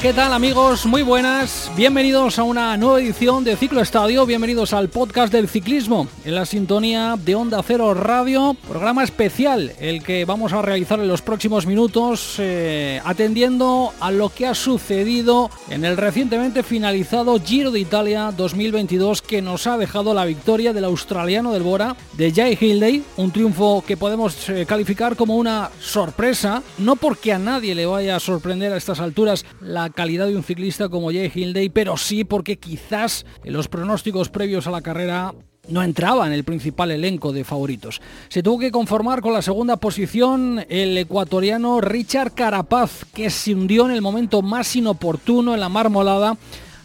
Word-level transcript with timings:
¿Qué 0.00 0.12
tal 0.12 0.32
amigos? 0.32 0.86
Muy 0.86 1.02
buenas, 1.02 1.70
bienvenidos 1.76 2.38
a 2.38 2.42
una 2.42 2.76
nueva 2.76 3.00
edición 3.00 3.44
de 3.44 3.56
Ciclo 3.56 3.80
Estadio, 3.80 4.26
bienvenidos 4.26 4.72
al 4.72 4.88
podcast 4.88 5.32
del 5.32 5.48
ciclismo 5.48 6.08
en 6.24 6.34
la 6.34 6.46
sintonía 6.46 7.16
de 7.16 7.34
Onda 7.36 7.62
Cero 7.62 7.94
Radio, 7.94 8.56
programa 8.66 9.04
especial 9.04 9.72
el 9.78 10.02
que 10.02 10.24
vamos 10.24 10.52
a 10.52 10.62
realizar 10.62 10.98
en 10.98 11.06
los 11.06 11.22
próximos 11.22 11.66
minutos 11.66 12.36
eh, 12.38 13.00
atendiendo 13.04 13.92
a 14.00 14.10
lo 14.10 14.30
que 14.30 14.46
ha 14.46 14.54
sucedido 14.54 15.50
en 15.70 15.84
el 15.84 15.96
recientemente 15.96 16.62
finalizado 16.64 17.38
Giro 17.38 17.70
de 17.70 17.80
Italia 17.80 18.32
2022 18.36 19.22
que 19.22 19.42
nos 19.42 19.66
ha 19.66 19.78
dejado 19.78 20.12
la 20.12 20.24
victoria 20.24 20.72
del 20.72 20.84
australiano 20.84 21.52
del 21.52 21.62
Bora, 21.62 21.94
de 22.14 22.32
Jay 22.32 22.58
Hindley, 22.60 23.04
un 23.16 23.30
triunfo 23.30 23.84
que 23.86 23.96
podemos 23.96 24.48
eh, 24.48 24.66
calificar 24.66 25.14
como 25.14 25.36
una 25.36 25.70
sorpresa, 25.80 26.62
no 26.78 26.96
porque 26.96 27.32
a 27.32 27.38
nadie 27.38 27.74
le 27.74 27.86
vaya 27.86 28.16
a 28.16 28.20
sorprender 28.20 28.72
a 28.72 28.76
estas 28.76 28.98
alturas, 28.98 29.44
la 29.60 29.83
calidad 29.90 30.26
de 30.26 30.36
un 30.36 30.42
ciclista 30.42 30.88
como 30.88 31.10
Jay 31.10 31.30
Hindley, 31.34 31.68
pero 31.68 31.96
sí 31.96 32.24
porque 32.24 32.56
quizás 32.56 33.26
en 33.44 33.52
los 33.52 33.68
pronósticos 33.68 34.28
previos 34.28 34.66
a 34.66 34.70
la 34.70 34.82
carrera 34.82 35.34
no 35.68 35.82
entraba 35.82 36.26
en 36.26 36.32
el 36.32 36.44
principal 36.44 36.90
elenco 36.90 37.32
de 37.32 37.44
favoritos. 37.44 38.00
Se 38.28 38.42
tuvo 38.42 38.58
que 38.58 38.70
conformar 38.70 39.20
con 39.20 39.32
la 39.32 39.42
segunda 39.42 39.76
posición 39.76 40.64
el 40.68 40.96
ecuatoriano 40.98 41.80
Richard 41.80 42.32
Carapaz, 42.32 43.04
que 43.14 43.30
se 43.30 43.54
hundió 43.54 43.86
en 43.86 43.92
el 43.92 44.02
momento 44.02 44.42
más 44.42 44.74
inoportuno 44.76 45.54
en 45.54 45.60
la 45.60 45.68
marmolada, 45.68 46.36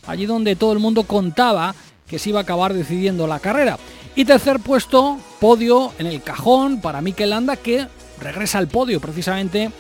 allí 0.08 0.26
donde 0.26 0.56
todo 0.56 0.74
el 0.74 0.80
mundo 0.80 1.04
contaba 1.04 1.76
que 2.08 2.20
se 2.20 2.30
iba 2.30 2.40
a 2.40 2.44
acabar 2.44 2.74
decidiendo 2.74 3.28
la 3.28 3.40
carrera. 3.40 3.78
Y 4.16 4.26
tercer 4.26 4.60
puesto, 4.60 5.20
podio 5.40 5.92
en 6.00 6.08
el 6.08 6.22
cajón 6.22 6.82
para 6.82 7.02
Mikel 7.02 7.30
Landa, 7.30 7.56
que 7.56 7.88
regresa 8.20 8.58
al 8.58 8.68
podio 8.68 9.00
precisamente 9.00 9.72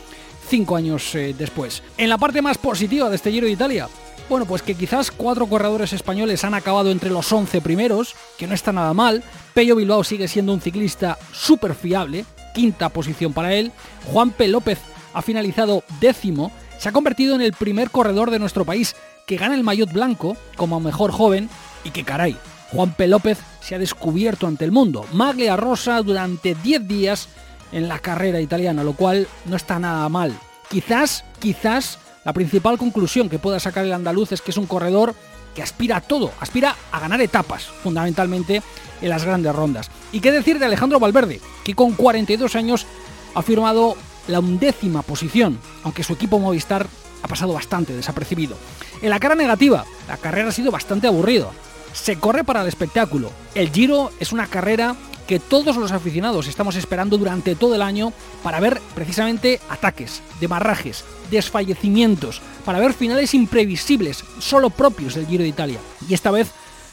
cinco 0.49 0.75
años 0.75 1.13
eh, 1.15 1.35
después. 1.37 1.83
En 1.97 2.09
la 2.09 2.17
parte 2.17 2.41
más 2.41 2.57
positiva 2.57 3.09
de 3.09 3.15
este 3.15 3.31
Giro 3.31 3.45
de 3.45 3.53
Italia, 3.53 3.87
bueno, 4.29 4.45
pues 4.45 4.61
que 4.61 4.75
quizás 4.75 5.11
cuatro 5.11 5.47
corredores 5.47 5.93
españoles 5.93 6.43
han 6.43 6.53
acabado 6.53 6.91
entre 6.91 7.09
los 7.09 7.31
11 7.31 7.61
primeros, 7.61 8.15
que 8.37 8.47
no 8.47 8.53
está 8.53 8.71
nada 8.71 8.93
mal. 8.93 9.23
Pello 9.53 9.75
Bilbao 9.75 10.03
sigue 10.03 10.27
siendo 10.27 10.53
un 10.53 10.61
ciclista 10.61 11.17
súper 11.31 11.75
fiable, 11.75 12.25
quinta 12.53 12.89
posición 12.89 13.33
para 13.33 13.53
él. 13.53 13.71
Juan 14.11 14.31
P. 14.31 14.47
López 14.47 14.79
ha 15.13 15.21
finalizado 15.21 15.83
décimo, 15.99 16.51
se 16.77 16.89
ha 16.89 16.93
convertido 16.93 17.35
en 17.35 17.41
el 17.41 17.53
primer 17.53 17.89
corredor 17.89 18.31
de 18.31 18.39
nuestro 18.39 18.65
país 18.65 18.95
que 19.25 19.37
gana 19.37 19.55
el 19.55 19.63
maillot 19.63 19.91
blanco 19.91 20.35
como 20.55 20.79
mejor 20.79 21.11
joven 21.11 21.49
y 21.83 21.91
que 21.91 22.03
caray, 22.03 22.35
Juan. 22.71 22.95
López 23.07 23.39
se 23.61 23.75
ha 23.75 23.79
descubierto 23.79 24.47
ante 24.47 24.65
el 24.65 24.71
mundo. 24.71 25.05
Maglia 25.13 25.55
Rosa 25.55 26.01
durante 26.01 26.55
10 26.55 26.87
días 26.87 27.29
en 27.71 27.87
la 27.87 27.99
carrera 27.99 28.41
italiana, 28.41 28.83
lo 28.83 28.93
cual 28.93 29.27
no 29.45 29.55
está 29.55 29.79
nada 29.79 30.07
mal. 30.09 30.37
Quizás, 30.69 31.25
quizás 31.39 31.99
la 32.25 32.33
principal 32.33 32.77
conclusión 32.77 33.29
que 33.29 33.39
pueda 33.39 33.59
sacar 33.59 33.85
el 33.85 33.93
andaluz 33.93 34.31
es 34.31 34.41
que 34.41 34.51
es 34.51 34.57
un 34.57 34.67
corredor 34.67 35.15
que 35.55 35.63
aspira 35.63 35.97
a 35.97 36.01
todo, 36.01 36.31
aspira 36.39 36.75
a 36.91 36.99
ganar 36.99 37.21
etapas, 37.21 37.63
fundamentalmente 37.63 38.61
en 39.01 39.09
las 39.09 39.23
grandes 39.23 39.55
rondas. 39.55 39.89
¿Y 40.11 40.19
qué 40.19 40.31
decir 40.31 40.59
de 40.59 40.65
Alejandro 40.65 40.99
Valverde, 40.99 41.41
que 41.63 41.75
con 41.75 41.93
42 41.93 42.55
años 42.55 42.85
ha 43.33 43.41
firmado 43.41 43.95
la 44.27 44.39
undécima 44.39 45.01
posición, 45.01 45.59
aunque 45.83 46.03
su 46.03 46.13
equipo 46.13 46.39
Movistar 46.39 46.87
ha 47.21 47.27
pasado 47.27 47.53
bastante 47.53 47.93
desapercibido. 47.93 48.55
En 49.01 49.09
la 49.09 49.19
cara 49.19 49.35
negativa, 49.35 49.85
la 50.07 50.17
carrera 50.17 50.49
ha 50.49 50.53
sido 50.53 50.71
bastante 50.71 51.07
aburrida. 51.07 51.47
Se 51.93 52.17
corre 52.17 52.43
para 52.43 52.61
el 52.61 52.67
espectáculo. 52.67 53.31
El 53.55 53.71
Giro 53.71 54.11
es 54.19 54.31
una 54.31 54.47
carrera 54.47 54.95
que 55.29 55.39
todos 55.39 55.75
los 55.77 55.91
aficionados 55.91 56.47
estamos 56.47 56.75
esperando 56.75 57.15
durante 57.15 57.55
todo 57.55 57.75
el 57.75 57.83
año 57.83 58.13
para 58.41 58.59
ver 58.59 58.81
precisamente 58.95 59.61
ataques, 59.69 60.23
demarrajes, 60.39 61.05
desfallecimientos, 61.29 62.41
para 62.65 62.79
ver 62.79 62.95
finales 62.95 63.35
imprevisibles, 63.35 64.23
solo 64.39 64.71
propios 64.71 65.13
del 65.13 65.27
Giro 65.27 65.43
de 65.43 65.49
Italia. 65.49 65.79
Y 66.09 66.15
esta 66.15 66.31
vez 66.31 66.49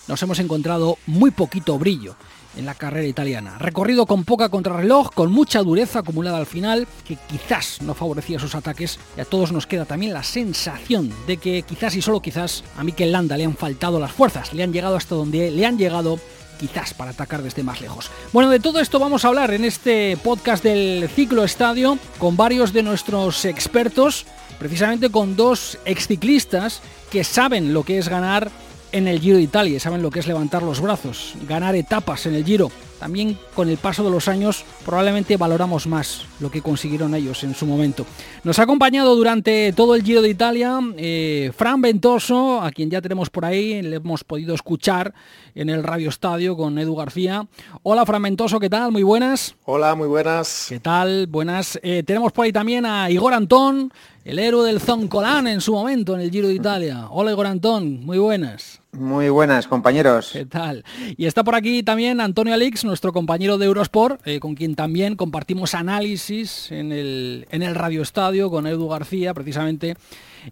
nos 0.07 0.23
hemos 0.23 0.39
encontrado 0.39 0.99
muy 1.07 1.31
poquito 1.31 1.79
brillo 1.79 2.15
en 2.59 2.67
la 2.67 2.75
carrera 2.75 3.07
italiana. 3.07 3.57
Recorrido 3.59 4.05
con 4.05 4.25
poca 4.25 4.51
contrarreloj, 4.51 5.13
con 5.15 5.33
mucha 5.33 5.63
dureza 5.63 6.01
acumulada 6.01 6.37
al 6.37 6.45
final, 6.45 6.87
que 7.09 7.17
quizás 7.17 7.81
no 7.81 7.95
favorecía 7.95 8.39
sus 8.39 8.55
ataques, 8.55 8.99
y 9.17 9.23
a 9.23 9.25
todos 9.25 9.51
nos 9.51 9.67
queda 9.67 9.87
también 9.87 10.13
la 10.13 10.23
sensación 10.23 11.11
de 11.27 11.39
que 11.39 11.63
quizás 11.63 11.97
y 11.97 12.03
solo 12.03 12.21
quizás 12.21 12.65
a 12.77 12.85
Mikel 12.85 13.13
Landa 13.13 13.39
le 13.39 13.47
han 13.47 13.57
faltado 13.57 13.99
las 13.99 14.13
fuerzas, 14.13 14.53
le 14.53 14.63
han 14.63 14.75
llegado 14.75 14.95
hasta 14.95 15.15
donde 15.15 15.51
le 15.51 15.65
han 15.65 15.79
llegado 15.79 16.21
quizás 16.59 16.95
para 16.95 17.11
atacar 17.11 17.43
desde 17.43 17.63
más 17.63 17.81
lejos. 17.81 18.11
Bueno, 18.33 18.51
de 18.51 18.61
todo 18.61 18.81
esto 18.81 18.99
vamos 18.99 19.25
a 19.25 19.29
hablar 19.29 19.53
en 19.53 19.65
este 19.65 20.17
podcast 20.23 20.63
del 20.63 21.09
Ciclo 21.09 21.45
Estadio 21.45 21.99
con 22.19 22.37
varios 22.37 22.73
de 22.73 22.83
nuestros 22.83 23.45
expertos, 23.45 24.27
precisamente 24.59 25.11
con 25.11 25.37
dos 25.37 25.79
exciclistas 25.85 26.81
que 27.11 27.25
saben 27.25 27.73
lo 27.73 27.83
que 27.83 27.99
es 27.99 28.09
ganar 28.09 28.51
en 28.93 29.09
el 29.09 29.21
Giro 29.21 29.37
de 29.37 29.43
Italia, 29.43 29.81
saben 29.81 30.03
lo 30.03 30.11
que 30.11 30.21
es 30.21 30.27
levantar 30.27 30.63
los 30.63 30.81
brazos, 30.81 31.35
ganar 31.49 31.75
etapas 31.75 32.27
en 32.27 32.35
el 32.35 32.45
Giro. 32.45 32.71
También 32.99 33.39
con 33.55 33.69
el 33.69 33.77
paso 33.77 34.03
de 34.03 34.11
los 34.11 34.29
años 34.29 34.65
probablemente 34.85 35.37
valoramos 35.37 35.87
más 35.87 36.25
lo 36.41 36.51
que 36.51 36.63
consiguieron 36.63 37.15
ellos 37.15 37.45
en 37.45 37.55
su 37.55 37.67
momento. 37.67 38.07
Nos 38.45 38.59
ha 38.59 38.63
acompañado 38.63 39.15
durante 39.15 39.73
todo 39.75 39.95
el 39.95 40.03
Giro 40.03 40.23
de 40.23 40.31
Italia 40.31 40.81
eh, 40.97 41.53
Fran 41.57 41.81
Ventoso, 41.81 42.61
a 42.63 42.71
quien 42.71 42.91
ya 42.91 43.03
tenemos 43.03 43.31
por 43.31 43.45
ahí, 43.45 43.83
le 43.83 43.97
hemos 43.97 44.25
podido 44.25 44.55
escuchar 44.55 45.13
en 45.55 45.69
el 45.69 45.83
Radio 45.83 46.09
Estadio 46.09 46.57
con 46.57 46.79
Edu 46.79 46.95
García. 46.97 47.47
Hola 47.83 48.07
Fran 48.07 48.23
Ventoso, 48.23 48.59
¿qué 48.59 48.71
tal? 48.71 48.93
Muy 48.93 49.03
buenas. 49.03 49.55
Hola, 49.65 49.95
muy 49.95 50.09
buenas. 50.09 50.67
¿Qué 50.69 50.81
tal? 50.81 51.27
Buenas. 51.27 51.79
Eh, 51.83 52.03
tenemos 52.05 52.33
por 52.33 52.45
ahí 52.45 52.53
también 52.53 52.87
a 52.87 53.11
Igor 53.11 53.35
Antón, 53.35 53.93
el 54.27 54.41
héroe 54.41 54.67
del 54.67 54.81
Zoncolán 54.81 55.47
en 55.47 55.61
su 55.61 55.73
momento 55.73 56.17
en 56.17 56.21
el 56.21 56.33
Giro 56.33 56.49
de 56.49 56.55
Italia. 56.55 57.07
Hola 57.11 57.31
Igor 57.31 57.47
Antón, 57.47 58.05
muy 58.05 58.19
buenas. 58.19 58.81
Muy 58.91 59.29
buenas, 59.29 59.69
compañeros. 59.69 60.31
¿Qué 60.33 60.45
tal? 60.45 60.85
Y 61.17 61.27
está 61.27 61.45
por 61.45 61.55
aquí 61.55 61.85
también 61.85 62.21
Antonio 62.21 62.53
Alix, 62.53 62.85
nuestro 62.85 63.13
compañero 63.13 63.57
de 63.57 63.67
Eurosport, 63.67 64.27
eh, 64.27 64.41
con 64.41 64.57
quien 64.57 64.75
también 64.75 65.15
compartimos 65.15 65.75
análisis 65.75 66.73
en 66.73 66.91
el, 66.91 67.47
en 67.53 67.63
el 67.63 67.77
Radio 67.77 68.03
Estadio 68.03 68.51
con 68.51 68.67
Edu 68.67 68.89
García, 68.89 69.33
precisamente 69.33 69.97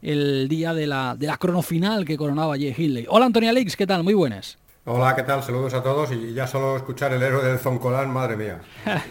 el 0.02 0.46
día 0.48 0.72
de 0.72 0.86
la, 0.86 1.16
de 1.18 1.26
la 1.26 1.36
crono 1.36 1.62
final 1.62 2.04
que 2.04 2.16
coronaba 2.16 2.54
Jay 2.54 2.74
Hindley. 2.76 3.06
Hola 3.08 3.26
Antonio 3.26 3.50
Alix, 3.50 3.74
¿qué 3.74 3.88
tal? 3.88 4.04
Muy 4.04 4.14
buenas. 4.14 4.56
Hola, 4.86 5.16
¿qué 5.16 5.22
tal? 5.22 5.42
Saludos 5.42 5.72
a 5.72 5.82
todos 5.82 6.12
y 6.12 6.34
ya 6.34 6.46
solo 6.46 6.76
escuchar 6.76 7.10
el 7.14 7.22
héroe 7.22 7.42
del 7.42 7.58
Zoncolán, 7.58 8.10
madre 8.10 8.36
mía. 8.36 8.60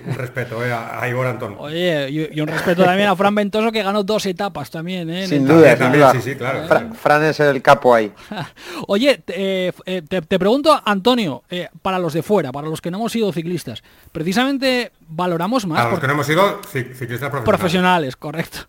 Un 0.05 0.13
respeto 0.13 0.63
eh, 0.63 0.71
a, 0.71 1.09
Igor 1.09 1.25
Antón. 1.25 1.55
Oye, 1.57 2.11
y, 2.11 2.37
y, 2.37 2.41
un 2.41 2.47
respeto 2.47 2.83
también 2.83 3.09
a 3.09 3.15
Fran 3.15 3.33
Ventoso 3.33 3.71
que 3.71 3.81
ganó 3.81 4.03
dos 4.03 4.23
etapas 4.27 4.69
también, 4.69 5.09
¿eh? 5.09 5.25
Sin 5.25 5.47
duda, 5.47 5.75
sin 5.75 5.91
duda. 5.91 6.11
Sí, 6.11 6.21
sí, 6.21 6.35
claro. 6.35 6.67
Fra 6.67 6.93
Fran 6.93 7.23
es 7.23 7.39
el 7.39 7.59
capo 7.63 7.95
ahí. 7.95 8.11
Oye, 8.87 9.23
eh, 9.25 9.73
te, 10.07 10.21
te, 10.21 10.37
pregunto, 10.37 10.79
Antonio, 10.85 11.41
eh, 11.49 11.69
para 11.81 11.97
los 11.97 12.13
de 12.13 12.21
fuera, 12.21 12.51
para 12.51 12.67
los 12.67 12.79
que 12.79 12.91
no 12.91 12.99
hemos 12.99 13.11
sido 13.11 13.33
ciclistas, 13.33 13.81
precisamente 14.11 14.91
valoramos 15.07 15.65
más... 15.65 15.79
Para 15.79 15.89
los 15.89 15.99
que 15.99 16.05
no 16.05 16.13
hemos 16.13 16.27
sido 16.27 16.61
ciclistas 16.71 17.31
profesionales. 17.31 17.45
Profesionales, 17.45 18.15
correcto. 18.15 18.59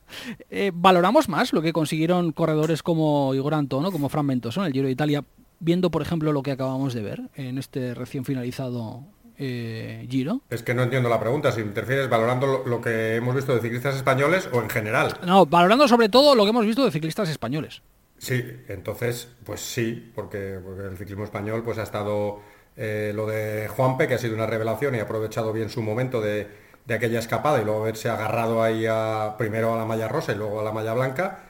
Eh, 0.49 0.73
valoramos 0.73 1.29
más 1.29 1.53
lo 1.53 1.61
que 1.61 1.75
consiguieron 1.75 2.33
corredores 2.33 2.83
como 2.83 3.35
Igor 3.35 3.53
Antón, 3.53 3.93
como 3.93 4.09
Fran 4.09 4.27
Ventoso 4.27 4.63
en 4.63 4.69
el 4.69 4.73
Giro 4.73 4.87
de 4.87 4.93
Italia 4.93 5.23
viendo, 5.65 5.91
por 5.91 6.03
ejemplo, 6.03 6.33
lo 6.33 6.43
que 6.43 6.53
acabamos 6.53 6.95
de 6.95 7.03
ver 7.03 7.23
en 7.35 7.59
este 7.59 7.95
recién 7.95 8.25
finalizado 8.25 9.05
eh, 9.39 10.07
Giro? 10.09 10.43
Es 10.51 10.63
que 10.63 10.75
no 10.75 10.83
entiendo 10.83 11.09
la 11.09 11.19
pregunta, 11.19 11.51
si 11.51 11.63
te 11.63 11.81
refieres 11.81 12.09
valorando 12.09 12.47
lo, 12.47 12.67
lo, 12.67 12.81
que 12.81 13.17
hemos 13.17 13.35
visto 13.35 13.55
de 13.55 13.61
ciclistas 13.61 13.97
españoles 13.97 14.49
o 14.53 14.61
en 14.61 14.71
general. 14.71 15.19
No, 15.27 15.47
valorando 15.47 15.89
sobre 15.89 16.09
todo 16.09 16.35
lo 16.35 16.45
que 16.45 16.51
hemos 16.51 16.67
visto 16.67 16.85
de 16.85 16.91
ciclistas 16.91 17.29
españoles. 17.29 17.83
Sí, 18.19 18.45
entonces, 18.69 19.29
pues 19.45 19.61
sí, 19.61 20.13
porque, 20.15 20.61
porque 20.65 20.83
el 20.83 20.97
ciclismo 20.97 21.25
español 21.25 21.63
pues 21.65 21.79
ha 21.79 21.83
estado 21.83 22.41
eh, 22.77 23.13
lo 23.15 23.27
de 23.27 23.69
Juanpe, 23.69 24.07
que 24.07 24.15
ha 24.15 24.19
sido 24.19 24.35
una 24.35 24.47
revelación 24.47 24.95
y 24.95 24.99
ha 24.99 25.03
aprovechado 25.03 25.53
bien 25.53 25.69
su 25.69 25.83
momento 25.83 26.21
de, 26.21 26.47
de 26.85 26.95
aquella 26.95 27.19
escapada 27.19 27.61
y 27.61 27.65
luego 27.65 27.83
haberse 27.83 28.09
agarrado 28.09 28.63
ahí 28.63 28.87
a, 28.87 29.35
primero 29.37 29.75
a 29.75 29.79
la 29.79 29.85
malla 29.85 30.09
rosa 30.09 30.33
y 30.33 30.37
luego 30.37 30.61
a 30.61 30.65
la 30.65 30.73
malla 30.73 30.95
blanca 30.95 31.41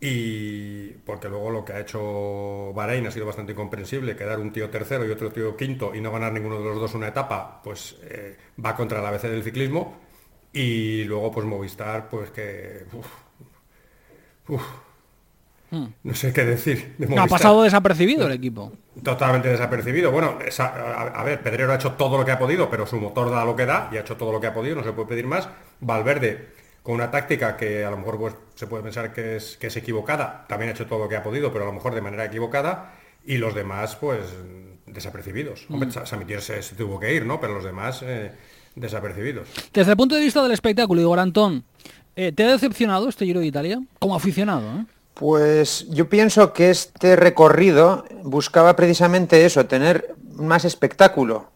y 0.00 0.90
porque 1.04 1.28
luego 1.28 1.50
lo 1.50 1.64
que 1.64 1.72
ha 1.72 1.80
hecho 1.80 2.72
Bahrein 2.74 3.06
ha 3.06 3.10
sido 3.10 3.26
bastante 3.26 3.52
incomprensible, 3.52 4.14
quedar 4.16 4.38
un 4.38 4.52
tío 4.52 4.70
tercero 4.70 5.04
y 5.06 5.10
otro 5.10 5.32
tío 5.32 5.56
quinto 5.56 5.94
y 5.94 6.00
no 6.00 6.12
ganar 6.12 6.32
ninguno 6.32 6.58
de 6.58 6.64
los 6.66 6.78
dos 6.80 6.94
una 6.94 7.08
etapa, 7.08 7.60
pues 7.62 7.96
eh, 8.02 8.36
va 8.64 8.76
contra 8.76 9.02
la 9.02 9.08
ABC 9.08 9.22
del 9.22 9.42
ciclismo. 9.42 9.96
Y 10.52 11.04
luego 11.04 11.30
pues 11.32 11.46
Movistar, 11.46 12.08
pues 12.08 12.30
que... 12.30 12.84
Uf, 12.92 13.06
uf, 14.48 14.62
no 16.02 16.14
sé 16.14 16.32
qué 16.32 16.44
decir. 16.44 16.94
de 16.98 17.06
No, 17.06 17.22
ha 17.22 17.26
pasado 17.26 17.62
desapercibido 17.62 18.26
el 18.26 18.32
equipo. 18.32 18.72
Totalmente 19.02 19.48
desapercibido. 19.48 20.10
Bueno, 20.10 20.38
esa- 20.44 20.66
a, 20.74 21.20
a 21.20 21.24
ver, 21.24 21.40
Pedrero 21.42 21.72
ha 21.72 21.76
hecho 21.76 21.92
todo 21.92 22.18
lo 22.18 22.24
que 22.24 22.32
ha 22.32 22.38
podido, 22.38 22.68
pero 22.68 22.84
su 22.86 22.96
motor 22.98 23.30
da 23.30 23.44
lo 23.44 23.54
que 23.54 23.64
da 23.66 23.88
y 23.92 23.96
ha 23.96 24.00
hecho 24.00 24.16
todo 24.16 24.32
lo 24.32 24.40
que 24.40 24.48
ha 24.48 24.54
podido, 24.54 24.74
no 24.76 24.82
se 24.82 24.92
puede 24.92 25.08
pedir 25.08 25.26
más. 25.26 25.48
Valverde, 25.80 26.48
con 26.88 26.94
una 26.94 27.10
táctica 27.10 27.54
que 27.54 27.84
a 27.84 27.90
lo 27.90 27.98
mejor 27.98 28.16
pues, 28.16 28.34
se 28.54 28.66
puede 28.66 28.82
pensar 28.82 29.12
que 29.12 29.36
es, 29.36 29.58
que 29.58 29.66
es 29.66 29.76
equivocada, 29.76 30.46
también 30.48 30.70
ha 30.70 30.72
hecho 30.72 30.86
todo 30.86 31.00
lo 31.00 31.06
que 31.06 31.16
ha 31.16 31.22
podido, 31.22 31.52
pero 31.52 31.64
a 31.64 31.66
lo 31.66 31.74
mejor 31.74 31.94
de 31.94 32.00
manera 32.00 32.24
equivocada. 32.24 32.94
Y 33.26 33.36
los 33.36 33.54
demás, 33.54 33.94
pues, 33.96 34.20
desapercibidos. 34.86 35.66
Hombre, 35.68 35.92
Sa- 35.92 36.06
Samitier 36.06 36.40
se, 36.40 36.62
se 36.62 36.74
tuvo 36.76 36.98
que 36.98 37.12
ir, 37.12 37.26
¿no? 37.26 37.38
Pero 37.42 37.52
los 37.52 37.64
demás, 37.64 38.00
eh, 38.02 38.32
desapercibidos. 38.74 39.48
Desde 39.70 39.90
el 39.90 39.98
punto 39.98 40.14
de 40.14 40.22
vista 40.22 40.42
del 40.42 40.52
espectáculo, 40.52 41.02
Igor 41.02 41.18
Antón, 41.18 41.62
eh, 42.16 42.32
¿te 42.32 42.44
ha 42.44 42.48
decepcionado 42.52 43.06
este 43.10 43.26
Giro 43.26 43.40
de 43.40 43.46
Italia? 43.48 43.82
Como 43.98 44.16
aficionado, 44.16 44.62
¿eh? 44.78 44.86
Pues 45.12 45.86
yo 45.90 46.08
pienso 46.08 46.54
que 46.54 46.70
este 46.70 47.16
recorrido 47.16 48.06
buscaba 48.22 48.76
precisamente 48.76 49.44
eso, 49.44 49.66
tener 49.66 50.14
más 50.36 50.64
espectáculo. 50.64 51.50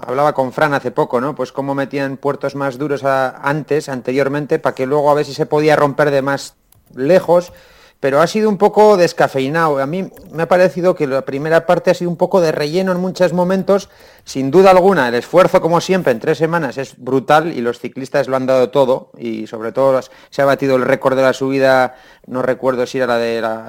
Hablaba 0.00 0.32
con 0.32 0.52
Fran 0.52 0.74
hace 0.74 0.90
poco, 0.90 1.20
¿no? 1.20 1.34
Pues 1.34 1.52
cómo 1.52 1.74
metían 1.74 2.16
puertos 2.16 2.54
más 2.54 2.78
duros 2.78 3.02
antes, 3.04 3.88
anteriormente, 3.88 4.58
para 4.58 4.74
que 4.74 4.86
luego 4.86 5.10
a 5.10 5.14
ver 5.14 5.24
si 5.24 5.34
se 5.34 5.46
podía 5.46 5.76
romper 5.76 6.10
de 6.10 6.22
más 6.22 6.54
lejos, 6.94 7.52
pero 8.00 8.20
ha 8.20 8.28
sido 8.28 8.48
un 8.48 8.58
poco 8.58 8.96
descafeinado. 8.96 9.78
A 9.78 9.86
mí 9.86 10.08
me 10.30 10.44
ha 10.44 10.48
parecido 10.48 10.94
que 10.94 11.08
la 11.08 11.22
primera 11.22 11.66
parte 11.66 11.90
ha 11.90 11.94
sido 11.94 12.10
un 12.10 12.16
poco 12.16 12.40
de 12.40 12.52
relleno 12.52 12.92
en 12.92 13.00
muchos 13.00 13.32
momentos. 13.32 13.88
Sin 14.24 14.52
duda 14.52 14.70
alguna, 14.70 15.08
el 15.08 15.14
esfuerzo, 15.16 15.60
como 15.60 15.80
siempre, 15.80 16.12
en 16.12 16.20
tres 16.20 16.38
semanas 16.38 16.78
es 16.78 16.94
brutal 16.96 17.52
y 17.52 17.60
los 17.60 17.80
ciclistas 17.80 18.28
lo 18.28 18.36
han 18.36 18.46
dado 18.46 18.70
todo 18.70 19.10
y 19.18 19.48
sobre 19.48 19.72
todo 19.72 20.00
se 20.30 20.42
ha 20.42 20.44
batido 20.44 20.76
el 20.76 20.82
récord 20.82 21.16
de 21.16 21.22
la 21.22 21.32
subida, 21.32 21.96
no 22.26 22.42
recuerdo 22.42 22.86
si 22.86 22.98
era 22.98 23.18
la 23.18 23.18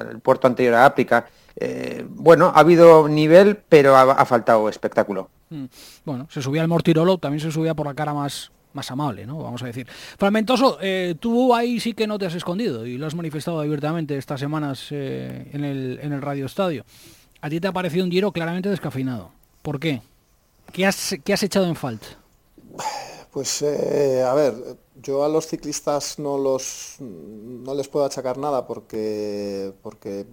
del 0.04 0.20
puerto 0.20 0.46
anterior 0.46 0.74
a 0.74 0.86
África. 0.86 1.26
Eh, 1.56 2.06
bueno, 2.08 2.52
ha 2.54 2.60
habido 2.60 3.08
nivel, 3.08 3.56
pero 3.68 3.96
ha 3.96 4.24
faltado 4.26 4.68
espectáculo. 4.68 5.28
Mm. 5.50 5.64
Bueno, 6.04 6.28
se 6.30 6.42
subía 6.42 6.62
al 6.62 6.68
Mortirolo, 6.68 7.18
también 7.18 7.40
se 7.40 7.50
subía 7.50 7.74
por 7.74 7.86
la 7.86 7.94
cara 7.94 8.14
más, 8.14 8.50
más 8.72 8.90
amable, 8.90 9.26
¿no? 9.26 9.38
Vamos 9.42 9.62
a 9.62 9.66
decir. 9.66 9.86
Fragmentoso, 10.18 10.78
eh, 10.80 11.16
tú 11.18 11.54
ahí 11.54 11.80
sí 11.80 11.92
que 11.92 12.06
no 12.06 12.18
te 12.18 12.26
has 12.26 12.34
escondido 12.34 12.86
y 12.86 12.96
lo 12.96 13.06
has 13.06 13.14
manifestado 13.14 13.60
abiertamente 13.60 14.16
estas 14.16 14.40
semanas 14.40 14.86
eh, 14.90 15.48
en, 15.52 15.64
el, 15.64 15.98
en 16.02 16.12
el 16.12 16.22
Radio 16.22 16.46
Estadio. 16.46 16.84
A 17.40 17.48
ti 17.48 17.60
te 17.60 17.68
ha 17.68 17.72
parecido 17.72 18.04
un 18.04 18.10
giro 18.10 18.32
claramente 18.32 18.68
descafeinado. 18.68 19.30
¿Por 19.62 19.80
qué? 19.80 20.02
¿Qué 20.72 20.86
has, 20.86 21.16
qué 21.24 21.32
has 21.32 21.42
echado 21.42 21.66
en 21.66 21.76
falta? 21.76 22.06
Pues 23.32 23.62
eh, 23.62 24.22
a 24.22 24.34
ver, 24.34 24.54
yo 25.02 25.24
a 25.24 25.28
los 25.28 25.46
ciclistas 25.46 26.18
no 26.18 26.36
los 26.36 26.96
no 26.98 27.74
les 27.74 27.88
puedo 27.88 28.04
achacar 28.04 28.38
nada 28.38 28.66
porque 28.66 29.72
porque 29.82 30.26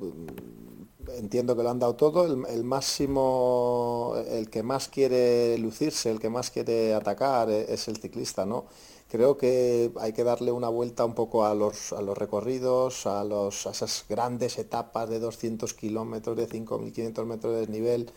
entiendo 1.16 1.56
que 1.56 1.64
lo 1.64 1.70
han 1.70 1.80
dado 1.80 1.96
todo. 1.96 2.26
El, 2.48 2.64
máximo, 2.64 4.16
el 4.30 4.50
que 4.50 4.64
más 4.64 4.88
quiere 4.88 5.58
lucirse, 5.58 6.12
el 6.12 6.20
que 6.20 6.30
más 6.30 6.52
quiere 6.52 6.94
atacar 6.94 7.50
e- 7.50 7.74
es 7.74 7.88
el 7.88 7.98
ciclista, 7.98 8.46
¿no? 8.46 8.66
Creo 9.10 9.38
que 9.38 9.92
hay 10.00 10.12
que 10.14 10.24
darle 10.24 10.52
una 10.52 10.70
vuelta 10.70 11.06
un 11.06 11.14
poco 11.16 11.46
a 11.46 11.56
los, 11.56 11.94
a 11.94 12.02
los 12.02 12.18
recorridos, 12.18 13.06
a, 13.08 13.24
los, 13.24 13.66
a 13.68 13.72
esas 13.72 14.06
grandes 14.10 14.58
etapas 14.58 15.10
de 15.10 15.20
200 15.20 15.74
kilómetros, 15.74 16.36
de 16.38 16.48
5.500 16.48 17.26
metros 17.26 17.54
de 17.54 17.60
desnivel. 17.62 18.12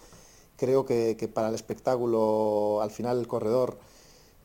Creo 0.56 0.84
que, 0.84 1.16
que 1.18 1.28
para 1.28 1.48
el 1.48 1.54
espectáculo, 1.54 2.80
al 2.82 2.90
final 2.90 3.18
el 3.18 3.28
corredor 3.28 3.78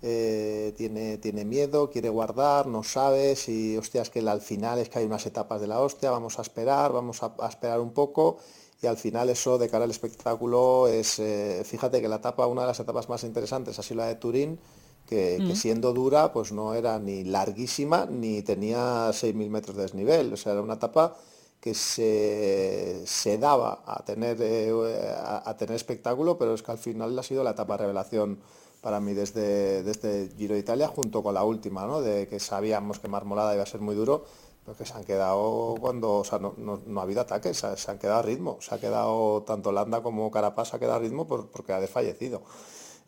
eh, 0.07 0.71
tiene, 0.77 1.17
tiene 1.17 1.45
miedo, 1.45 1.89
quiere 1.89 2.09
guardar, 2.09 2.67
no 2.67 2.83
sabe 2.83 3.35
si, 3.35 3.75
hostias, 3.75 4.11
que 4.11 4.19
al 4.19 4.39
final 4.39 4.77
es 4.77 4.87
que 4.87 4.99
hay 4.99 5.05
unas 5.05 5.25
etapas 5.25 5.59
de 5.59 5.65
la 5.65 5.81
hostia, 5.81 6.11
vamos 6.11 6.37
a 6.37 6.43
esperar, 6.43 6.93
vamos 6.93 7.23
a, 7.23 7.33
a 7.39 7.47
esperar 7.47 7.79
un 7.79 7.91
poco 7.91 8.37
y 8.83 8.85
al 8.85 8.97
final 8.97 9.29
eso 9.29 9.57
de 9.57 9.67
cara 9.67 9.85
al 9.85 9.89
espectáculo 9.89 10.87
es, 10.87 11.17
eh, 11.17 11.63
fíjate 11.65 12.01
que 12.01 12.07
la 12.07 12.17
etapa, 12.17 12.45
una 12.45 12.61
de 12.61 12.67
las 12.67 12.79
etapas 12.79 13.09
más 13.09 13.23
interesantes 13.23 13.79
ha 13.79 13.81
sido 13.81 14.01
la 14.01 14.07
de 14.07 14.15
Turín, 14.15 14.59
que, 15.07 15.43
que 15.47 15.55
siendo 15.55 15.91
dura 15.91 16.31
pues 16.31 16.51
no 16.51 16.75
era 16.75 16.99
ni 16.99 17.23
larguísima 17.23 18.05
ni 18.05 18.43
tenía 18.43 19.09
6.000 19.09 19.49
metros 19.49 19.75
de 19.75 19.83
desnivel, 19.83 20.33
o 20.33 20.37
sea, 20.37 20.51
era 20.51 20.61
una 20.61 20.75
etapa 20.75 21.15
que 21.59 21.73
se, 21.73 23.01
se 23.07 23.39
daba 23.39 23.81
a 23.87 24.05
tener, 24.05 24.37
eh, 24.39 24.71
a, 25.17 25.49
a 25.49 25.57
tener 25.57 25.75
espectáculo, 25.75 26.37
pero 26.37 26.53
es 26.53 26.61
que 26.61 26.71
al 26.71 26.77
final 26.77 27.17
ha 27.17 27.23
sido 27.23 27.43
la 27.43 27.51
etapa 27.51 27.75
revelación 27.77 28.39
para 28.85 28.99
mí 29.05 29.13
desde, 29.13 29.81
desde 29.83 30.29
Giro 30.37 30.53
de 30.55 30.59
Italia 30.61 30.87
junto 30.87 31.23
con 31.23 31.33
la 31.33 31.43
última, 31.43 31.85
¿no? 31.87 32.01
de 32.01 32.27
que 32.29 32.39
sabíamos 32.39 32.99
que 32.99 33.07
Marmolada 33.09 33.53
iba 33.55 33.63
a 33.63 33.73
ser 33.73 33.81
muy 33.81 33.95
duro, 33.95 34.25
pero 34.63 34.77
que 34.77 34.85
se 34.85 34.93
han 34.93 35.03
quedado 35.03 35.75
cuando, 35.79 36.17
o 36.21 36.23
sea, 36.23 36.39
no, 36.39 36.53
no- 36.57 36.99
ha 36.99 37.03
habido 37.03 37.21
ataques, 37.21 37.57
se, 37.57 37.91
han 37.91 37.97
quedado 37.99 38.19
a 38.19 38.23
ritmo, 38.31 38.57
se 38.61 38.75
ha 38.75 38.79
quedado 38.79 39.43
tanto 39.43 39.71
Landa 39.71 40.03
como 40.03 40.29
Carapaz 40.31 40.69
se 40.69 40.75
ha 40.75 40.79
quedado 40.79 40.97
a 40.97 40.99
ritmo 40.99 41.27
por- 41.27 41.49
porque 41.51 41.73
ha 41.73 41.79
desfallecido. 41.81 42.43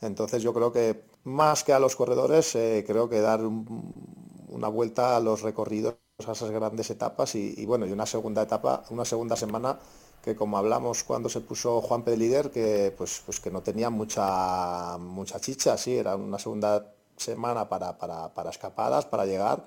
Entonces 0.01 0.43
yo 0.43 0.53
creo 0.53 0.71
que 0.71 1.05
más 1.23 1.63
que 1.63 1.73
a 1.73 1.79
los 1.79 1.95
corredores, 1.95 2.55
eh, 2.55 2.83
creo 2.87 3.09
que 3.09 3.21
dar 3.21 3.43
un- 3.45 3.93
una 4.49 4.67
vuelta 4.69 5.15
a 5.17 5.19
los 5.19 5.41
recorridos, 5.41 5.95
a 6.27 6.31
esas 6.31 6.49
grandes 6.51 6.89
etapas 6.89 7.35
y 7.35 7.65
bueno, 7.65 7.85
y 7.85 7.91
una 7.91 8.05
segunda 8.07 8.41
etapa, 8.43 8.83
una 8.89 9.05
segunda 9.05 9.35
semana 9.35 9.77
que 10.21 10.35
como 10.35 10.57
hablamos 10.57 11.03
cuando 11.03 11.29
se 11.29 11.41
puso 11.41 11.81
Juan 11.81 12.03
de 12.03 12.17
líder, 12.17 12.51
que 12.51 12.93
pues, 12.97 13.21
pues 13.25 13.39
que 13.39 13.51
no 13.51 13.61
tenía 13.61 13.89
mucha 13.89 14.97
mucha 14.97 15.39
chicha, 15.39 15.77
sí, 15.77 15.97
era 15.97 16.15
una 16.15 16.39
segunda 16.39 16.93
semana 17.15 17.67
para, 17.69 17.97
para, 17.97 18.33
para 18.33 18.49
escapadas, 18.49 19.05
para 19.05 19.25
llegar, 19.25 19.63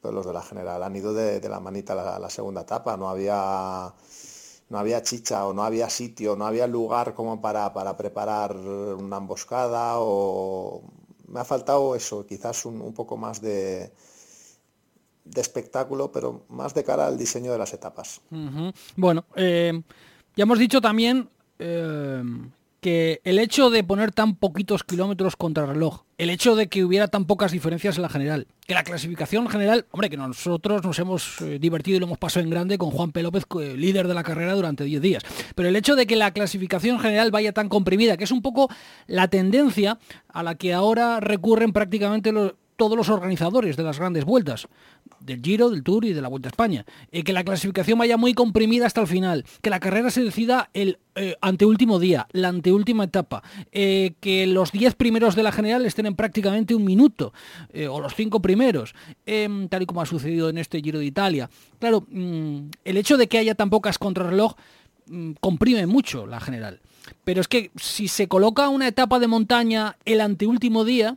pero 0.00 0.12
los 0.12 0.26
de 0.26 0.32
la 0.32 0.42
general 0.42 0.82
han 0.82 0.96
ido 0.96 1.12
de, 1.14 1.40
de 1.40 1.48
la 1.48 1.60
manita 1.60 1.92
a 1.94 2.18
la, 2.18 2.30
segunda 2.30 2.62
etapa, 2.62 2.96
no 2.96 3.08
había 3.08 3.92
no 4.70 4.78
había 4.78 5.02
chicha 5.02 5.46
o 5.46 5.52
no 5.52 5.64
había 5.64 5.90
sitio, 5.90 6.36
no 6.36 6.46
había 6.46 6.66
lugar 6.66 7.14
como 7.14 7.40
para, 7.40 7.72
para 7.72 7.96
preparar 7.96 8.56
una 8.56 9.16
emboscada 9.18 9.94
o 9.98 10.82
me 11.28 11.40
ha 11.40 11.44
faltado 11.44 11.94
eso, 11.96 12.26
quizás 12.26 12.64
un, 12.66 12.80
un 12.80 12.94
poco 12.94 13.16
más 13.16 13.40
de, 13.40 13.92
de 15.24 15.40
espectáculo, 15.40 16.12
pero 16.12 16.44
más 16.48 16.74
de 16.74 16.84
cara 16.84 17.06
al 17.06 17.18
diseño 17.18 17.52
de 17.52 17.58
las 17.58 17.72
etapas. 17.72 18.20
Bueno, 18.96 19.24
eh, 19.36 19.80
ya 20.36 20.42
hemos 20.42 20.58
dicho 20.58 20.80
también 20.80 21.28
eh, 21.58 22.22
que 22.80 23.20
el 23.24 23.38
hecho 23.38 23.70
de 23.70 23.84
poner 23.84 24.10
tan 24.10 24.34
poquitos 24.34 24.84
kilómetros 24.84 25.36
contra 25.36 25.66
reloj, 25.66 26.04
el 26.16 26.30
hecho 26.30 26.56
de 26.56 26.68
que 26.68 26.84
hubiera 26.84 27.08
tan 27.08 27.26
pocas 27.26 27.52
diferencias 27.52 27.96
en 27.96 28.02
la 28.02 28.08
general, 28.08 28.46
que 28.66 28.74
la 28.74 28.82
clasificación 28.82 29.48
general, 29.48 29.86
hombre, 29.90 30.08
que 30.08 30.16
nosotros 30.16 30.82
nos 30.82 30.98
hemos 30.98 31.40
eh, 31.42 31.58
divertido 31.58 31.96
y 31.96 32.00
lo 32.00 32.06
hemos 32.06 32.18
pasado 32.18 32.44
en 32.44 32.50
grande 32.50 32.78
con 32.78 32.90
Juan 32.90 33.12
P. 33.12 33.22
López, 33.22 33.44
líder 33.76 34.08
de 34.08 34.14
la 34.14 34.22
carrera 34.22 34.54
durante 34.54 34.84
10 34.84 35.02
días, 35.02 35.22
pero 35.54 35.68
el 35.68 35.76
hecho 35.76 35.94
de 35.94 36.06
que 36.06 36.16
la 36.16 36.30
clasificación 36.32 36.98
general 36.98 37.30
vaya 37.30 37.52
tan 37.52 37.68
comprimida, 37.68 38.16
que 38.16 38.24
es 38.24 38.32
un 38.32 38.42
poco 38.42 38.68
la 39.06 39.28
tendencia 39.28 39.98
a 40.28 40.42
la 40.42 40.54
que 40.54 40.72
ahora 40.72 41.20
recurren 41.20 41.72
prácticamente 41.72 42.32
los 42.32 42.54
todos 42.80 42.96
los 42.96 43.10
organizadores 43.10 43.76
de 43.76 43.82
las 43.82 43.98
grandes 43.98 44.24
vueltas, 44.24 44.66
del 45.20 45.42
Giro, 45.42 45.68
del 45.68 45.82
Tour 45.82 46.06
y 46.06 46.14
de 46.14 46.22
la 46.22 46.28
Vuelta 46.28 46.48
a 46.48 46.52
España. 46.52 46.86
Eh, 47.12 47.24
que 47.24 47.34
la 47.34 47.44
clasificación 47.44 47.98
vaya 47.98 48.16
muy 48.16 48.32
comprimida 48.32 48.86
hasta 48.86 49.02
el 49.02 49.06
final, 49.06 49.44
que 49.60 49.68
la 49.68 49.80
carrera 49.80 50.08
se 50.08 50.24
decida 50.24 50.70
el 50.72 50.98
eh, 51.14 51.36
anteúltimo 51.42 51.98
día, 51.98 52.26
la 52.32 52.48
anteúltima 52.48 53.04
etapa, 53.04 53.42
eh, 53.70 54.14
que 54.20 54.46
los 54.46 54.72
10 54.72 54.94
primeros 54.94 55.36
de 55.36 55.42
la 55.42 55.52
general 55.52 55.84
estén 55.84 56.06
en 56.06 56.16
prácticamente 56.16 56.74
un 56.74 56.82
minuto, 56.82 57.34
eh, 57.74 57.86
o 57.86 58.00
los 58.00 58.14
5 58.14 58.40
primeros, 58.40 58.94
em, 59.26 59.68
tal 59.68 59.82
y 59.82 59.86
como 59.86 60.00
ha 60.00 60.06
sucedido 60.06 60.48
en 60.48 60.56
este 60.56 60.80
Giro 60.80 61.00
de 61.00 61.04
Italia. 61.04 61.50
Claro, 61.78 62.06
mm, 62.08 62.70
el 62.86 62.96
hecho 62.96 63.18
de 63.18 63.28
que 63.28 63.36
haya 63.36 63.54
tan 63.54 63.68
pocas 63.68 63.98
contrarreloj 63.98 64.54
mm, 65.06 65.32
comprime 65.38 65.84
mucho 65.86 66.26
la 66.26 66.40
general. 66.40 66.80
Pero 67.24 67.42
es 67.42 67.48
que 67.48 67.70
si 67.76 68.08
se 68.08 68.26
coloca 68.26 68.70
una 68.70 68.88
etapa 68.88 69.18
de 69.18 69.26
montaña 69.26 69.98
el 70.06 70.22
anteúltimo 70.22 70.86
día, 70.86 71.16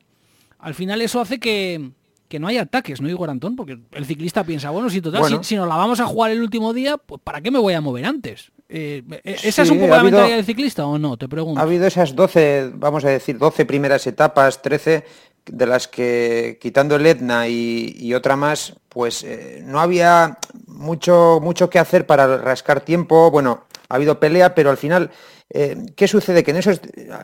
al 0.63 0.74
final 0.74 1.01
eso 1.01 1.22
hace 1.22 1.39
que, 1.39 1.91
que 2.27 2.39
no 2.39 2.48
haya 2.48 2.62
ataques, 2.63 3.01
¿no, 3.01 3.10
Igor 3.10 3.29
Antón? 3.29 3.55
Porque 3.55 3.77
el 3.91 4.05
ciclista 4.05 4.43
piensa, 4.43 4.70
bueno, 4.72 4.89
si 4.89 5.01
total, 5.01 5.22
Bueno. 5.22 5.43
si, 5.43 5.50
si 5.50 5.55
nos 5.55 5.67
la 5.67 5.75
vamos 5.75 6.00
a 6.00 6.05
jugar 6.05 6.32
el 6.32 6.41
último 6.41 6.74
día, 6.74 6.98
pues 6.98 7.22
¿para 7.24 7.41
qué 7.41 7.51
me 7.51 7.60
voy 7.60 7.74
a 7.74 7.82
mover 7.82 8.05
antes? 8.05 8.51
Eh, 8.70 9.03
eh, 9.24 9.36
¿Esa 9.43 9.62
es 9.62 9.70
un 9.70 9.77
poco 9.79 9.93
ha 9.93 9.98
la 9.98 10.01
habido- 10.01 10.12
mentalidad 10.17 10.38
del 10.38 10.46
ciclista 10.46 10.86
o 10.88 10.98
no? 10.98 11.15
Te 11.17 11.27
pregunto. 11.27 11.60
Ha 11.60 11.63
habido 11.63 11.86
esas 11.86 12.15
12, 12.15 12.72
vamos 12.74 13.05
a 13.05 13.10
decir, 13.10 13.38
12 13.38 13.65
primeras 13.65 14.08
etapas, 14.08 14.62
13, 14.62 15.03
de 15.46 15.65
las 15.67 15.88
que 15.89 16.58
quitando 16.62 16.96
el 16.96 17.05
Etna 17.05 17.48
y, 17.50 17.93
y 18.00 18.13
otra 18.13 18.36
más, 18.38 18.75
pues 18.89 19.24
eh, 19.24 19.62
no 19.65 19.79
había 19.82 20.38
mucho, 20.67 21.39
mucho 21.43 21.70
que 21.70 21.77
hacer 21.79 22.08
para 22.08 22.38
rascar 22.38 22.79
tiempo. 22.82 23.29
Bueno, 23.29 23.65
ha 23.89 23.96
habido 23.96 24.20
pelea, 24.20 24.55
pero 24.55 24.70
al 24.70 24.77
final, 24.77 25.12
eh, 25.50 25.75
¿qué 25.98 26.08
sucede? 26.08 26.43
Que 26.43 26.51
en 26.51 26.58
esos 26.58 26.79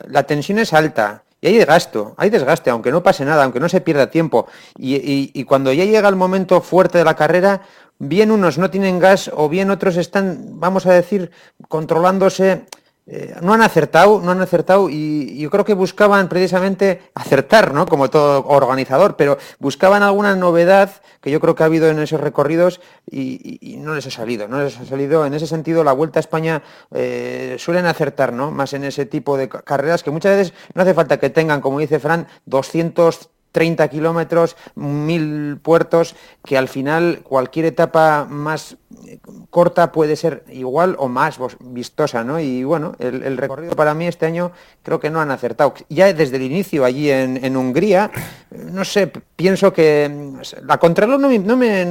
la 0.06 0.24
tensión 0.24 0.58
es 0.58 0.72
alta. 0.74 1.24
Y 1.40 1.46
hay 1.48 1.56
desgaste, 1.56 1.98
hay 2.16 2.30
desgaste, 2.30 2.70
aunque 2.70 2.90
no 2.92 3.02
pase 3.02 3.24
nada, 3.24 3.44
aunque 3.44 3.60
no 3.60 3.68
se 3.68 3.80
pierda 3.80 4.10
tiempo. 4.10 4.46
Y, 4.76 4.96
y- 4.96 5.30
y 5.34 5.44
cuando 5.44 5.72
ya 5.72 5.84
llega 5.84 6.08
el 6.08 6.16
momento 6.16 6.60
fuerte 6.60 6.98
de 6.98 7.04
la 7.04 7.16
carrera, 7.16 7.62
bien 7.98 8.30
unos 8.30 8.58
no 8.58 8.70
tienen 8.70 8.98
gas 8.98 9.30
o 9.34 9.48
bien 9.48 9.70
otros 9.70 9.96
están, 9.96 10.60
vamos 10.60 10.86
a 10.86 10.92
decir, 10.92 11.30
controlándose 11.68 12.66
eh, 13.12 13.34
no 13.42 13.52
han 13.52 13.60
acertado, 13.60 14.20
no 14.20 14.30
han 14.30 14.40
acertado 14.40 14.88
y 14.88 15.36
yo 15.36 15.50
creo 15.50 15.64
que 15.64 15.74
buscaban 15.74 16.28
precisamente 16.28 17.02
acertar, 17.14 17.74
¿no? 17.74 17.84
Como 17.86 18.08
todo 18.08 18.46
organizador, 18.46 19.16
pero 19.16 19.36
buscaban 19.58 20.04
alguna 20.04 20.36
novedad 20.36 21.02
que 21.20 21.32
yo 21.32 21.40
creo 21.40 21.56
que 21.56 21.64
ha 21.64 21.66
habido 21.66 21.88
en 21.88 21.98
esos 21.98 22.20
recorridos 22.20 22.80
y, 23.10 23.78
no 23.80 23.96
les 23.96 24.06
ha 24.06 24.12
salido, 24.12 24.46
no 24.46 24.62
les 24.62 24.78
ha 24.78 24.84
salido. 24.84 25.26
En 25.26 25.34
ese 25.34 25.48
sentido, 25.48 25.82
la 25.82 25.92
Vuelta 25.92 26.20
a 26.20 26.22
España 26.22 26.62
eh, 26.94 27.56
suelen 27.58 27.86
acertar, 27.86 28.32
¿no? 28.32 28.52
Más 28.52 28.74
en 28.74 28.84
ese 28.84 29.06
tipo 29.06 29.36
de 29.36 29.48
carreras 29.48 30.04
que 30.04 30.12
muchas 30.12 30.36
veces 30.36 30.54
no 30.74 30.82
hace 30.82 30.94
falta 30.94 31.18
que 31.18 31.30
tengan, 31.30 31.60
como 31.60 31.80
dice 31.80 31.98
Fran, 31.98 32.28
200 32.46 33.28
30 33.52 33.88
kilómetros, 33.88 34.56
mil 34.74 35.58
puertos, 35.62 36.14
que 36.44 36.56
al 36.56 36.68
final 36.68 37.20
cualquier 37.22 37.66
etapa 37.66 38.26
más 38.28 38.76
eh, 39.06 39.18
corta 39.50 39.92
puede 39.92 40.16
ser 40.16 40.44
igual 40.50 40.96
o 40.98 41.08
más 41.08 41.38
vistosa, 41.60 42.24
¿no? 42.24 42.40
Y 42.40 42.64
bueno, 42.64 42.94
el, 42.98 43.36
recorrido 43.36 43.74
para 43.76 43.94
mí 43.94 44.06
este 44.06 44.26
año 44.26 44.52
creo 44.82 45.00
que 45.00 45.10
no 45.10 45.20
han 45.20 45.30
acertado. 45.30 45.74
Ya 45.88 46.12
desde 46.12 46.36
el 46.36 46.42
inicio 46.42 46.84
allí 46.84 47.10
en, 47.10 47.56
Hungría, 47.56 48.10
no 48.50 48.84
sé, 48.84 49.12
pienso 49.36 49.72
que 49.72 50.08
mm, 50.08 50.66
la 50.66 50.78
contrarreloj 50.78 51.20
no 51.20 51.28
me, 51.28 51.38
no 51.38 51.56
me, 51.56 51.84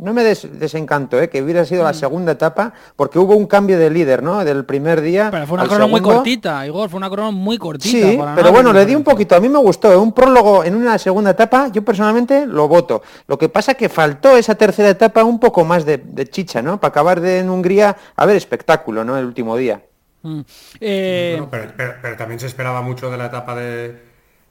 no 0.00 0.12
me 0.12 0.22
desencantó, 0.22 1.20
¿eh? 1.20 1.28
que 1.28 1.42
hubiera 1.42 1.64
sido 1.64 1.84
la 1.84 1.92
mm. 1.92 1.94
segunda 1.94 2.32
etapa, 2.32 2.72
porque 2.96 3.18
hubo 3.18 3.36
un 3.36 3.46
cambio 3.46 3.78
de 3.78 3.90
líder, 3.90 4.22
¿no? 4.22 4.44
Del 4.44 4.64
primer 4.64 5.00
día. 5.00 5.28
Pero 5.30 5.46
fue 5.46 5.58
una 5.58 5.66
crono 5.66 5.88
muy 5.88 6.00
cortita, 6.00 6.66
Igor, 6.66 6.88
fue 6.88 6.98
una 6.98 7.10
crono 7.10 7.32
muy 7.32 7.58
cortita. 7.58 8.08
Sí, 8.08 8.18
pero 8.34 8.52
bueno, 8.52 8.72
le 8.72 8.84
di 8.86 8.94
un 8.94 9.04
poquito, 9.04 9.36
a 9.36 9.40
mí 9.40 9.48
me 9.48 9.58
gustó, 9.58 9.92
¿eh? 9.92 9.96
un 9.96 10.12
prólogo 10.12 10.64
en 10.64 10.74
una 10.76 10.91
la 10.92 10.98
segunda 10.98 11.30
etapa, 11.30 11.68
yo 11.68 11.84
personalmente 11.84 12.46
lo 12.46 12.68
voto. 12.68 13.02
Lo 13.26 13.38
que 13.38 13.48
pasa 13.48 13.74
que 13.74 13.88
faltó 13.88 14.36
esa 14.36 14.54
tercera 14.54 14.90
etapa 14.90 15.24
un 15.24 15.40
poco 15.40 15.64
más 15.64 15.84
de, 15.84 16.28
chicha, 16.30 16.62
¿no? 16.62 16.80
Para 16.80 16.90
acabar 16.90 17.20
de, 17.20 17.40
en 17.40 17.50
Hungría 17.50 17.96
a 18.16 18.26
ver 18.26 18.36
espectáculo, 18.36 19.04
¿no? 19.04 19.18
El 19.18 19.24
último 19.24 19.56
día. 19.56 19.82
Mm. 20.22 20.40
Eh, 20.80 21.42
pero, 21.50 22.16
también 22.16 22.38
se 22.38 22.46
esperaba 22.46 22.80
mucho 22.82 23.10
de 23.10 23.16
la 23.16 23.26
etapa 23.26 23.56
de, 23.56 24.00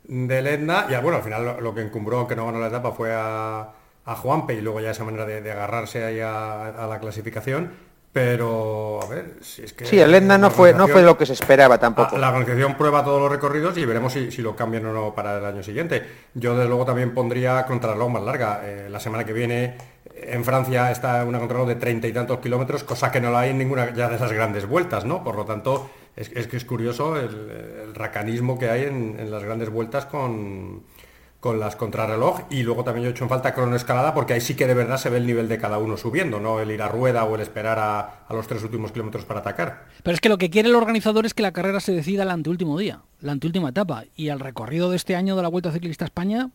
de 0.04 0.42
Lenda 0.42 0.88
y 0.90 1.02
bueno, 1.02 1.18
al 1.18 1.24
final 1.24 1.58
lo, 1.62 1.74
que 1.74 1.82
encumbró, 1.82 2.20
aunque 2.20 2.36
no 2.36 2.46
ganó 2.46 2.60
la 2.60 2.68
etapa, 2.68 2.92
fue 2.92 3.14
a, 3.14 3.70
a 4.06 4.16
Juanpe 4.16 4.54
y 4.54 4.62
luego 4.62 4.82
ya 4.82 4.92
esa 4.92 5.06
manera 5.06 5.26
de, 5.26 5.52
agarrarse 5.52 6.04
ahí 6.04 6.20
a 6.20 6.88
la 6.90 7.00
clasificación 7.00 7.91
pero, 8.13 9.00
a 9.01 9.08
ver, 9.08 9.38
si 9.39 9.63
es 9.63 9.72
que... 9.72 9.86
Sí, 9.86 9.98
el 9.98 10.12
Lenda 10.12 10.38
no 10.38 10.51
fue, 10.51 10.74
no 10.74 10.88
fue 10.88 11.01
lo 11.01 11.18
que 11.18 11.25
se 11.25 11.32
esperaba 11.32 11.77
tampoco. 11.77 12.18
La 12.18 12.27
organización 12.27 12.75
prueba 12.75 13.06
todos 13.06 13.22
los 13.22 13.32
recorridos 13.32 13.77
y 13.77 13.86
veremos 13.86 14.12
si, 14.12 14.41
lo 14.41 14.53
cambian 14.53 14.86
o 14.88 14.94
no 14.94 15.15
para 15.15 15.38
el 15.38 15.46
año 15.46 15.63
siguiente. 15.63 16.03
Yo, 16.34 16.56
desde 16.56 16.68
luego, 16.68 16.86
también 16.86 17.13
pondría 17.13 17.65
contrarreloj 17.65 18.10
más 18.10 18.24
larga. 18.24 18.62
Eh, 18.65 18.89
la 18.89 19.00
semana 19.00 19.24
que 19.24 19.32
viene 19.32 19.77
en 20.13 20.44
Francia 20.44 20.91
está 20.91 21.24
una 21.24 21.39
contrarreloj 21.39 21.70
de 21.70 21.75
treinta 21.75 22.08
y 22.08 22.12
tantos 22.12 22.39
kilómetros, 22.39 22.84
cosa 22.84 23.12
que 23.13 23.22
no 23.22 23.32
la 23.32 23.41
hay 23.41 23.51
en 23.51 23.58
ninguna 23.58 23.94
ya 23.94 24.10
de 24.10 24.15
esas 24.15 24.34
grandes 24.34 24.65
vueltas, 24.65 25.06
¿no? 25.06 25.24
Por 25.24 25.36
lo 25.36 25.46
tanto, 25.46 25.89
es, 26.18 26.30
que 26.30 26.58
es 26.58 26.65
curioso 26.65 27.15
el, 27.15 27.96
racanismo 27.96 28.60
que 28.60 28.70
hay 28.70 28.84
en 28.84 29.32
las 29.32 29.44
grandes 29.44 29.70
vueltas 29.70 30.06
con 30.06 30.84
con 31.42 31.60
las 31.60 31.76
contrarreloj 31.76 32.42
y 32.52 32.62
luego 32.62 32.84
también 32.84 33.04
yo 33.04 33.10
he 33.10 33.12
hecho 33.12 33.24
en 33.26 33.30
falta 33.30 33.54
cronoescalada 33.54 34.14
porque 34.14 34.34
ahí 34.34 34.42
sí 34.42 34.56
que 34.56 34.68
de 34.68 34.76
verdad 34.76 34.98
se 34.98 35.10
ve 35.10 35.18
el 35.18 35.26
nivel 35.26 35.50
de 35.50 35.58
cada 35.58 35.80
uno 35.80 35.98
subiendo, 35.98 36.40
no 36.40 36.60
el 36.60 36.70
ir 36.70 36.84
a 36.84 36.88
rueda 36.88 37.26
o 37.26 37.34
el 37.34 37.42
esperar 37.42 37.80
a, 37.80 38.34
los 38.34 38.48
tres 38.48 38.64
últimos 38.64 38.92
kilómetros 38.92 39.26
para 39.26 39.40
atacar. 39.40 39.88
Pero 40.04 40.14
es 40.14 40.22
que 40.22 40.30
lo 40.30 40.38
que 40.38 40.52
quiere 40.52 40.70
el 40.70 40.76
organizador 40.76 41.26
es 41.26 41.34
que 41.34 41.42
la 41.42 41.52
carrera 41.52 41.80
se 41.80 41.94
decida 41.94 42.24
el 42.24 42.30
anteúltimo 42.30 42.78
día, 42.78 43.02
la 43.20 43.32
anteúltima 43.32 43.70
etapa 43.70 44.04
y 44.16 44.28
el 44.28 44.40
recorrido 44.40 44.92
de 44.92 44.98
este 44.98 45.16
año 45.16 45.36
de 45.36 45.42
la 45.42 45.48
Vuelta 45.48 45.72
Ciclista 45.72 46.06
a 46.06 46.08
España 46.08 46.52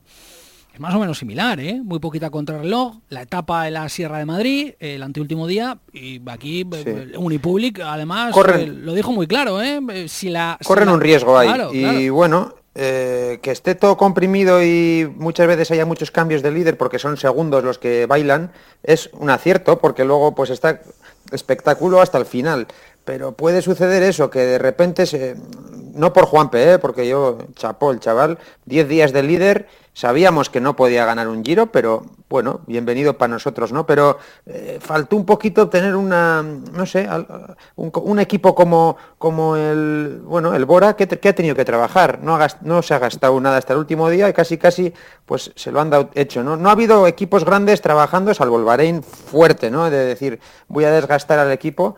es 0.73 0.79
más 0.79 0.95
o 0.95 1.01
menos 1.01 1.19
similar, 1.19 1.59
¿eh? 1.59 1.81
muy 1.83 1.99
poquita 1.99 2.31
contrarreloj, 2.31 2.99
la 3.09 3.23
etapa 3.23 3.67
en 3.67 3.75
la 3.75 3.89
Sierra 3.89 4.19
de 4.19 4.27
Madrid, 4.27 4.75
el 4.79 5.03
anteúltimo 5.03 5.49
día 5.49 5.79
y 5.93 6.21
aquí 6.29 6.65
eh, 6.73 7.13
Unipublic 7.17 7.81
además 7.81 8.37
eh, 8.55 8.67
lo 8.69 8.95
dijo 8.95 9.11
muy 9.11 9.27
claro, 9.27 9.61
¿eh? 9.61 9.81
si 10.07 10.29
la 10.29 10.59
corren 10.65 10.91
un 10.91 11.01
riesgo 11.01 11.37
ahí 11.37 11.51
y 11.73 12.09
bueno 12.09 12.55
eh, 12.79 13.39
que 13.41 13.53
esté 13.53 13.75
todo 13.75 13.97
comprimido 13.97 14.63
y 14.63 15.11
muchas 15.17 15.47
veces 15.47 15.71
haya 15.71 15.87
muchos 15.87 16.11
cambios 16.11 16.43
de 16.43 16.51
líder 16.51 16.77
porque 16.77 16.99
son 16.99 17.17
segundos 17.17 17.65
los 17.65 17.79
que 17.79 18.05
bailan, 18.05 18.53
es 18.83 19.09
un 19.15 19.31
acierto 19.31 19.79
porque 19.79 20.05
luego 20.05 20.35
pues 20.35 20.51
está 20.51 20.83
espectáculo 21.33 22.03
hasta 22.03 22.19
el 22.19 22.27
final. 22.27 22.67
Pero 23.07 23.33
puede 23.33 23.63
suceder 23.63 24.03
eso, 24.03 24.29
que 24.29 24.41
de 24.41 24.59
repente, 24.59 25.07
se, 25.07 25.37
no 25.95 26.13
por 26.13 26.27
Juanpe, 26.27 26.73
¿eh? 26.73 26.79
porque 26.79 27.09
yo 27.09 27.39
chapó 27.55 27.93
el 27.93 28.01
chaval, 28.01 28.39
10 28.67 28.89
días 28.89 29.13
de 29.13 29.23
líder 29.23 29.69
Sabíamos 29.97 30.51
que 30.51 30.61
no 30.61 30.77
podía 30.77 31.07
ganar 31.07 31.27
un 31.27 31.43
giro, 31.43 31.73
pero 31.73 32.05
bueno, 32.29 32.61
bienvenido 32.67 33.17
para 33.17 33.33
nosotros, 33.33 33.73
¿no? 33.73 33.87
Pero 33.87 34.19
eh, 34.45 34.77
faltó 34.79 35.17
un 35.17 35.25
poquito 35.25 35.71
tener 35.71 35.97
una, 35.97 36.43
no 36.43 36.85
sé, 36.85 37.09
un, 37.77 38.19
equipo 38.19 38.55
como, 38.55 38.99
como 39.17 39.57
el, 39.57 40.21
bueno, 40.23 40.55
el 40.55 40.67
Bora, 40.67 40.97
que, 40.97 41.05
ha 41.05 41.33
tenido 41.33 41.57
que 41.57 41.65
trabajar. 41.65 42.19
No, 42.23 42.39
no 42.61 42.83
se 42.83 42.93
ha 42.93 42.99
gastado 42.99 43.41
nada 43.41 43.57
hasta 43.57 43.73
el 43.73 43.79
último 43.79 44.11
día 44.11 44.29
y 44.29 44.35
casi, 44.35 44.59
casi, 44.59 44.93
pues 45.25 45.51
se 45.57 45.73
lo 45.73 45.81
han 45.81 45.89
dado 45.89 46.11
hecho, 46.15 46.45
¿no? 46.45 46.59
No 46.59 46.69
ha 46.69 46.73
habido 46.73 47.07
equipos 47.07 47.47
grandes 47.47 47.81
trabajando, 47.81 48.35
salvo 48.35 48.59
el 48.59 48.65
Bahrein 48.67 49.03
fuerte, 49.03 49.71
¿no? 49.71 49.89
De 49.89 50.05
decir, 50.05 50.41
voy 50.69 50.85
a 50.85 50.91
desgastar 50.91 51.39
al 51.39 51.53
equipo 51.53 51.97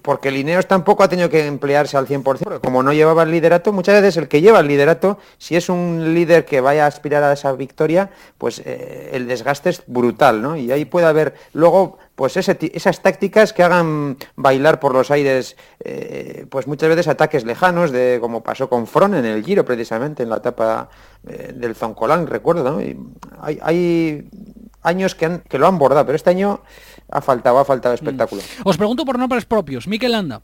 porque 0.00 0.30
Lineos 0.30 0.66
tampoco 0.66 1.02
ha 1.02 1.08
tenido 1.08 1.28
que 1.28 1.46
emplearse 1.46 1.98
al 1.98 2.06
100%, 2.06 2.22
porque 2.22 2.60
como 2.60 2.82
no 2.82 2.94
llevaba 2.94 3.24
el 3.24 3.30
liderato, 3.30 3.72
muchas 3.72 4.00
veces 4.00 4.16
el 4.16 4.28
que 4.28 4.40
lleva 4.40 4.60
el 4.60 4.66
liderato, 4.66 5.18
si 5.36 5.54
es 5.54 5.68
un 5.68 6.14
líder 6.14 6.46
que 6.46 6.62
vaya 6.62 6.84
a 6.84 6.88
aspirar 6.88 7.22
a 7.22 7.32
esa 7.34 7.52
victoria, 7.52 8.10
pues 8.38 8.62
eh, 8.64 9.10
el 9.12 9.28
desgaste 9.28 9.68
es 9.68 9.82
brutal, 9.86 10.40
¿no? 10.40 10.56
Y 10.56 10.72
ahí 10.72 10.86
puede 10.86 11.06
haber 11.06 11.34
luego 11.52 11.98
pues 12.14 12.36
esas 12.36 13.02
tácticas 13.02 13.52
que 13.52 13.62
hagan 13.62 14.16
bailar 14.36 14.80
por 14.80 14.94
los 14.94 15.10
aires, 15.10 15.56
eh, 15.80 16.46
pues 16.48 16.66
muchas 16.66 16.88
veces 16.88 17.08
ataques 17.08 17.44
lejanos, 17.44 17.90
de 17.90 18.18
como 18.20 18.42
pasó 18.42 18.68
con 18.68 18.86
Fron 18.86 19.14
en 19.14 19.26
el 19.26 19.44
Giro 19.44 19.64
precisamente, 19.64 20.22
en 20.22 20.30
la 20.30 20.36
etapa 20.36 20.88
eh, 21.26 21.52
del 21.54 21.74
Zoncolán, 21.74 22.26
recuerdo, 22.26 22.64
¿no? 22.64 22.80
Hay, 23.40 24.28
años 24.84 25.14
que 25.14 25.58
lo 25.58 25.66
han 25.68 25.78
bordado, 25.78 26.04
pero 26.06 26.16
este 26.16 26.30
año 26.30 26.60
ha 27.12 27.20
faltado, 27.20 27.58
ha 27.58 27.64
faltado 27.64 27.94
espectáculo. 27.94 28.42
Mm. 28.42 28.68
Os 28.68 28.76
pregunto 28.76 29.04
por 29.04 29.18
nombres 29.18 29.44
propios. 29.44 29.86
Miquel 29.86 30.14
Anda. 30.14 30.40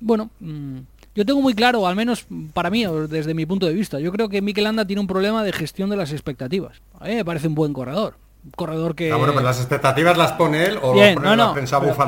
Bueno, 0.00 0.30
mm, 0.38 0.78
yo 1.14 1.26
tengo 1.26 1.40
muy 1.40 1.54
claro, 1.54 1.86
al 1.86 1.96
menos 1.96 2.26
para 2.52 2.70
mí, 2.70 2.84
desde 3.08 3.34
mi 3.34 3.46
punto 3.46 3.66
de 3.66 3.74
vista, 3.74 3.98
yo 3.98 4.12
creo 4.12 4.28
que 4.28 4.40
Miquel 4.40 4.66
Anda 4.66 4.86
tiene 4.86 5.00
un 5.00 5.06
problema 5.06 5.42
de 5.42 5.52
gestión 5.52 5.90
de 5.90 5.96
las 5.96 6.12
expectativas. 6.12 6.80
A 7.00 7.06
mí 7.06 7.16
me 7.16 7.24
parece 7.24 7.48
un 7.48 7.54
buen 7.54 7.72
corredor. 7.72 8.16
Un 8.44 8.50
corredor 8.52 8.94
que... 8.94 9.10
Ah, 9.10 9.16
bueno, 9.16 9.32
pues 9.32 9.44
las 9.44 9.58
expectativas 9.58 10.16
las 10.16 10.32
pone 10.32 10.64
él 10.66 10.76
o 10.76 10.92
pone 10.92 11.14
no, 11.16 11.34
no, 11.34 11.54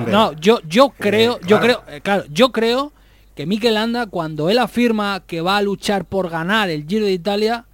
No, 0.07 0.33
yo, 0.35 0.61
yo 0.69 0.91
creo, 0.91 1.41
yo 1.41 1.61
creo, 1.61 1.83
eh, 1.89 2.01
claro, 2.01 2.25
yo 2.31 2.53
creo 2.53 2.93
que 3.35 3.47
Miquel 3.47 3.77
Anda, 3.77 4.07
cuando 4.07 4.51
él 4.51 4.59
afirma 4.59 5.23
que 5.27 5.41
va 5.41 5.57
a 5.57 5.63
luchar 5.63 6.05
por 6.05 6.29
ganar 6.29 6.71
el 6.71 6.87
Giro 6.87 7.07
de 7.07 7.13
Italia, 7.13 7.65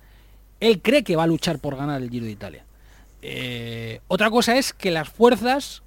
él 0.61 0.81
cree 0.81 1.03
que 1.03 1.17
va 1.17 1.25
a 1.25 1.27
luchar 1.27 1.59
por 1.59 1.77
ganar 1.77 2.01
el 2.01 2.09
Giro 2.09 2.25
de 2.25 2.33
Italia. 2.33 2.65
Eh, 3.23 4.01
otra 4.09 4.31
cosa 4.31 4.57
es 4.57 4.73
que 4.73 4.91
las 4.91 5.09
fuerzas 5.09 5.82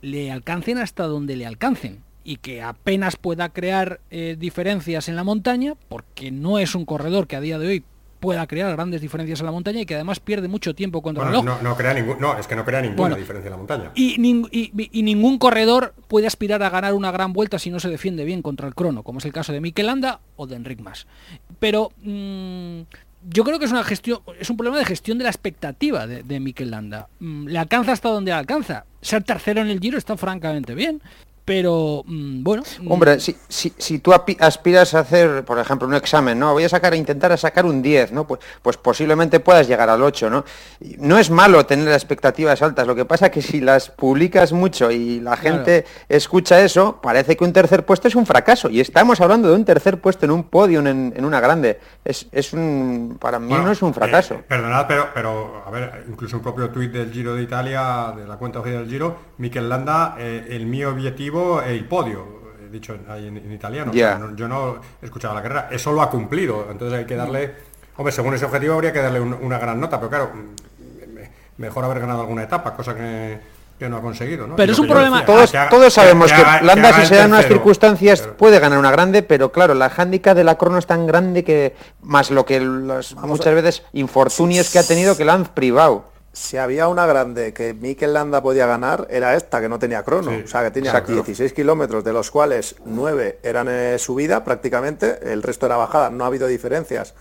le 0.00 0.30
alcancen 0.30 0.78
hasta 0.78 1.04
donde 1.04 1.36
le 1.36 1.46
alcancen 1.46 2.02
y 2.24 2.36
que 2.36 2.62
apenas 2.62 3.16
pueda 3.16 3.48
crear 3.48 4.00
eh, 4.10 4.36
diferencias 4.38 5.08
en 5.08 5.16
la 5.16 5.24
montaña, 5.24 5.74
porque 5.88 6.30
no 6.30 6.58
es 6.58 6.74
un 6.74 6.84
corredor 6.84 7.26
que 7.26 7.36
a 7.36 7.40
día 7.40 7.58
de 7.58 7.66
hoy 7.66 7.84
pueda 8.20 8.46
crear 8.46 8.70
grandes 8.72 9.00
diferencias 9.00 9.40
en 9.40 9.46
la 9.46 9.52
montaña 9.52 9.80
y 9.80 9.86
que 9.86 9.94
además 9.94 10.20
pierde 10.20 10.46
mucho 10.46 10.74
tiempo 10.74 11.00
contra 11.00 11.24
el 11.24 11.30
reloj. 11.30 11.44
No, 11.44 11.62
no, 11.62 11.76
crea 11.76 11.94
ningún, 11.94 12.20
no, 12.20 12.38
es 12.38 12.46
que 12.46 12.54
no 12.54 12.64
crea 12.64 12.82
ninguna 12.82 13.16
diferencia 13.16 13.48
en 13.48 13.52
la 13.52 13.56
montaña. 13.56 13.90
Y, 13.94 14.20
y, 14.52 15.02
ningún 15.02 15.38
corredor 15.38 15.94
puede 16.06 16.26
aspirar 16.26 16.62
a 16.62 16.68
ganar 16.68 16.92
una 16.92 17.10
gran 17.10 17.32
vuelta 17.32 17.58
si 17.58 17.70
no 17.70 17.80
se 17.80 17.88
defiende 17.88 18.24
bien 18.24 18.42
contra 18.42 18.68
el 18.68 18.74
crono, 18.74 19.02
como 19.02 19.18
es 19.18 19.24
el 19.24 19.32
caso 19.32 19.52
de 19.52 19.60
Mikel 19.60 19.86
Landa 19.86 20.20
o 20.36 20.46
de 20.46 20.56
Enric 20.56 20.80
Mas. 20.80 21.06
Pero 21.58 21.92
mm, 22.02 22.80
yo 23.30 23.44
creo 23.44 23.58
que 23.58 23.64
es 23.64 23.72
una 23.72 23.84
gestión, 23.84 24.20
es 24.38 24.50
un 24.50 24.56
problema 24.58 24.78
de 24.78 24.84
gestión 24.84 25.16
de 25.16 25.24
la 25.24 25.30
expectativa 25.30 26.06
de, 26.06 26.22
de 26.22 26.40
Mikel 26.40 26.70
Landa. 26.70 27.08
Mm, 27.20 27.46
le 27.46 27.58
alcanza 27.58 27.92
hasta 27.92 28.10
donde 28.10 28.32
alcanza. 28.32 28.84
Ser 29.02 29.22
tercero 29.24 29.60
en 29.60 29.68
el 29.68 29.80
Giro 29.80 29.98
está 29.98 30.16
francamente 30.16 30.74
bien 30.74 31.00
pero 31.50 32.04
mm, 32.06 32.44
bueno. 32.44 32.62
Mm. 32.80 32.92
Hombre, 32.92 33.18
si, 33.18 33.36
si, 33.48 33.72
si, 33.76 33.98
tú 33.98 34.12
aspiras 34.12 34.94
a 34.94 35.00
hacer, 35.00 35.44
por 35.44 35.58
ejemplo, 35.58 35.88
un 35.88 35.94
examen, 35.94 36.38
¿no? 36.38 36.52
Voy 36.52 36.62
a 36.62 36.68
sacar, 36.68 36.92
a 36.92 36.96
intentar 36.96 37.32
a 37.32 37.36
sacar 37.36 37.66
un 37.66 37.82
10, 37.82 38.12
¿no? 38.12 38.24
Pues, 38.24 38.38
pues 38.62 38.76
posiblemente 38.76 39.40
puedas 39.40 39.66
llegar 39.66 39.90
al 39.90 40.00
8, 40.00 40.30
¿no? 40.30 40.44
No 40.98 41.18
es 41.18 41.28
malo 41.28 41.66
tener 41.66 41.88
expectativas 41.88 42.62
altas, 42.62 42.86
lo 42.86 42.94
que 42.94 43.04
pasa 43.04 43.26
es 43.26 43.32
que 43.32 43.42
si 43.42 43.60
las 43.60 43.90
publicas 43.90 44.52
mucho 44.52 44.92
y 44.92 45.18
la 45.18 45.36
gente 45.36 45.86
escucha 46.08 46.60
eso, 46.60 47.00
parece 47.02 47.36
que 47.36 47.42
un 47.42 47.52
tercer 47.52 47.84
puesto 47.84 48.06
es 48.06 48.14
un 48.14 48.26
fracaso. 48.26 48.70
Y 48.70 48.78
estamos 48.78 49.20
hablando 49.20 49.48
de 49.48 49.56
un 49.56 49.64
tercer 49.64 50.00
puesto 50.00 50.26
en 50.26 50.30
un 50.30 50.44
podio, 50.44 50.78
en, 50.86 51.24
una 51.24 51.40
grande. 51.40 51.80
Es, 52.04 52.28
es, 52.30 52.52
un, 52.52 53.18
para 53.20 53.40
mí 53.40 53.52
no 53.52 53.72
es 53.72 53.82
un 53.82 53.92
fracaso. 53.92 54.34
Eh, 54.34 54.44
perdonad, 54.46 54.86
pero, 54.86 55.08
pero, 55.12 55.64
a 55.66 55.70
ver, 55.72 56.04
incluso 56.08 56.36
un 56.36 56.44
propio 56.44 56.70
tuit 56.70 56.92
del 56.92 57.10
Giro 57.10 57.34
de 57.34 57.42
Italia, 57.42 58.14
de 58.16 58.24
la 58.24 58.36
cuenta 58.36 58.60
oficial 58.60 58.82
del 58.82 58.88
Giro, 58.88 59.16
Mikel 59.38 59.68
Landa, 59.68 60.14
eh, 60.16 60.46
el 60.50 60.66
mío 60.66 60.90
objetivo 60.90 61.39
el 61.62 61.84
podio, 61.86 62.24
he 62.66 62.70
dicho 62.70 62.94
en, 62.94 63.52
italiano. 63.52 63.92
yo 64.36 64.46
no 64.48 64.80
he 65.02 65.04
escuchado 65.06 65.34
la 65.34 65.42
carrera. 65.42 65.68
Eso 65.70 65.92
lo 65.92 66.02
ha 66.02 66.10
cumplido. 66.10 66.66
Entonces 66.70 66.98
hay 67.00 67.04
que 67.06 67.16
darle... 67.16 67.54
Hombre, 67.96 68.12
según 68.12 68.34
ese 68.34 68.44
objetivo 68.46 68.74
habría 68.74 68.92
que 68.92 69.00
darle 69.00 69.20
una 69.20 69.58
gran 69.58 69.78
nota, 69.78 69.98
pero 69.98 70.08
claro, 70.08 70.30
mejor 71.58 71.84
haber 71.84 72.00
ganado 72.00 72.20
alguna 72.22 72.42
etapa, 72.44 72.74
cosa 72.74 72.94
que, 72.94 73.38
que 73.78 73.88
no 73.88 73.98
ha 73.98 74.00
conseguido, 74.00 74.46
¿no? 74.46 74.56
Pero 74.56 74.72
es 74.72 74.78
un 74.78 74.86
que 74.86 74.92
problema- 74.92 75.20
decía, 75.20 75.26
Todos, 75.34 75.50
que 75.50 75.58
haga- 75.58 75.68
todos 75.70 75.92
sabemos 75.92 76.30
que 76.30 76.36
que, 76.36 76.42
haga- 76.42 76.62
Landa, 76.62 76.92
si 76.94 77.06
se 77.06 77.16
dan 77.16 77.30
unas 77.32 77.46
circunstancias, 77.46 78.20
Pero- 78.22 78.36
puede 78.36 78.58
ganar 78.58 78.78
una 78.78 78.90
grande, 78.90 79.22
pero 79.22 79.52
claro, 79.52 79.74
la 79.74 79.90
hándica 79.94 80.34
de 80.34 80.44
la 80.44 80.56
crono 80.56 80.78
es 80.78 80.86
tan 80.86 81.06
grande 81.06 81.44
que, 81.44 81.74
más 82.02 82.30
lo 82.30 82.46
que 82.46 82.60
las 82.60 83.14
muchas 83.16 83.54
veces 83.54 83.82
infortunios 83.92 84.70
que 84.70 84.78
ha 84.78 84.82
tenido 84.86 85.16
que 85.16 85.24
la 85.26 85.34
han 85.34 85.44
privado. 85.44 86.04
Si 86.32 86.56
había 86.56 86.86
una 86.86 87.06
grande 87.06 87.52
que 87.52 87.74
Mikel 87.74 88.12
Landa 88.14 88.40
podía 88.40 88.64
ganar, 88.66 89.06
era 89.10 89.34
esta, 89.34 89.60
que 89.60 89.68
no 89.68 89.78
tenía 89.80 90.04
crono. 90.04 90.30
Sí, 90.30 90.42
o 90.44 90.46
sea, 90.46 90.62
que 90.62 90.70
tenía 90.70 90.90
exacto. 90.90 91.12
16 91.14 91.52
kilómetros, 91.52 92.04
de 92.04 92.12
los 92.12 92.30
cuales 92.30 92.76
9 92.84 93.40
eran 93.42 93.66
eh, 93.68 93.98
subida 93.98 94.44
prácticamente, 94.44 95.18
el 95.32 95.42
resto 95.42 95.66
era 95.66 95.76
bajada. 95.76 96.08
No 96.10 96.22
ha 96.24 96.28
habido 96.28 96.46
diferencias 96.46 97.14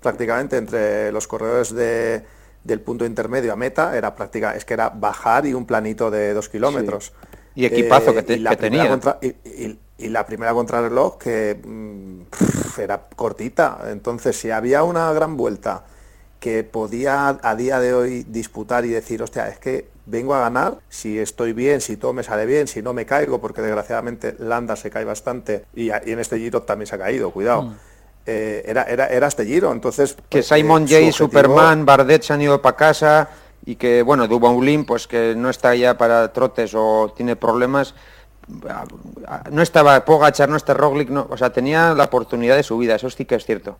prácticamente 0.00 0.56
entre 0.56 1.12
los 1.12 1.26
corredores 1.28 1.74
de- 1.74 2.24
del 2.64 2.80
punto 2.80 3.04
intermedio 3.04 3.52
a 3.52 3.56
meta. 3.56 3.96
Era 3.96 4.14
práctica, 4.14 4.56
es 4.56 4.64
que 4.64 4.72
era 4.74 4.88
bajar 4.88 5.44
y 5.44 5.52
un 5.52 5.66
planito 5.66 6.10
de 6.10 6.32
2 6.32 6.48
kilómetros. 6.48 7.12
Y 7.54 7.66
equipazo 7.66 8.14
que 8.14 8.22
te- 8.22 8.34
y 8.38 8.44
que 8.44 8.56
tenía. 8.56 8.88
contra- 8.88 9.18
y, 9.20 9.28
y- 9.28 9.78
y 9.98 10.08
la 10.08 10.24
primera 10.26 10.52
contrarreloj 10.54 11.18
que 11.18 11.60
mm, 11.62 12.22
pff, 12.30 12.78
era 12.78 13.02
cortita. 13.14 13.78
Entonces, 13.90 14.38
si 14.38 14.50
había 14.50 14.82
una 14.82 15.12
gran 15.12 15.36
vuelta 15.36 15.84
que 16.44 16.62
podía 16.62 17.38
a 17.42 17.56
día 17.56 17.80
de 17.80 17.94
hoy 17.94 18.22
disputar 18.28 18.84
y 18.84 18.90
decir, 18.90 19.22
hostia, 19.22 19.48
es 19.48 19.58
que 19.58 19.88
vengo 20.04 20.34
a 20.34 20.40
ganar, 20.40 20.76
si 20.90 21.18
estoy 21.18 21.54
bien, 21.54 21.80
si 21.80 21.96
todo 21.96 22.12
me 22.12 22.22
sale 22.22 22.44
bien, 22.44 22.68
si 22.68 22.82
no 22.82 22.92
me 22.92 23.06
caigo, 23.06 23.40
porque 23.40 23.62
desgraciadamente 23.62 24.36
Landa 24.38 24.76
se 24.76 24.90
cae 24.90 25.06
bastante 25.06 25.64
y, 25.74 25.88
en 25.88 26.18
este 26.18 26.36
giro 26.38 26.60
también 26.60 26.86
se 26.86 26.96
ha 26.96 26.98
caído, 26.98 27.30
cuidado. 27.30 27.72
Eh, 28.26 28.62
era, 28.66 28.82
era, 28.82 29.06
era 29.06 29.26
este 29.26 29.46
giro, 29.46 29.72
entonces... 29.72 30.16
Que 30.28 30.40
pues, 30.40 30.52
eh, 30.52 30.56
Simon 30.56 30.86
su 30.86 30.92
Jay, 30.92 31.04
objetivo- 31.04 31.16
Superman, 31.16 31.86
Bardet 31.86 32.22
se 32.22 32.34
han 32.34 32.42
ido 32.42 32.60
para 32.60 32.76
casa 32.76 33.30
y 33.64 33.76
que, 33.76 34.02
bueno, 34.02 34.28
Dumoulin, 34.28 34.84
pues 34.84 35.06
que 35.06 35.34
no 35.34 35.48
está 35.48 35.74
ya 35.74 35.96
para 35.96 36.30
trotes 36.30 36.74
o 36.74 37.10
tiene 37.16 37.36
problemas. 37.36 37.94
No 39.50 39.62
estaba 39.62 40.04
Pogachar, 40.04 40.50
no 40.50 40.56
está 40.56 40.74
Roglic, 40.74 41.08
no, 41.08 41.26
o 41.30 41.38
sea, 41.38 41.54
tenía 41.54 41.94
la 41.94 42.04
oportunidad 42.04 42.56
de 42.56 42.62
su 42.62 42.76
vida, 42.76 42.96
eso 42.96 43.08
sí 43.08 43.24
que 43.24 43.36
es 43.36 43.46
cierto. 43.46 43.78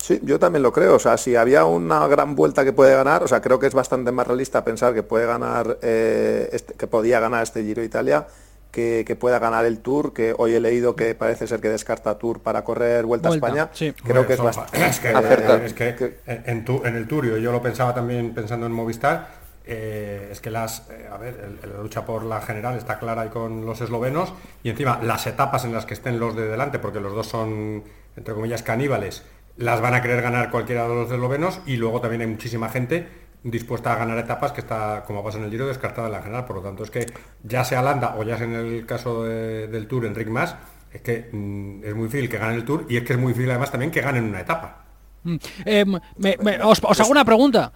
Sí, 0.00 0.20
yo 0.22 0.38
también 0.38 0.62
lo 0.62 0.72
creo. 0.72 0.94
O 0.94 0.98
sea, 0.98 1.16
si 1.16 1.34
había 1.36 1.64
una 1.64 2.06
gran 2.06 2.34
vuelta 2.36 2.64
que 2.64 2.72
puede 2.72 2.94
ganar, 2.94 3.22
o 3.22 3.28
sea, 3.28 3.40
creo 3.40 3.58
que 3.58 3.66
es 3.66 3.74
bastante 3.74 4.12
más 4.12 4.26
realista 4.26 4.64
pensar 4.64 4.94
que 4.94 5.02
puede 5.02 5.26
ganar, 5.26 5.78
eh, 5.82 6.48
este- 6.52 6.74
que 6.74 6.86
podía 6.86 7.18
ganar 7.20 7.42
este 7.42 7.62
Giro 7.64 7.80
de 7.80 7.86
Italia, 7.86 8.26
que, 8.70 9.02
que 9.06 9.16
pueda 9.16 9.38
ganar 9.38 9.64
el 9.64 9.80
Tour, 9.80 10.12
que 10.12 10.34
hoy 10.38 10.54
he 10.54 10.60
leído 10.60 10.94
que 10.94 11.14
parece 11.14 11.46
ser 11.46 11.60
que 11.60 11.68
descarta 11.68 12.16
Tour 12.18 12.40
para 12.40 12.62
correr 12.64 13.06
Vuelta, 13.06 13.28
Vuelta, 13.28 13.46
a 13.46 13.50
España. 13.50 13.70
sí. 13.72 13.92
Creo 14.04 14.26
que 14.26 14.34
es 14.34 14.40
bastante... 14.40 14.78
fa- 14.78 14.86
es 14.86 15.00
que, 15.00 15.08
es 15.66 15.72
que 15.74 16.18
en, 16.26 16.64
tu- 16.64 16.82
en 16.84 16.94
el 16.94 17.08
Turio, 17.08 17.36
yo 17.38 17.50
lo 17.50 17.60
pensaba 17.62 17.92
también 17.94 18.34
pensando 18.34 18.66
en 18.66 18.72
Movistar, 18.72 19.28
eh, 19.66 20.28
es 20.30 20.40
que 20.40 20.50
las, 20.50 20.86
eh, 20.90 21.08
a 21.12 21.16
ver, 21.16 21.58
el- 21.62 21.70
la 21.72 21.82
lucha 21.82 22.06
por 22.06 22.24
la 22.24 22.40
general 22.40 22.76
está 22.76 22.98
clara 22.98 23.22
ahí 23.22 23.28
con 23.30 23.66
los 23.66 23.80
eslovenos 23.80 24.32
y 24.62 24.70
encima 24.70 25.00
las 25.02 25.26
etapas 25.26 25.64
en 25.64 25.72
las 25.72 25.84
que 25.86 25.94
estén 25.94 26.20
los 26.20 26.36
de 26.36 26.46
delante, 26.46 26.78
porque 26.78 27.00
los 27.00 27.14
dos 27.14 27.26
son, 27.26 27.82
entre 28.16 28.34
comillas, 28.34 28.62
caníbales, 28.62 29.24
las 29.58 29.80
van 29.80 29.94
a 29.94 30.00
querer 30.02 30.22
ganar 30.22 30.50
cualquiera 30.50 30.88
de 30.88 30.94
los 30.94 31.10
eslovenos 31.10 31.60
y 31.66 31.76
luego 31.76 32.00
también 32.00 32.22
hay 32.22 32.26
muchísima 32.28 32.68
gente 32.70 33.08
dispuesta 33.42 33.92
a 33.92 33.96
ganar 33.96 34.18
etapas 34.18 34.52
que 34.52 34.60
está, 34.60 35.04
como 35.06 35.22
pasa 35.22 35.38
en 35.38 35.44
el 35.44 35.50
Giro, 35.50 35.66
descartada 35.66 36.06
en 36.08 36.12
la 36.12 36.22
general. 36.22 36.44
Por 36.44 36.56
lo 36.56 36.62
tanto, 36.62 36.82
es 36.84 36.90
que 36.90 37.06
ya 37.44 37.64
sea 37.64 37.82
Landa 37.82 38.16
o 38.18 38.22
ya 38.24 38.36
sea 38.36 38.46
en 38.46 38.54
el 38.54 38.86
caso 38.86 39.24
de- 39.24 39.68
del 39.68 39.86
Tour 39.86 40.06
Enric 40.06 40.28
Mas, 40.28 40.56
es 40.92 41.00
que 41.02 41.28
mm, 41.32 41.84
es 41.84 41.94
muy 41.94 42.04
difícil 42.06 42.28
que 42.28 42.38
gane 42.38 42.54
el 42.56 42.64
Tour 42.64 42.86
y 42.88 42.96
es 42.96 43.04
que 43.04 43.12
es 43.12 43.18
muy 43.18 43.32
difícil 43.32 43.50
además 43.50 43.70
también 43.70 43.90
que 43.92 44.00
ganen 44.00 44.24
una 44.24 44.40
etapa. 44.40 44.84
Mm. 45.24 45.36
Eh, 45.64 45.84
me- 46.16 46.36
me- 46.42 46.62
os, 46.62 46.80
os 46.82 47.00
hago 47.00 47.10
una 47.10 47.24
pregunta. 47.24 47.72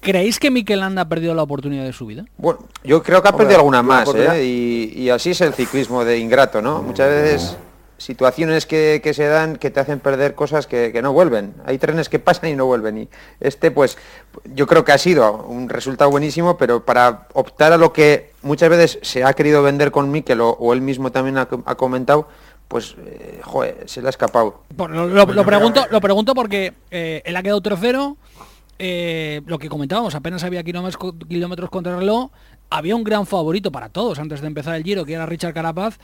¿Creéis 0.00 0.38
que 0.40 0.50
Mikel 0.50 0.80
Landa 0.80 1.02
ha 1.02 1.08
perdido 1.08 1.32
la 1.34 1.42
oportunidad 1.44 1.84
de 1.84 1.92
su 1.92 2.06
vida? 2.06 2.24
Bueno, 2.36 2.60
yo 2.82 3.02
creo 3.02 3.22
que 3.22 3.28
ha 3.28 3.30
Hombre, 3.30 3.44
perdido 3.44 3.60
alguna 3.60 3.82
más, 3.82 4.12
¿eh? 4.14 4.44
y, 4.44 4.92
y 5.02 5.10
así 5.10 5.30
es 5.30 5.40
el 5.42 5.52
ciclismo 5.54 6.04
de 6.04 6.18
ingrato, 6.18 6.60
¿no? 6.60 6.82
Muchas 6.82 7.08
veces 7.08 7.56
situaciones 8.02 8.66
que, 8.66 9.00
que 9.02 9.14
se 9.14 9.26
dan 9.26 9.56
que 9.56 9.70
te 9.70 9.80
hacen 9.80 10.00
perder 10.00 10.34
cosas 10.34 10.66
que, 10.66 10.90
que 10.92 11.02
no 11.02 11.12
vuelven. 11.12 11.54
Hay 11.64 11.78
trenes 11.78 12.08
que 12.08 12.18
pasan 12.18 12.50
y 12.50 12.54
no 12.56 12.66
vuelven. 12.66 12.98
Y 12.98 13.08
este, 13.40 13.70
pues, 13.70 13.96
yo 14.54 14.66
creo 14.66 14.84
que 14.84 14.92
ha 14.92 14.98
sido 14.98 15.44
un 15.44 15.68
resultado 15.68 16.10
buenísimo, 16.10 16.56
pero 16.56 16.84
para 16.84 17.28
optar 17.34 17.72
a 17.72 17.76
lo 17.76 17.92
que 17.92 18.32
muchas 18.42 18.68
veces 18.70 18.98
se 19.02 19.24
ha 19.24 19.32
querido 19.34 19.62
vender 19.62 19.90
con 19.90 20.10
Mikel 20.10 20.40
o, 20.40 20.50
o 20.50 20.72
él 20.72 20.80
mismo 20.80 21.12
también 21.12 21.38
ha, 21.38 21.48
ha 21.66 21.74
comentado, 21.76 22.28
pues, 22.68 22.96
eh, 23.06 23.40
joder, 23.42 23.84
se 23.86 24.00
le 24.00 24.08
ha 24.08 24.10
escapado. 24.10 24.62
Por- 24.76 24.90
lo, 24.90 25.06
lo- 25.06 25.26
lo 25.26 25.44
pregunto, 25.44 25.86
lo 25.90 26.00
pregunto 26.00 26.34
porque 26.34 26.72
eh, 26.90 27.22
él 27.24 27.36
ha 27.36 27.42
quedado 27.42 27.60
tercero. 27.62 28.16
eh, 28.78 29.42
lo 29.46 29.58
que 29.58 29.68
comentábamos, 29.68 30.14
apenas 30.14 30.42
había 30.44 30.62
kilómetros, 30.62 31.14
kilómetros 31.28 31.70
contra 31.70 31.96
reloj. 31.96 32.30
Había 32.70 32.96
un 32.96 33.04
gran 33.04 33.26
favorito 33.26 33.70
para 33.70 33.90
todos 33.90 34.18
antes 34.18 34.40
de 34.40 34.46
empezar 34.46 34.74
el 34.74 34.82
giro, 34.82 35.04
que 35.04 35.12
era 35.12 35.26
Richard 35.26 35.52
Carapaz, 35.52 35.98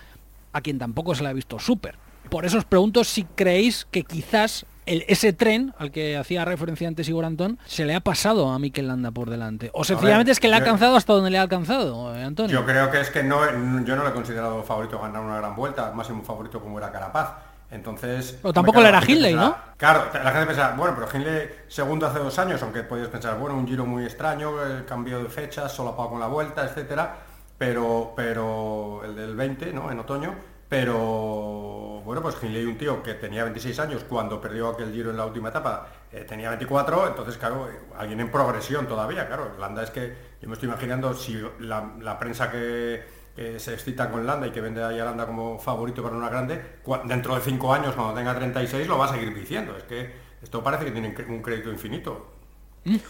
a 0.52 0.60
quien 0.60 0.78
tampoco 0.78 1.14
se 1.14 1.22
le 1.22 1.28
ha 1.28 1.32
visto 1.32 1.58
súper. 1.58 1.96
Por 2.30 2.44
eso 2.44 2.58
os 2.58 2.64
pregunto 2.64 3.04
si 3.04 3.24
creéis 3.24 3.86
que 3.90 4.04
quizás 4.04 4.66
el- 4.86 5.04
ese 5.08 5.32
tren 5.32 5.74
al 5.78 5.90
que 5.90 6.16
hacía 6.16 6.44
referencia 6.44 6.88
antes 6.88 7.08
Igor 7.08 7.24
Antón 7.24 7.58
se 7.66 7.84
le 7.84 7.94
ha 7.94 8.00
pasado 8.00 8.50
a 8.50 8.58
Mikel 8.58 8.88
Landa 8.88 9.10
por 9.10 9.28
delante. 9.30 9.70
O 9.74 9.84
sencillamente 9.84 10.32
es 10.32 10.40
que 10.40 10.48
le 10.48 10.54
ha 10.54 10.58
alcanzado 10.58 10.96
hasta 10.96 11.12
donde 11.12 11.30
le 11.30 11.38
ha 11.38 11.42
alcanzado, 11.42 12.14
eh, 12.14 12.22
Antonio. 12.24 12.52
Yo 12.60 12.66
creo 12.66 12.90
que 12.90 13.00
es 13.00 13.10
que 13.10 13.22
no, 13.22 13.44
yo 13.84 13.96
no 13.96 14.02
le 14.04 14.10
he 14.10 14.12
considerado 14.12 14.62
favorito 14.62 14.98
a 14.98 15.02
ganar 15.08 15.22
una 15.22 15.36
gran 15.38 15.54
vuelta, 15.56 15.90
máximo 15.92 16.22
favorito 16.22 16.60
como 16.60 16.78
era 16.78 16.90
Carapaz. 16.90 17.32
Entonces. 17.70 18.38
Pero 18.40 18.52
tampoco 18.54 18.80
le 18.80 18.88
era 18.88 19.00
Hindley, 19.06 19.34
pensará- 19.34 19.74
Claro, 19.76 20.04
la 20.24 20.30
gente 20.32 20.46
pensará, 20.46 20.74
bueno, 20.74 20.94
pero 20.94 21.08
Hindley 21.14 21.48
segundo 21.68 22.06
hace 22.06 22.18
dos 22.18 22.38
años, 22.38 22.62
aunque 22.62 22.82
podéis 22.82 23.08
pensar, 23.08 23.38
bueno, 23.38 23.56
un 23.58 23.66
giro 23.68 23.84
muy 23.84 24.04
extraño, 24.04 24.62
el 24.62 24.86
cambio 24.86 25.22
de 25.22 25.28
fechas, 25.28 25.70
solo 25.72 25.94
pago 25.94 26.10
con 26.10 26.20
la 26.20 26.28
vuelta, 26.28 26.64
etcétera. 26.64 27.14
Pero, 27.58 28.12
pero 28.16 29.02
el 29.04 29.16
del 29.16 29.34
20, 29.36 29.72
¿no? 29.72 29.90
En 29.90 29.98
otoño. 29.98 30.34
Pero 30.68 32.02
bueno, 32.04 32.20
pues 32.22 32.36
Hindley, 32.42 32.64
un 32.66 32.76
tío 32.76 33.02
que 33.02 33.14
tenía 33.14 33.42
26 33.44 33.78
años 33.80 34.04
cuando 34.08 34.40
perdió 34.40 34.68
aquel 34.68 34.92
giro 34.92 35.10
en 35.10 35.16
la 35.16 35.24
última 35.24 35.48
etapa, 35.48 35.88
eh, 36.12 36.24
tenía 36.28 36.50
24, 36.50 37.08
entonces 37.08 37.38
claro, 37.38 37.68
alguien 37.96 38.20
en 38.20 38.30
progresión 38.30 38.86
todavía, 38.86 39.26
claro. 39.26 39.56
Landa 39.58 39.82
es 39.82 39.90
que 39.90 40.14
yo 40.42 40.48
me 40.48 40.54
estoy 40.54 40.68
imaginando 40.68 41.14
si 41.14 41.40
la, 41.60 41.92
la 42.00 42.18
prensa 42.18 42.50
que, 42.50 43.02
que 43.34 43.58
se 43.58 43.72
excita 43.74 44.10
con 44.10 44.26
Landa 44.26 44.46
y 44.46 44.50
que 44.50 44.60
vende 44.60 44.82
a 44.82 44.90
Landa 44.90 45.26
como 45.26 45.58
favorito 45.58 46.02
para 46.02 46.16
una 46.16 46.28
grande, 46.28 46.62
dentro 47.06 47.34
de 47.34 47.40
5 47.40 47.72
años, 47.72 47.94
cuando 47.94 48.14
tenga 48.14 48.34
36, 48.34 48.86
lo 48.86 48.98
va 48.98 49.06
a 49.06 49.12
seguir 49.14 49.34
diciendo. 49.34 49.74
Es 49.76 49.84
que 49.84 50.12
esto 50.42 50.62
parece 50.62 50.84
que 50.84 50.90
tiene 50.92 51.14
un 51.28 51.42
crédito 51.42 51.70
infinito. 51.70 52.26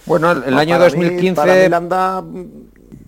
Bueno, 0.06 0.30
el, 0.32 0.44
el 0.44 0.54
No, 0.54 0.58
año 0.58 0.78
para 0.78 0.90
mí- 0.94 1.20
2015 1.20 1.34
para 1.34 1.54
mí 1.54 1.68
Landa, 1.68 2.22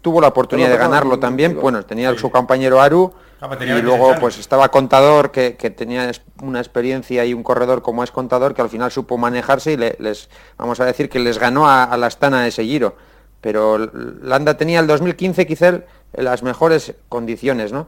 tuvo 0.02 0.20
la 0.20 0.28
oportunidad 0.28 0.68
de 0.70 0.76
ganarlo 0.76 1.18
también. 1.18 1.50
digo, 1.52 1.62
Bueno, 1.62 1.82
tenía 1.84 2.12
sí. 2.12 2.18
su 2.18 2.30
compañero 2.30 2.80
Aru 2.80 3.12
Ah, 3.42 3.46
y 3.46 3.56
26 3.56 3.84
luego 3.84 4.14
pues 4.20 4.38
estaba 4.38 4.68
Contador 4.68 5.30
que, 5.30 5.56
que 5.56 5.70
tenía 5.70 6.10
una 6.42 6.58
experiencia 6.58 7.24
y 7.24 7.32
un 7.32 7.42
corredor 7.42 7.80
como 7.80 8.04
es 8.04 8.10
Contador 8.10 8.54
que 8.54 8.60
al 8.60 8.68
final 8.68 8.90
supo 8.90 9.16
manejarse 9.16 9.72
y 9.72 9.76
le- 9.78 9.96
les 9.98 10.28
vamos 10.58 10.78
a 10.80 10.84
decir 10.84 11.08
que 11.08 11.18
les 11.20 11.38
ganó 11.38 11.66
a, 11.66 11.84
a 11.84 11.96
la 11.96 12.06
Astana 12.08 12.46
ese 12.46 12.64
giro. 12.64 12.96
Pero 13.40 13.78
Landa 13.78 14.58
tenía 14.58 14.80
el 14.80 14.86
2015 14.86 15.46
quizá 15.46 15.80
las 16.12 16.42
mejores 16.42 16.92
condiciones, 17.08 17.72
¿no? 17.72 17.86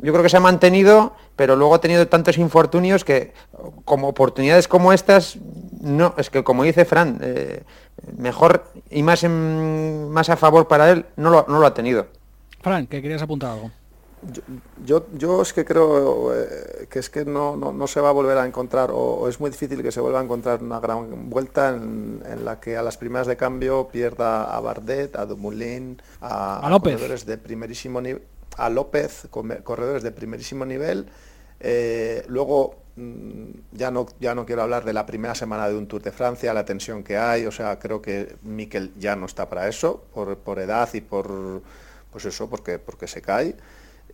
Yo 0.00 0.12
creo 0.12 0.22
que 0.22 0.30
se 0.30 0.38
ha 0.38 0.40
mantenido, 0.40 1.12
pero 1.36 1.54
luego 1.54 1.74
ha 1.74 1.80
tenido 1.82 2.08
tantos 2.08 2.38
infortunios 2.38 3.04
que 3.04 3.32
como 3.84 4.08
oportunidades 4.08 4.66
como 4.68 4.92
estas, 4.94 5.36
no, 5.82 6.14
es 6.16 6.30
que 6.30 6.42
como 6.42 6.64
dice 6.64 6.84
Fran, 6.86 7.18
eh, 7.22 7.62
mejor 8.16 8.64
y 8.90 9.02
más 9.02 9.24
en- 9.24 10.10
más 10.10 10.28
a 10.28 10.36
favor 10.36 10.68
para 10.68 10.90
él 10.90 11.06
no 11.16 11.30
lo, 11.30 11.44
no 11.48 11.58
lo 11.60 11.66
ha 11.66 11.74
tenido. 11.74 12.06
Fran, 12.62 12.86
que 12.86 13.02
querías 13.02 13.22
apuntar 13.22 13.52
algo. 13.52 13.70
Yo, 14.86 15.04
yo 15.12 15.42
es 15.42 15.52
que 15.52 15.66
creo 15.66 16.34
eh, 16.34 16.86
que 16.88 16.98
es 16.98 17.10
que 17.10 17.26
no, 17.26 17.56
no, 17.56 17.74
no 17.74 17.86
se 17.86 18.00
va 18.00 18.08
a 18.08 18.12
volver 18.12 18.38
a 18.38 18.46
encontrar, 18.46 18.90
o, 18.90 18.96
o 18.96 19.28
es 19.28 19.38
muy 19.38 19.50
difícil 19.50 19.82
que 19.82 19.92
se 19.92 20.00
vuelva 20.00 20.20
a 20.20 20.22
encontrar 20.24 20.62
una 20.62 20.80
gran 20.80 21.28
vuelta 21.28 21.68
en, 21.68 22.22
en 22.26 22.42
la 22.44 22.58
que 22.58 22.78
a 22.78 22.82
las 22.82 22.96
primeras 22.96 23.26
de 23.26 23.36
cambio 23.36 23.88
pierda 23.88 24.44
a 24.44 24.60
Bardet, 24.60 25.14
a 25.16 25.26
Dumoulin, 25.26 26.00
a, 26.22 26.66
A 26.66 26.70
López. 26.70 26.94
corredores 26.94 27.26
de 27.26 27.36
primerísimo 27.36 28.00
nivel, 28.00 28.22
a 28.56 28.70
López, 28.70 29.28
corredores 29.30 30.02
de 30.02 30.10
primerísimo 30.12 30.64
nivel. 30.64 31.06
Eh, 31.60 32.24
luego 32.28 32.76
ya 33.72 33.90
no, 33.90 34.06
ya 34.20 34.34
no 34.34 34.46
quiero 34.46 34.62
hablar 34.62 34.84
de 34.84 34.92
la 34.92 35.06
primera 35.06 35.34
semana 35.34 35.68
de 35.68 35.76
un 35.76 35.86
Tour 35.88 36.02
de 36.02 36.12
Francia, 36.12 36.54
la 36.54 36.64
tensión 36.64 37.02
que 37.02 37.16
hay, 37.16 37.46
o 37.46 37.50
sea, 37.52 37.78
creo 37.78 38.00
que 38.00 38.36
Mikel 38.42 38.92
ya 38.98 39.16
no 39.16 39.26
está 39.26 39.48
para 39.48 39.68
eso, 39.68 40.04
por, 40.14 40.38
por 40.38 40.58
edad 40.60 40.88
y 40.94 41.00
por 41.00 41.62
pues 42.12 42.24
eso, 42.24 42.48
porque, 42.48 42.78
porque 42.78 43.06
se 43.08 43.20
cae. 43.22 43.56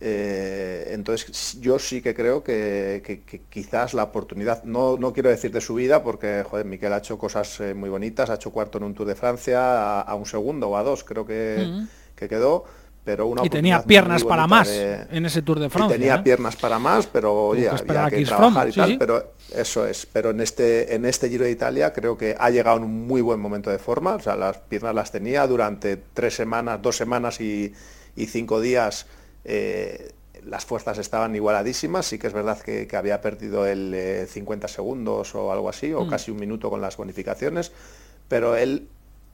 Eh, 0.03 0.87
entonces 0.93 1.59
yo 1.61 1.77
sí 1.77 2.01
que 2.01 2.15
creo 2.15 2.43
que, 2.43 3.03
que- 3.05 3.21
que 3.21 3.41
quizás 3.49 3.93
la 3.93 4.03
oportunidad, 4.05 4.63
no, 4.63 4.97
no 4.97 5.13
quiero 5.13 5.29
decir 5.29 5.51
de 5.51 5.61
su 5.61 5.75
vida, 5.75 6.01
porque 6.03 6.43
joder, 6.49 6.65
Miquel 6.65 6.91
ha 6.93 6.97
hecho 6.97 7.19
cosas 7.19 7.59
eh, 7.59 7.73
muy 7.75 7.89
bonitas, 7.89 8.29
ha 8.31 8.35
hecho 8.35 8.51
cuarto 8.51 8.79
en 8.79 8.85
un 8.85 8.95
Tour 8.95 9.07
de 9.07 9.15
Francia, 9.15 9.99
a, 9.99 10.01
a 10.01 10.15
un 10.15 10.25
segundo 10.25 10.69
o 10.69 10.77
a 10.77 10.81
dos 10.83 11.03
creo 11.03 11.25
que, 11.25 11.69
Ujú. 11.69 11.87
que 12.15 12.27
quedó, 12.27 12.65
pero 13.03 13.27
una 13.27 13.45
Y 13.45 13.49
tenía 13.49 13.83
piernas 13.83 14.23
para 14.23 14.47
más 14.47 14.67
de- 14.67 15.07
en 15.11 15.25
ese 15.25 15.41
Tour 15.41 15.59
de 15.59 15.67
y 15.67 15.69
Francia. 15.69 15.97
tenía 15.97 16.15
¿eh? 16.15 16.21
piernas 16.23 16.55
para 16.55 16.77
más, 16.77 17.07
pero 17.07 17.47
oye, 17.47 17.63
que 17.63 17.91
había 17.97 18.09
que 18.09 18.25
trabajar 18.25 18.69
y 18.69 18.71
sí, 18.71 18.79
tal, 18.79 18.89
sí. 18.89 18.97
pero 18.99 19.33
eso 19.55 19.87
es. 19.87 20.05
Pero 20.05 20.29
en 20.29 20.41
este, 20.41 20.93
en 20.93 21.05
este 21.05 21.29
Giro 21.29 21.45
de 21.45 21.51
Italia 21.51 21.93
creo 21.93 22.17
que 22.17 22.35
ha 22.37 22.49
llegado 22.49 22.77
en 22.77 22.83
un 22.83 23.07
muy 23.07 23.21
buen 23.21 23.39
momento 23.39 23.69
de 23.69 23.79
forma, 23.79 24.15
o 24.15 24.19
sea, 24.19 24.35
las 24.35 24.57
piernas 24.57 24.93
las 24.93 25.11
tenía 25.11 25.47
durante 25.47 25.97
tres 25.97 26.35
semanas, 26.35 26.81
dos 26.81 26.95
semanas 26.95 27.41
y, 27.41 27.73
y 28.15 28.25
cinco 28.27 28.61
días 28.61 29.07
eh, 29.43 30.11
las 30.45 30.65
fuerzas 30.65 30.97
estaban 30.97 31.35
igualadísimas, 31.35 32.05
sí 32.05 32.17
que 32.17 32.27
es 32.27 32.33
verdad 32.33 32.59
que, 32.59 32.87
había 32.95 33.21
perdido 33.21 33.65
el 33.65 34.27
50 34.27 34.67
segundos 34.67 35.35
o 35.35 35.51
algo 35.51 35.69
así, 35.69 35.93
o 35.93 36.05
mm. 36.05 36.09
casi 36.09 36.31
un 36.31 36.37
minuto 36.39 36.69
con 36.69 36.81
las 36.81 36.97
bonificaciones, 36.97 37.71
pero 38.27 38.55
él 38.55 38.87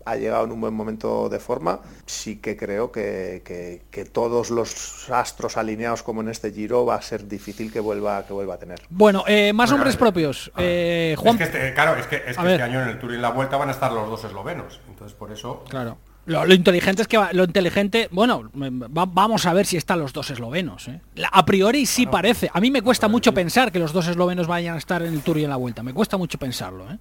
ha 0.07 0.15
llegado 0.15 0.45
en 0.45 0.51
un 0.51 0.61
buen 0.61 0.73
momento 0.73 1.27
de 1.29 1.39
forma, 1.39 1.79
sí 2.05 2.37
que 2.37 2.55
creo 2.55 2.91
que, 2.91 3.81
todos 4.11 4.49
los 4.49 5.09
astros 5.11 5.57
alineados 5.57 6.01
como 6.01 6.21
en 6.21 6.29
este 6.29 6.51
Giro 6.51 6.85
va 6.85 6.95
a 6.95 7.01
ser 7.01 7.27
difícil 7.27 7.71
que 7.71 7.79
vuelva, 7.79 8.25
que 8.25 8.33
vuelva 8.33 8.55
a 8.55 8.57
tener. 8.57 8.81
Bueno, 8.89 9.23
eh, 9.27 9.51
más 9.53 9.71
hombres 9.71 9.97
propios. 9.97 10.51
Eh, 10.57 11.15
Juan... 11.17 11.41
Este, 11.41 11.73
claro, 11.73 11.99
es 11.99 12.07
que, 12.07 12.23
este 12.25 12.61
año 12.61 12.81
en 12.81 12.89
el 12.89 12.99
Tour 12.99 13.11
y 13.11 13.15
en 13.15 13.21
la 13.21 13.31
Vuelta 13.31 13.57
van 13.57 13.69
a 13.69 13.71
estar 13.73 13.91
los 13.91 14.09
dos 14.09 14.23
eslovenos, 14.23 14.79
entonces 14.87 15.15
por 15.17 15.31
eso... 15.31 15.63
Claro. 15.69 15.97
Lo, 16.27 16.53
inteligente 16.53 17.01
es 17.01 17.07
que 17.07 17.19
lo 17.31 17.43
inteligente, 17.45 18.07
bueno, 18.11 18.51
vamos 18.53 19.45
a 19.45 19.53
ver 19.53 19.65
si 19.65 19.77
están 19.77 19.99
los 19.99 20.13
dos 20.13 20.29
eslovenos. 20.29 20.87
¿eh? 20.87 21.01
A 21.31 21.45
priori 21.45 21.85
sí 21.85 22.05
parece. 22.05 22.49
A 22.53 22.59
mí 22.59 22.69
me 22.69 22.81
cuesta 22.81 23.07
mucho 23.07 23.33
pensar 23.33 23.71
que 23.71 23.79
los 23.79 23.93
dos 23.93 24.07
eslovenos 24.07 24.45
vayan 24.45 24.75
a 24.75 24.77
estar 24.77 25.01
en 25.01 25.13
el 25.13 25.21
Tour 25.21 25.39
y 25.39 25.45
en 25.45 25.49
la 25.49 25.55
Vuelta. 25.55 25.83
Me 25.83 25.93
cuesta 25.93 26.17
mucho 26.17 26.37
pensarlo. 26.37 26.85
¿eh? 26.91 26.97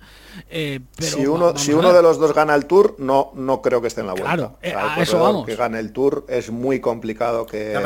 Eh, 0.48 0.80
si 0.98 1.26
uno, 1.26 1.56
si 1.58 1.72
uno 1.72 1.92
de 1.92 2.02
los 2.02 2.18
dos 2.18 2.32
gana 2.34 2.54
el 2.54 2.66
Tour, 2.66 2.96
no, 2.98 3.32
no 3.34 3.60
creo 3.60 3.80
que 3.82 3.88
esté 3.88 4.00
en 4.00 4.06
la 4.06 4.12
Vuelta. 4.14 4.30
Claro, 4.30 4.58
a 4.62 5.02
eso 5.02 5.18
vamos. 5.20 5.44
Que 5.44 5.56
gane 5.56 5.78
el 5.78 5.92
Tour 5.92 6.24
es 6.28 6.50
muy 6.50 6.80
complicado 6.80 7.46
que, 7.46 7.76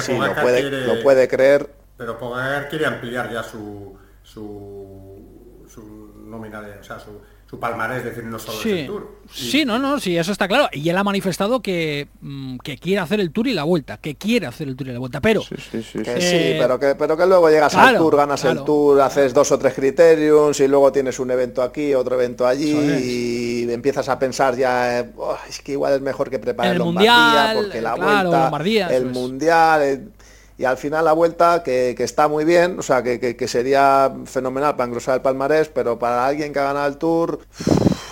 sí, 0.00 0.12
lo, 0.12 0.34
puede, 0.34 1.02
puede 1.02 1.28
creer. 1.28 1.70
Pero 1.96 2.18
Pogacar 2.18 2.68
quiere 2.68 2.86
ampliar 2.86 3.30
ya 3.30 3.42
su 3.42 3.96
su, 4.22 5.66
su 5.68 6.14
nómina 6.24 6.60
de, 6.62 6.78
o 6.78 6.84
sea, 6.84 6.98
su 6.98 7.20
su 7.52 7.60
palmarés, 7.60 8.02
decir, 8.02 8.24
no 8.24 8.38
solo 8.38 8.56
sí. 8.62 8.70
el 8.70 8.86
Tour. 8.86 9.08
Sí, 9.30 9.66
no, 9.66 9.78
no, 9.78 10.00
sí, 10.00 10.16
eso 10.16 10.32
está 10.32 10.48
claro. 10.48 10.70
Y 10.72 10.88
él 10.88 10.96
ha 10.96 11.04
manifestado 11.04 11.60
que, 11.60 12.08
mm, 12.22 12.56
que 12.56 12.78
quiere 12.78 13.00
hacer 13.00 13.20
el 13.20 13.30
Tour 13.30 13.46
y 13.46 13.52
la 13.52 13.64
Vuelta, 13.64 13.98
que 13.98 14.14
quiere 14.14 14.46
hacer 14.46 14.68
el 14.68 14.74
Tour 14.74 14.88
y 14.88 14.92
la 14.94 14.98
Vuelta, 14.98 15.20
pero... 15.20 15.42
Sí, 15.42 15.56
sí, 15.58 15.82
sí, 15.82 15.98
eh, 16.02 16.56
pero, 16.58 16.80
que, 16.80 16.94
pero 16.94 17.14
que 17.14 17.26
luego 17.26 17.50
llegas 17.50 17.74
al 17.74 17.98
Tour, 17.98 18.16
ganas 18.16 18.42
el 18.46 18.64
Tour, 18.64 19.02
haces 19.02 19.34
dos 19.34 19.52
o 19.52 19.58
tres 19.58 19.74
criterios 19.74 20.58
y 20.60 20.66
luego 20.66 20.92
tienes 20.92 21.18
un 21.18 21.30
evento 21.30 21.60
aquí, 21.62 21.92
otro 21.92 22.14
evento 22.14 22.46
allí 22.46 22.72
y 22.72 23.70
empiezas 23.70 24.08
a 24.08 24.18
pensar 24.18 24.56
ya, 24.56 25.10
oh, 25.18 25.36
es 25.46 25.60
que 25.60 25.72
igual 25.72 25.92
es 25.92 26.00
mejor 26.00 26.30
que 26.30 26.38
preparar 26.38 26.72
el 26.72 26.82
mundial, 26.82 27.54
porque 27.54 27.82
la 27.82 27.94
Vuelta, 27.96 28.96
el 28.96 29.06
Mundial... 29.10 30.10
y 30.58 30.64
al 30.64 30.76
final 30.76 31.04
la 31.04 31.12
vuelta 31.12 31.62
que, 31.62 31.94
está 31.98 32.28
muy 32.28 32.44
bien, 32.44 32.78
o 32.78 32.82
sea, 32.82 33.02
que, 33.02 33.48
sería 33.48 34.12
fenomenal 34.26 34.76
para 34.76 34.88
engrosar 34.88 35.16
el 35.16 35.22
palmarés, 35.22 35.68
pero 35.68 35.98
para 35.98 36.26
alguien 36.26 36.52
que 36.52 36.58
ha 36.58 36.64
ganado 36.64 36.86
el 36.86 36.98
Tour, 36.98 37.40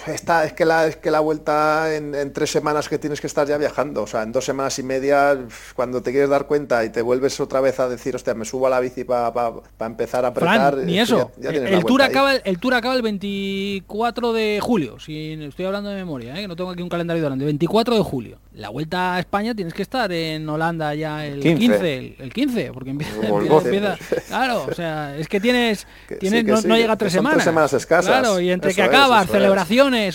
está, 0.07 0.45
es, 0.45 0.53
que 0.53 0.65
la, 0.65 0.87
es 0.87 0.97
que 0.97 1.11
la 1.11 1.21
vuelta 1.21 1.95
en, 1.95 2.33
tres 2.33 2.51
semanas 2.51 2.89
que 2.89 2.99
tienes 2.99 3.21
que 3.21 3.27
estar 3.27 3.47
ya 3.47 3.59
viajando, 3.59 4.03
o 4.03 4.07
sea, 4.07 4.23
en 4.23 4.33
dos 4.33 4.45
semanas 4.45 4.79
y 4.79 4.83
media, 4.83 5.39
cuando 5.75 6.03
te 6.03 6.11
quieres 6.11 6.31
dar 6.31 6.47
cuenta 6.47 6.85
y 6.85 6.91
te 6.91 7.03
vuelves 7.03 7.41
otra 7.41 7.61
vez 7.61 7.81
a 7.81 7.89
decir, 7.89 8.15
hostia, 8.15 8.35
me 8.35 8.45
subo 8.45 8.67
a 8.67 8.71
la 8.71 8.81
bici 8.81 9.05
para 9.05 9.53
empezar 9.81 10.25
a 10.25 10.29
apretar. 10.29 10.77
ni 10.79 10.99
eso, 10.99 11.31
el, 11.43 11.85
tour 11.85 12.03
acaba, 12.03 12.35
el, 12.35 12.59
Tour 12.59 12.75
acaba 12.75 12.95
el 12.95 13.03
24 13.03 14.33
de 14.33 14.59
julio, 14.63 14.99
si 15.01 15.33
estoy 15.33 15.67
hablando 15.67 15.91
de 15.91 15.97
memoria, 15.97 16.37
¿eh? 16.37 16.43
que 16.43 16.49
no 16.49 16.57
tengo 16.57 16.71
aquí 16.71 16.83
un 16.83 16.89
calendario 16.89 17.23
delante, 17.23 17.45
24 17.45 17.97
de 17.97 18.03
julio. 18.03 18.39
La 18.55 18.69
vuelta 18.69 19.15
a 19.15 19.21
España 19.21 19.55
tienes 19.55 19.73
que 19.73 19.83
estar 19.83 20.11
en 20.13 20.49
Holanda 20.49 20.95
ya 20.95 21.25
el 21.25 21.41
15, 21.41 22.17
el, 22.19 22.33
15 22.33 22.73
porque 22.73 22.91
empieza, 22.91 23.97
claro, 24.29 24.67
o 24.69 24.75
sea, 24.75 25.17
es 25.17 25.29
que 25.29 25.41
tienes, 25.41 25.87
tienes 26.19 26.45
no, 26.67 26.77
llega 26.77 26.93
a 26.93 26.97
tres 26.97 27.13
semanas. 27.13 27.37
Tres 27.37 27.45
semanas 27.45 27.73
escasas. 27.73 28.21
Claro, 28.21 28.41
y 28.41 28.51
entre 28.51 28.75
que 28.75 28.83
acabas, 28.83 29.29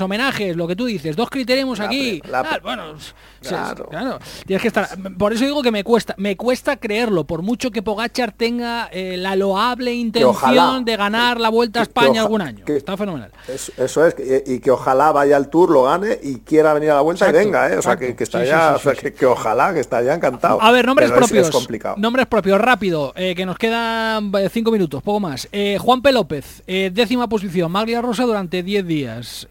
homenajes, 0.02 0.56
lo 0.56 0.68
que 0.68 0.76
tú 0.76 0.86
dices, 0.86 1.16
dos 1.16 1.30
criterios 1.30 1.80
aquí, 1.80 2.22
bueno, 2.64 2.96
claro. 3.42 4.20
tienes 4.46 4.62
que 4.62 4.68
estar. 4.68 4.90
Por 5.18 5.34
eso 5.34 5.46
digo 5.46 5.62
que 5.62 5.72
me 5.72 5.84
cuesta, 5.84 6.16
me 6.18 6.36
cuesta 6.36 6.78
creerlo, 6.78 7.26
por 7.26 7.42
mucho 7.42 7.72
que 7.72 7.82
Pogachar 7.82 8.32
tenga 8.32 8.90
eh, 8.92 9.18
la 9.18 9.36
loable 9.36 9.94
intención 9.94 10.86
de 10.86 10.98
ganar 10.98 11.40
la 11.40 11.50
Vuelta 11.50 11.80
a 11.80 11.84
España 11.84 12.22
algún 12.22 12.42
año. 12.42 12.66
Está 12.68 12.98
fenomenal. 12.98 13.32
Eso, 13.48 14.06
es, 14.06 14.16
y, 14.46 14.60
que 14.60 14.72
ojalá 14.72 15.12
vaya 15.12 15.38
al 15.38 15.50
Tour, 15.50 15.72
lo 15.72 15.84
gane 15.84 16.20
y 16.22 16.40
quiera 16.40 16.74
venir 16.74 16.92
a 16.92 16.96
la 16.96 17.02
Vuelta 17.02 17.30
y 17.30 17.32
venga, 17.32 17.72
¿eh? 17.72 17.78
o 17.78 17.82
sea, 17.82 17.98
que 17.98 18.16
está 18.18 18.44
ya, 18.44 18.78
que, 19.18 19.26
ojalá, 19.26 19.74
que 19.74 19.80
está 19.80 20.02
ya 20.02 20.14
encantado. 20.14 20.62
A 20.62 20.72
ver, 20.72 20.86
nombres 20.86 21.12
propios. 21.12 21.52
Nombres 21.98 22.26
propios, 22.28 22.60
rápido, 22.60 23.14
eh, 23.16 23.36
que 23.36 23.46
nos 23.46 23.58
quedan 23.58 24.32
cinco 24.52 24.72
minutos, 24.72 25.02
poco 25.04 25.20
más. 25.20 25.48
Juan 25.80 26.02
P. 26.02 26.12
López, 26.12 26.64
décima 26.66 27.28
posición, 27.28 27.72
Maglia 27.72 28.02
Rosa 28.02 28.24
durante 28.24 28.64
10 28.64 28.88
días. 28.88 29.48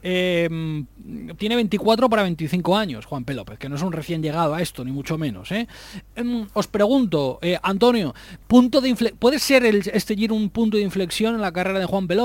Tiene 1.38 1.56
24 1.56 2.08
para 2.08 2.22
25 2.22 2.76
años, 2.76 3.06
Juan 3.06 3.24
P. 3.24 3.34
Que 3.58 3.68
no 3.68 3.76
es 3.76 3.82
un 3.82 3.92
recién 3.92 4.22
llegado 4.22 4.54
a 4.54 4.62
esto, 4.62 4.84
ni 4.84 4.92
mucho 4.92 5.18
menos. 5.18 5.50
Em, 5.52 6.46
os 6.52 6.66
pregunto, 6.66 7.40
Antonio, 7.62 8.14
punto 8.46 8.80
de 8.80 8.94
¿puede 9.18 9.38
ser 9.38 9.64
el, 9.64 9.82
este 9.92 10.14
giro 10.16 10.34
un 10.34 10.50
punto 10.50 10.76
de 10.76 10.82
inflexión 10.82 11.34
en 11.34 11.40
la 11.40 11.52
carrera 11.52 11.78
de 11.78 11.86
Juan 11.86 12.06
P. 12.06 12.16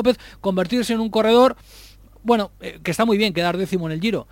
Convertirse 0.41 0.93
en 0.93 0.99
un 0.99 1.09
corredor, 1.09 1.55
bueno, 2.23 2.51
que 2.83 2.91
está 2.91 3.05
muy 3.05 3.17
bien 3.17 3.33
quedar 3.33 3.57
décimo 3.57 3.87
en 3.87 3.93
el 3.93 4.01
giro, 4.01 4.27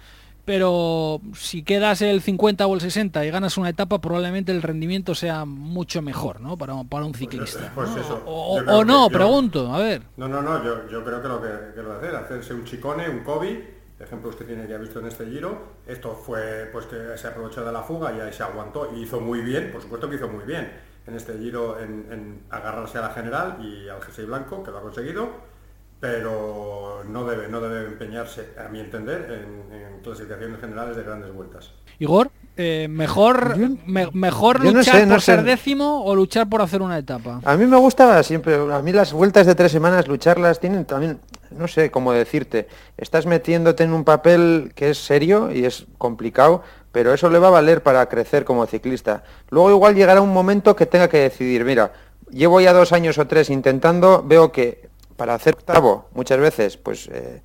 pero 0.48 1.20
si 1.34 1.62
quedas 1.62 2.02
el 2.02 2.22
50 2.22 2.66
o 2.68 2.74
el 2.74 2.80
60 2.80 3.26
y 3.26 3.32
ganas 3.32 3.58
una 3.58 3.68
etapa, 3.68 4.00
probablemente 4.00 4.54
el 4.54 4.62
rendimiento 4.62 5.14
sea 5.14 5.44
mucho 5.44 6.02
mejor, 6.02 6.40
¿no? 6.40 6.58
Para, 6.58 6.74
para 6.86 7.04
un 7.04 7.14
ciclista. 7.14 7.70
Pues, 7.76 7.90
pues 7.90 8.06
o, 8.26 8.86
no, 8.86 9.10
pregunto, 9.10 9.74
a 9.74 9.80
ver. 9.80 10.04
No, 10.16 10.30
no, 10.30 10.42
no, 10.42 10.64
yo, 10.64 10.88
yo 10.88 11.04
creo 11.04 11.22
que 11.22 11.28
lo 11.28 11.42
que, 11.42 11.50
que 11.76 11.84
lo 11.84 11.92
hacer, 11.92 12.16
hacerse 12.16 12.54
un 12.54 12.64
chicone, 12.64 13.10
un 13.10 13.26
Kobe, 13.26 13.74
ejemplos 14.00 14.38
que 14.38 14.46
tiene 14.46 14.66
ya 14.70 14.78
visto 14.78 15.02
en 15.02 15.08
este 15.08 15.26
giro, 15.26 15.74
esto 15.86 16.16
fue 16.16 16.70
pues 16.72 16.86
que 16.86 17.18
se 17.18 17.28
aprovechó 17.28 17.66
de 17.66 17.74
la 17.74 17.84
fuga 17.84 18.14
y 18.16 18.22
ahí 18.22 18.32
se 18.32 18.44
aguantó 18.44 18.90
y 18.96 19.02
hizo 19.02 19.20
muy 19.20 19.42
bien, 19.42 19.70
por 19.74 19.82
supuesto 19.82 20.10
que 20.10 20.16
hizo 20.16 20.30
muy 20.30 20.46
bien 20.46 20.72
en 21.08 21.14
este 21.14 21.38
giro 21.38 21.78
en, 21.78 22.08
en 22.10 22.44
agarrarse 22.52 23.00
a 23.00 23.02
la 23.02 23.10
general 23.10 23.58
y 23.62 23.90
al 23.90 24.02
jersey 24.02 24.24
blanco, 24.24 24.64
que 24.64 24.72
lo 24.72 24.78
ha 24.78 24.82
conseguido 24.82 25.58
pero 26.00 27.04
no 27.08 27.26
debe, 27.26 27.48
no 27.48 27.60
debe 27.60 27.88
empeñarse, 27.88 28.54
a 28.58 28.68
mi 28.70 28.80
entender, 28.80 29.32
en, 29.32 29.87
clasificaciones 30.04 30.60
generales 30.60 30.96
de 30.96 31.04
grandes 31.04 31.34
vueltas. 31.34 31.72
Igor, 32.00 32.30
eh, 32.58 32.88
mejor, 32.90 33.56
mejor 33.86 34.64
luchar 34.64 35.08
por 35.08 35.22
ser 35.22 35.44
décimo 35.44 36.04
o 36.04 36.16
luchar 36.16 36.50
por 36.50 36.62
hacer 36.62 36.82
una 36.82 36.98
etapa. 36.98 37.42
A 37.44 37.56
mí 37.56 37.66
me 37.66 37.78
gustaba 37.78 38.22
siempre, 38.24 38.56
a 38.56 38.82
mí 38.82 38.92
las 38.92 39.14
vueltas 39.14 39.46
de 39.46 39.56
tres 39.56 39.72
semanas, 39.72 40.08
lucharlas 40.08 40.60
tienen 40.60 40.86
también, 40.86 41.20
no 41.52 41.68
sé 41.68 41.92
cómo 41.92 42.14
decirte, 42.14 42.68
estás 42.98 43.26
metiéndote 43.26 43.84
en 43.84 43.94
un 43.94 44.04
papel 44.04 44.72
que 44.76 44.90
es 44.90 44.98
serio 44.98 45.52
y 45.52 45.66
es 45.66 45.86
complicado, 45.98 46.64
pero 46.92 47.14
eso 47.14 47.30
le 47.30 47.40
va 47.40 47.50
a 47.50 47.52
valer 47.52 47.84
para 47.84 48.08
crecer 48.10 48.44
como 48.44 48.66
ciclista. 48.66 49.24
Luego 49.50 49.70
igual 49.70 49.96
llegará 49.96 50.22
un 50.22 50.34
momento 50.34 50.76
que 50.76 50.88
tenga 50.88 51.08
que 51.08 51.20
decidir, 51.20 51.64
mira, 51.64 51.92
llevo 52.32 52.60
ya 52.60 52.74
dos 52.74 52.92
años 52.92 53.18
o 53.20 53.28
tres 53.28 53.52
intentando, 53.52 54.24
veo 54.26 54.52
que 54.52 54.90
para 55.16 55.34
hacer 55.34 55.56
octavo, 55.56 56.10
muchas 56.14 56.40
veces, 56.40 56.78
pues 56.78 57.08
eh, 57.12 57.42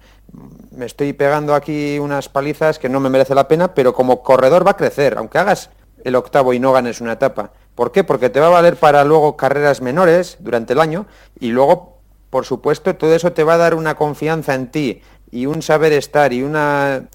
me 0.71 0.87
estoy 0.87 1.13
pegando 1.13 1.55
aquí 1.55 1.99
unas 1.99 2.29
palizas 2.29 2.79
que 2.79 2.89
no 2.89 3.01
me 3.01 3.11
merece 3.11 3.35
la 3.35 3.49
pena, 3.49 3.75
pero 3.75 3.93
como 3.93 4.23
corredor 4.23 4.67
va 4.67 4.73
a 4.73 4.77
crecer, 4.77 5.17
aunque 5.19 5.39
hagas 5.39 5.71
el 6.05 6.17
octavo 6.17 6.53
y 6.53 6.59
no 6.59 6.73
ganes 6.73 7.01
una 7.01 7.13
etapa. 7.13 7.53
¿Por 7.75 7.93
qué? 7.93 8.05
Porque 8.05 8.31
te 8.31 8.41
va 8.41 8.47
a 8.47 8.51
valer 8.51 8.77
para 8.77 9.05
luego 9.05 9.37
carreras 9.37 9.81
menores 9.81 10.37
durante 10.41 10.73
el 10.73 10.81
año 10.81 11.07
y 11.39 11.51
luego, 11.51 11.99
por 12.31 12.45
supuesto, 12.45 12.95
todo 12.97 13.15
eso 13.15 13.33
te 13.33 13.45
va 13.45 13.55
a 13.55 13.59
dar 13.59 13.75
una 13.75 13.95
confianza 13.95 14.55
en 14.55 14.71
ti 14.71 15.03
y 15.33 15.47
un 15.47 15.63
saber 15.63 15.95
estar 15.95 16.33
y 16.35 16.43
una, 16.43 17.09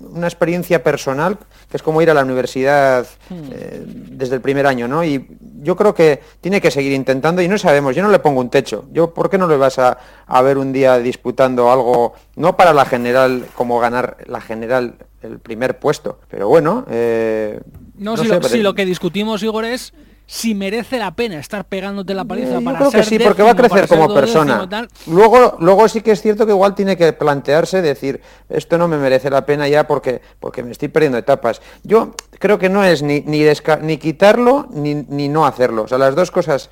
una 0.00 0.26
experiencia 0.26 0.82
personal 0.82 1.36
que 1.70 1.76
es 1.76 1.82
como 1.82 2.00
ir 2.00 2.10
a 2.10 2.14
la 2.14 2.22
universidad 2.22 3.06
hmm. 3.28 3.34
eh, 3.52 3.82
desde 3.86 4.36
el 4.36 4.40
primer 4.40 4.66
año, 4.66 4.88
¿no? 4.88 5.04
Y 5.04 5.36
yo 5.60 5.76
creo 5.76 5.94
que 5.94 6.20
tiene 6.40 6.62
que 6.62 6.70
seguir 6.70 6.92
intentando 6.92 7.42
y 7.42 7.48
no 7.48 7.58
sabemos, 7.58 7.94
yo 7.94 8.02
no 8.02 8.10
le 8.10 8.20
pongo 8.20 8.40
un 8.40 8.48
techo. 8.48 8.86
Yo, 8.90 9.12
¿por 9.12 9.28
qué 9.28 9.36
no 9.36 9.46
le 9.46 9.58
vas 9.58 9.78
a, 9.78 9.98
ver 10.42 10.56
un 10.56 10.72
día 10.72 10.98
disputando 10.98 11.70
algo, 11.70 12.14
no 12.36 12.56
para 12.56 12.72
la 12.72 12.86
general, 12.86 13.44
como 13.54 13.78
ganar 13.78 14.16
la 14.26 14.40
general 14.40 14.94
el 15.20 15.38
primer 15.38 15.78
puesto, 15.78 16.20
pero 16.30 16.48
bueno... 16.48 16.86
Eh, 16.88 17.60
no, 17.96 18.16
si, 18.16 18.28
si 18.48 18.62
lo 18.62 18.74
que 18.74 18.86
discutimos, 18.86 19.42
Igor, 19.42 19.66
es 19.66 19.92
si 20.30 20.54
merece 20.54 20.98
la 20.98 21.12
pena 21.12 21.38
estar 21.38 21.64
pegándote 21.64 22.12
la 22.12 22.22
paliza 22.22 22.58
eh, 22.58 22.62
para 22.62 22.78
creo 22.78 22.90
que 22.90 23.02
sí, 23.02 23.18
porque 23.18 23.42
va 23.42 23.52
a 23.52 23.56
crecer 23.56 23.88
como 23.88 24.12
persona. 24.12 24.68
Luego, 25.06 25.56
luego 25.58 25.88
sí 25.88 26.02
que 26.02 26.10
es 26.10 26.20
cierto 26.20 26.44
que 26.44 26.52
igual 26.52 26.74
tiene 26.74 26.98
que 26.98 27.14
plantearse 27.14 27.80
decir, 27.80 28.20
esto 28.50 28.76
no 28.76 28.88
me 28.88 28.98
merece 28.98 29.30
la 29.30 29.46
pena 29.46 29.66
ya 29.68 29.86
porque, 29.86 30.20
porque 30.38 30.62
me 30.62 30.72
estoy 30.72 30.88
perdiendo 30.88 31.16
etapas. 31.16 31.62
Yo 31.82 32.12
creo 32.38 32.58
que 32.58 32.68
no 32.68 32.84
es 32.84 33.02
ni, 33.02 33.22
ni, 33.22 33.42
ni 33.80 33.96
quitarlo 33.96 34.66
ni, 34.70 34.96
ni 34.96 35.30
no 35.30 35.46
hacerlo. 35.46 35.84
O 35.84 35.88
sea, 35.88 35.96
las 35.96 36.14
dos 36.14 36.30
cosas 36.30 36.68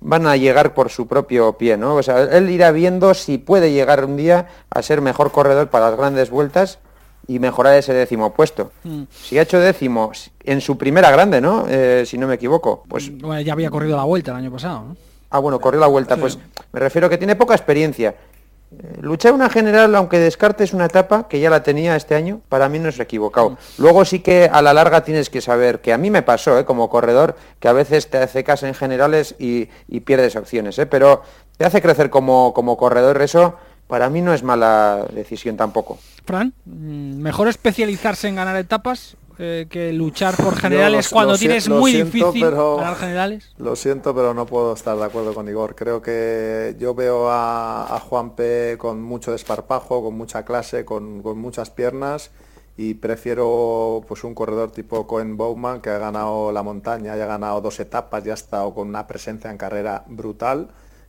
van 0.00 0.26
a 0.26 0.36
llegar 0.36 0.74
por 0.74 0.90
su 0.90 1.06
propio 1.06 1.52
pie, 1.52 1.76
¿no? 1.76 1.94
O 1.94 2.02
sea, 2.02 2.24
él 2.24 2.50
irá 2.50 2.72
viendo 2.72 3.14
si 3.14 3.38
puede 3.38 3.70
llegar 3.70 4.04
un 4.06 4.16
día 4.16 4.48
a 4.70 4.82
ser 4.82 5.02
mejor 5.02 5.30
corredor 5.30 5.70
para 5.70 5.90
las 5.90 5.96
grandes 5.96 6.30
vueltas 6.30 6.80
y 7.28 7.38
mejorar 7.38 7.76
ese 7.76 7.92
décimo 7.92 8.32
puesto. 8.32 8.72
Mm. 8.82 9.02
Si 9.12 9.38
ha 9.38 9.42
hecho 9.42 9.60
décimo 9.60 10.10
en 10.42 10.60
su 10.60 10.76
primera 10.76 11.10
grande, 11.10 11.40
¿no? 11.40 11.66
Eh, 11.68 12.04
si 12.06 12.18
no 12.18 12.26
me 12.26 12.34
equivoco. 12.34 12.82
Pues 12.88 13.16
bueno, 13.16 13.40
ya 13.42 13.52
había 13.52 13.70
corrido 13.70 13.96
la 13.96 14.04
vuelta 14.04 14.32
el 14.32 14.38
año 14.38 14.50
pasado, 14.50 14.84
¿no? 14.88 14.96
Ah, 15.30 15.38
bueno, 15.38 15.60
corrió 15.60 15.78
la 15.78 15.86
vuelta. 15.86 16.16
Pues 16.16 16.38
me 16.72 16.80
refiero 16.80 17.08
que 17.10 17.18
tiene 17.18 17.36
poca 17.36 17.54
experiencia. 17.54 18.14
Eh, 18.70 18.98
luchar 19.00 19.32
una 19.34 19.50
general, 19.50 19.94
aunque 19.94 20.18
descartes 20.18 20.72
una 20.72 20.86
etapa, 20.86 21.28
que 21.28 21.38
ya 21.38 21.50
la 21.50 21.62
tenía 21.62 21.96
este 21.96 22.14
año, 22.14 22.40
para 22.48 22.70
mí 22.70 22.78
no 22.78 22.88
es 22.88 22.98
equivocado. 22.98 23.58
Luego 23.76 24.06
sí 24.06 24.20
que 24.20 24.48
a 24.50 24.62
la 24.62 24.72
larga 24.72 25.04
tienes 25.04 25.28
que 25.28 25.42
saber, 25.42 25.82
que 25.82 25.92
a 25.92 25.98
mí 25.98 26.10
me 26.10 26.22
pasó, 26.22 26.58
¿eh? 26.58 26.64
como 26.64 26.88
corredor, 26.88 27.36
que 27.60 27.68
a 27.68 27.72
veces 27.74 28.08
te 28.08 28.16
hace 28.16 28.42
caso 28.42 28.66
en 28.66 28.74
generales 28.74 29.34
y, 29.38 29.66
pierdes 30.00 30.36
opciones, 30.36 30.78
¿eh? 30.78 30.86
pero 30.86 31.22
te 31.58 31.66
hace 31.66 31.82
crecer 31.82 32.08
como, 32.08 32.54
como 32.54 32.78
corredor, 32.78 33.20
eso 33.20 33.56
para 33.88 34.10
mí 34.10 34.20
no 34.22 34.32
es 34.32 34.44
mala 34.44 35.06
decisión 35.12 35.56
tampoco. 35.56 35.98
Fran, 36.24 36.52
mm, 36.66 37.16
¿mejor 37.16 37.48
especializarse 37.48 38.28
en 38.28 38.36
ganar 38.36 38.54
etapas 38.56 39.16
eh, 39.38 39.66
que 39.70 39.92
luchar 39.92 40.36
por 40.36 40.56
generales 40.60 41.08
cuando 41.08 41.38
tienes 41.38 41.68
muy 41.68 41.92
difícil 41.92 42.50
ganar 42.50 42.96
generales? 42.96 43.50
Lo 43.56 43.76
siento, 43.76 44.14
pero 44.14 44.34
no 44.34 44.46
puedo 44.46 44.74
estar 44.74 44.96
de 44.96 45.04
acuerdo 45.04 45.32
con 45.32 45.48
Igor. 45.48 45.74
Creo 45.74 46.02
que 46.02 46.76
yo 46.78 46.94
veo 46.94 47.30
a, 47.30 47.98
Juan 48.08 48.36
P 48.36 48.76
con 48.78 49.02
mucho 49.02 49.32
desparpajo, 49.32 50.02
con 50.02 50.16
mucha 50.16 50.44
clase, 50.44 50.84
con, 50.84 51.22
muchas 51.38 51.70
piernas 51.70 52.30
y 52.76 52.94
prefiero 52.94 54.04
pues 54.06 54.22
un 54.22 54.34
corredor 54.34 54.70
tipo 54.70 55.06
Cohen 55.06 55.36
Bowman 55.36 55.80
que 55.80 55.90
ha 55.90 55.98
ganado 55.98 56.52
la 56.52 56.62
montaña, 56.62 57.16
ya 57.16 57.24
ha 57.24 57.26
ganado 57.26 57.60
dos 57.60 57.80
etapas, 57.80 58.22
ya 58.22 58.32
ha 58.32 58.34
estado 58.34 58.74
con 58.74 58.88
una 58.88 59.06
presencia 59.06 59.50
en 59.50 59.56
carrera 59.56 60.04
brutal. 60.08 60.68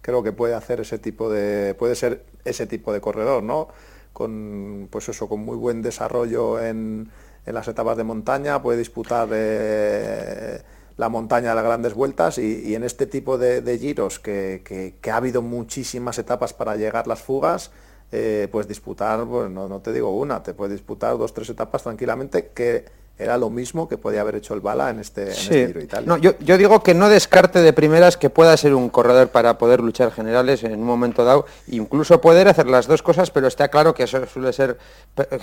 Creo 0.10 0.24
que 0.24 0.32
puede 0.32 0.56
hacer 0.56 0.80
ese 0.80 0.98
tipo 0.98 1.30
de, 1.30 1.76
puede 1.76 1.94
ser 1.94 2.26
ese 2.44 2.66
tipo 2.66 2.92
de 2.92 3.00
corredor, 3.00 3.44
¿no? 3.44 3.68
Con 4.12 4.88
pues 4.90 5.08
eso, 5.08 5.30
con 5.30 5.42
muy 5.42 5.56
buen 5.56 5.84
desarrollo 5.84 6.60
en, 6.60 7.12
en 7.46 7.54
las 7.54 7.68
etapas 7.68 7.96
de 7.96 8.04
montaña, 8.04 8.60
puede 8.60 8.80
disputar 8.80 9.30
eh, 9.32 10.64
la 10.98 11.10
montaña 11.10 11.50
de 11.50 11.56
las 11.56 11.64
grandes 11.64 11.94
vueltas 11.94 12.40
y, 12.40 12.74
en 12.74 12.84
este 12.84 13.06
tipo 13.06 13.38
de, 13.38 13.78
giros 13.78 14.20
que, 14.20 14.96
ha 15.12 15.16
habido 15.16 15.44
muchísimas 15.44 16.18
etapas 16.18 16.54
para 16.54 16.76
llegar 16.76 17.06
las 17.06 17.22
fugas, 17.22 17.70
eh, 18.12 18.48
pues 18.52 18.68
disputar, 18.68 19.28
pues 19.28 19.52
no, 19.52 19.68
no, 19.68 19.80
te 19.80 19.94
digo 19.94 20.10
una, 20.10 20.42
te 20.42 20.56
puede 20.56 20.74
disputar 20.74 21.20
dos, 21.20 21.36
tres 21.36 21.52
etapas 21.52 21.84
tranquilamente 21.84 22.48
que 22.48 22.86
era 23.20 23.38
lo 23.38 23.50
mismo 23.50 23.90
que 23.90 23.98
podía 23.98 24.22
haber 24.22 24.36
hecho 24.36 24.54
el 24.54 24.62
Bala 24.62 24.90
en 24.90 25.02
este, 25.02 25.24
en 25.24 25.30
este 25.30 25.68
Giro 25.68 25.82
Italia. 25.82 26.08
No, 26.08 26.18
yo, 26.18 26.32
yo, 26.40 26.58
digo 26.58 26.82
que 26.82 26.94
no 26.94 27.10
descarte 27.10 27.62
de 27.62 27.74
primeras 27.74 28.16
que 28.16 28.30
pueda 28.30 28.56
ser 28.56 28.74
un 28.74 28.90
corredor 28.90 29.28
para 29.28 29.58
poder 29.58 29.82
luchar 29.82 30.12
generales 30.12 30.64
en 30.64 30.80
un 30.80 30.86
momento 30.86 31.26
dado, 31.26 31.46
incluso 31.68 32.22
poder 32.22 32.48
hacer 32.48 32.68
las 32.68 32.88
dos 32.88 33.04
cosas, 33.04 33.30
pero 33.30 33.48
está 33.48 33.68
claro 33.68 33.94
que 33.94 34.04
eso 34.04 34.26
suele 34.26 34.54
ser 34.54 34.78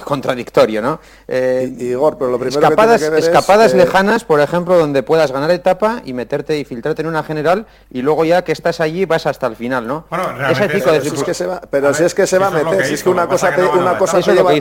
contradictorio, 0.04 0.80
¿no? 0.80 1.00
Eh, 1.28 1.70
Igor, 1.78 2.16
pero 2.16 2.30
lo 2.30 2.38
primero 2.38 2.60
escapadas, 2.60 3.02
que, 3.02 3.18
escapadas 3.18 3.74
lejanas, 3.74 4.24
por 4.24 4.40
ejemplo, 4.40 4.78
donde 4.78 5.02
puedas 5.02 5.30
ganar 5.30 5.50
etapa 5.50 6.00
y 6.02 6.14
meterte 6.14 6.58
y 6.58 6.64
filtrarte 6.64 7.02
en 7.02 7.08
una 7.08 7.22
general 7.22 7.66
y 7.90 8.00
luego 8.00 8.24
ya 8.24 8.42
que 8.42 8.52
estás 8.52 8.80
allí 8.80 9.04
vas 9.04 9.26
hasta 9.26 9.46
el 9.46 9.56
final, 9.56 9.86
¿no? 9.86 10.06
Bueno, 10.08 10.48
Ese 10.48 10.68
tipo 10.68 10.90
de 10.90 10.98
es 10.98 11.22
que 11.22 11.34
se 11.34 11.46
va, 11.46 11.60
pero 11.70 11.92
si 11.92 12.04
es 12.04 12.14
que 12.14 12.26
se 12.26 12.38
va 12.38 12.46
a 12.46 12.50
meter, 12.50 12.86
si 12.86 12.94
es 12.94 13.02
que 13.02 13.10
una 13.10 13.26
cosa 13.26 13.54
te, 13.54 13.62
una 13.62 13.98
cosa 13.98 14.20
te 14.20 14.32
lleva, 14.32 14.52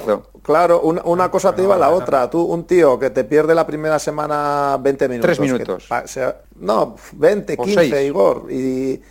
claro, 0.42 0.82
una, 0.82 1.02
una 1.06 1.32
cosa 1.32 1.56
te 1.56 1.62
lleva 1.62 1.76
a 1.76 1.80
la 1.80 1.92
otra. 1.92 2.30
Tú 2.30 2.44
un 2.44 2.66
tío 2.66 3.00
que 3.00 3.05
te 3.10 3.24
pierde 3.24 3.56
la 3.56 3.66
primera 3.66 4.00
semana 4.00 4.78
20 4.82 5.10
minutos. 5.10 5.26
Tres 5.26 5.40
minutos. 5.40 5.88
no, 6.60 6.96
20, 7.14 7.58
15, 7.58 8.06
Igor. 8.06 8.48
Y, 8.52 9.02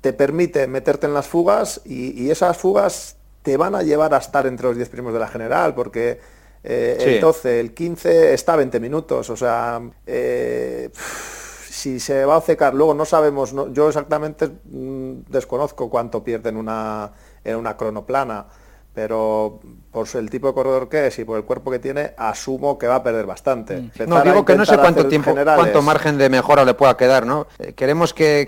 te 0.00 0.14
permite 0.14 0.66
meterte 0.66 1.06
en 1.06 1.12
las 1.12 1.26
fugas 1.26 1.82
y, 1.84 2.30
esas 2.30 2.56
fugas 2.56 3.16
te 3.42 3.58
van 3.58 3.74
a 3.74 3.82
llevar 3.82 4.14
a 4.14 4.18
estar 4.18 4.46
entre 4.46 4.66
los 4.68 4.76
10 4.76 4.88
primos 4.88 5.12
de 5.12 5.18
la 5.18 5.28
general, 5.28 5.74
porque 5.74 6.18
eh, 6.64 6.96
el 6.98 7.20
12, 7.20 7.60
el 7.60 7.74
15 7.74 8.32
está 8.32 8.54
a 8.54 8.56
20 8.56 8.80
minutos. 8.80 9.28
O 9.28 9.36
sea, 9.36 9.80
eh, 10.06 10.90
si 11.68 12.00
se 12.00 12.24
va 12.24 12.36
a 12.36 12.40
secar, 12.40 12.74
luego 12.74 12.94
no 12.94 13.04
sabemos, 13.04 13.54
yo 13.72 13.88
exactamente 13.88 14.48
mm, 14.48 15.24
desconozco 15.28 15.90
cuánto 15.90 16.24
pierde 16.24 16.48
en 16.48 16.56
una, 16.56 17.12
en 17.44 17.56
una 17.56 17.76
cronoplana 17.76 18.46
pero 18.98 19.60
por 19.92 20.08
el 20.12 20.28
tipo 20.28 20.48
de 20.48 20.54
corredor 20.54 20.88
que 20.88 21.06
es 21.06 21.16
y 21.20 21.24
por 21.24 21.38
el 21.38 21.44
cuerpo 21.44 21.70
que 21.70 21.78
tiene, 21.78 22.14
asumo 22.16 22.76
que 22.78 22.88
va 22.88 22.96
a 22.96 23.02
perder 23.04 23.26
bastante. 23.26 23.76
Mm. 23.76 23.90
No, 24.08 24.22
digo 24.22 24.44
que 24.44 24.56
no 24.56 24.66
sé 24.66 24.76
cuánto 24.76 25.06
tiempo, 25.06 25.32
cuánto 25.32 25.82
margen 25.82 26.18
de 26.18 26.28
mejora 26.28 26.64
le 26.64 26.74
pueda 26.74 26.96
quedar, 26.96 27.24
¿no? 27.24 27.46
Eh, 27.60 27.74
queremos 27.74 28.12
que, 28.12 28.44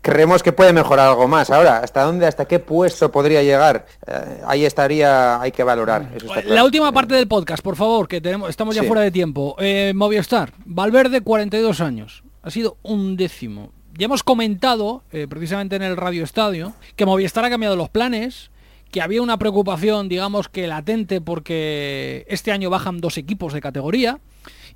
creemos 0.00 0.42
que 0.42 0.52
puede 0.52 0.72
mejorar 0.72 1.08
algo 1.08 1.28
más. 1.28 1.50
Ahora, 1.50 1.80
¿hasta 1.80 2.02
dónde, 2.02 2.26
hasta 2.26 2.46
qué 2.46 2.60
puesto 2.60 3.12
podría 3.12 3.42
llegar? 3.42 3.84
Eh, 4.06 4.40
ahí 4.46 4.64
estaría, 4.64 5.38
hay 5.38 5.52
que 5.52 5.64
valorar. 5.64 6.08
La 6.46 6.64
última 6.64 6.92
parte 6.92 7.14
del 7.14 7.28
podcast, 7.28 7.62
por 7.62 7.76
favor, 7.76 8.08
que 8.08 8.22
tenemos, 8.22 8.48
estamos 8.48 8.74
ya 8.74 8.82
fuera 8.82 9.02
de 9.02 9.10
tiempo. 9.10 9.56
Eh, 9.58 9.92
Movistar, 9.94 10.54
Valverde, 10.64 11.20
42 11.20 11.82
años. 11.82 12.24
Ha 12.42 12.50
sido 12.50 12.78
un 12.82 13.18
décimo. 13.18 13.72
Ya 13.98 14.06
hemos 14.06 14.22
comentado, 14.22 15.02
precisamente 15.28 15.76
en 15.76 15.82
el 15.82 15.98
Radio 15.98 16.24
Estadio, 16.24 16.72
que 16.96 17.04
Movistar 17.04 17.44
ha 17.44 17.50
cambiado 17.50 17.76
los 17.76 17.90
planes 17.90 18.50
que 18.90 19.00
había 19.00 19.22
una 19.22 19.38
preocupación, 19.38 20.08
digamos 20.08 20.48
que 20.48 20.66
latente, 20.66 21.20
porque 21.20 22.24
este 22.28 22.52
año 22.52 22.70
bajan 22.70 23.00
dos 23.00 23.18
equipos 23.18 23.52
de 23.52 23.60
categoría 23.60 24.18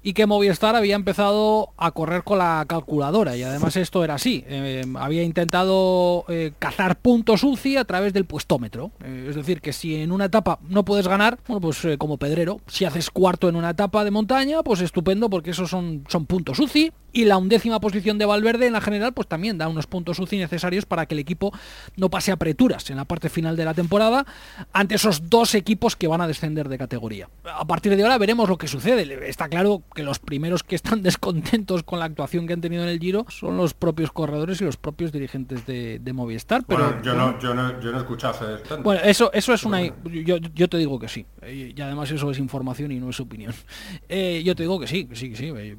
y 0.03 0.13
que 0.13 0.27
Movistar 0.27 0.77
había 0.77 0.97
empezado 0.97 1.71
a 1.79 1.91
correr 1.93 2.25
con 2.25 2.39
la 2.39 2.65
calculadora 2.69 3.37
y 3.37 3.43
además 3.43 3.77
esto 3.77 4.05
era 4.05 4.15
así, 4.15 4.45
eh, 4.47 4.85
había 4.97 5.23
intentado 5.23 6.27
eh, 6.29 6.53
cazar 6.59 6.99
puntos 6.99 7.43
UCI 7.43 7.79
a 7.79 7.85
través 7.87 8.13
del 8.13 8.27
puestómetro, 8.27 8.93
eh, 9.03 9.27
es 9.31 9.35
decir, 9.35 9.63
que 9.63 9.73
si 9.73 9.97
en 9.97 10.13
una 10.13 10.27
etapa 10.27 10.59
no 10.69 10.85
puedes 10.85 11.09
ganar, 11.09 11.39
bueno, 11.49 11.63
pues 11.63 11.97
como 11.99 12.19
pedrero, 12.19 12.61
si 12.67 12.85
haces 12.85 13.11
cuarto 13.11 13.49
en 13.49 13.57
una 13.57 13.71
etapa 13.71 14.05
de 14.05 14.11
montaña, 14.11 14.63
pues 14.63 14.83
estupendo 14.83 15.31
porque 15.31 15.51
esos 15.51 15.71
son, 15.71 16.05
son 16.09 16.27
puntos 16.27 16.59
UCI 16.59 16.93
y 17.15 17.25
la 17.25 17.39
undécima 17.39 17.81
posición 17.81 18.19
de 18.19 18.27
Valverde 18.27 18.67
en 18.67 18.75
la 18.75 18.81
general 18.81 19.15
pues 19.15 19.29
también 19.29 19.57
da 19.57 19.69
unos 19.69 19.87
puntos 19.87 20.19
UCI 20.19 20.37
necesarios 20.39 20.85
para 20.85 21.07
que 21.07 21.15
el 21.15 21.21
equipo 21.21 21.53
no 21.97 22.11
pase 22.11 22.33
apreturas 22.33 22.91
en 22.91 22.97
la 22.97 23.05
parte 23.05 23.29
final 23.29 23.57
de 23.57 23.65
la 23.65 23.73
temporada 23.73 24.27
ante 24.73 24.97
esos 24.97 25.31
dos 25.31 25.55
equipos 25.55 25.97
que 25.97 26.09
van 26.09 26.21
a 26.21 26.27
descender 26.27 26.69
de 26.69 26.77
categoría. 26.77 27.29
A 27.45 27.65
partir 27.67 27.97
de 27.97 28.03
ahora 28.03 28.19
veremos 28.19 28.49
lo 28.49 28.59
que 28.59 28.69
sucede. 28.69 29.29
Está 29.29 29.49
claro 29.49 29.83
que 29.95 30.03
los 30.03 30.19
primeros 30.19 30.63
que 30.63 30.75
están 30.75 31.03
descontentos 31.09 31.83
con 31.85 31.99
la 32.01 32.07
actuación 32.07 32.47
que 32.47 32.53
han 32.53 32.61
tenido 32.61 32.83
en 32.83 32.89
el 32.89 32.99
Giro 32.99 33.27
son 33.29 33.57
los 33.57 33.75
propios 33.75 34.11
corredores 34.11 34.61
y 34.61 34.65
los 34.65 34.77
propios 34.77 35.13
dirigentes 35.13 35.65
de, 35.67 36.01
Movistar. 36.15 36.65
Pero 36.65 37.03
yo, 37.03 37.15
no, 37.15 37.41
yo, 37.41 37.55
no, 37.55 37.81
yo 37.81 37.91
no 37.91 37.99
he 37.99 38.01
escuchado 38.01 38.59
Bueno, 38.85 39.01
eso, 39.03 39.33
eso 39.33 39.53
es 39.53 39.65
una... 39.65 39.83
Yo, 39.83 40.37
yo, 40.37 40.69
te 40.69 40.79
digo 40.79 41.01
que 41.01 41.09
sí. 41.09 41.27
Y 41.45 41.81
además 41.81 42.09
eso 42.13 42.31
es 42.31 42.39
información 42.39 42.93
y 42.93 43.01
no 43.01 43.11
es 43.11 43.21
opinión. 43.21 43.53
Eh, 44.09 44.43
yo 44.45 44.55
te 44.55 44.63
digo 44.63 44.79
que 44.79 44.87
sí, 44.87 45.07
que 45.07 45.17
sí, 45.17 45.31
que 45.31 45.37
sí. 45.37 45.53
Eh, 45.57 45.77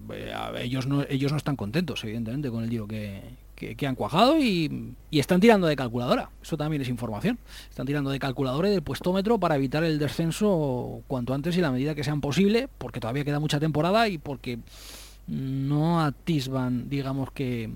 ellos 0.62 0.88
no... 0.88 1.04
Ellos 1.08 1.25
no 1.32 1.38
están 1.38 1.56
contentos, 1.56 2.04
evidentemente, 2.04 2.50
con 2.50 2.64
el 2.64 2.70
giro 2.70 2.88
que, 2.88 3.86
han 3.86 3.96
cuajado 3.96 4.40
y, 4.40 4.96
están 5.12 5.40
tirando 5.40 5.68
de 5.68 5.76
calculadora. 5.76 6.30
Eso 6.42 6.58
también 6.58 6.82
es 6.82 6.90
información. 6.90 7.40
Están 7.70 7.86
tirando 7.86 8.10
de 8.10 8.20
calculadora 8.20 8.68
y 8.68 8.72
del 8.72 8.82
puestómetro 8.82 9.40
para 9.40 9.56
evitar 9.56 9.84
el 9.84 10.00
descenso 10.00 11.02
cuanto 11.08 11.34
antes 11.34 11.58
y 11.58 11.62
la 11.62 11.72
medida 11.72 11.96
que 11.96 12.04
sean 12.04 12.22
posible, 12.22 12.68
porque 12.78 13.00
todavía 13.00 13.24
queda 13.24 13.40
mucha 13.40 13.60
temporada 13.60 14.08
y 14.08 14.18
porque 14.18 14.60
no 15.28 16.04
atisban, 16.04 16.90
digamos 16.90 17.32
que, 17.32 17.70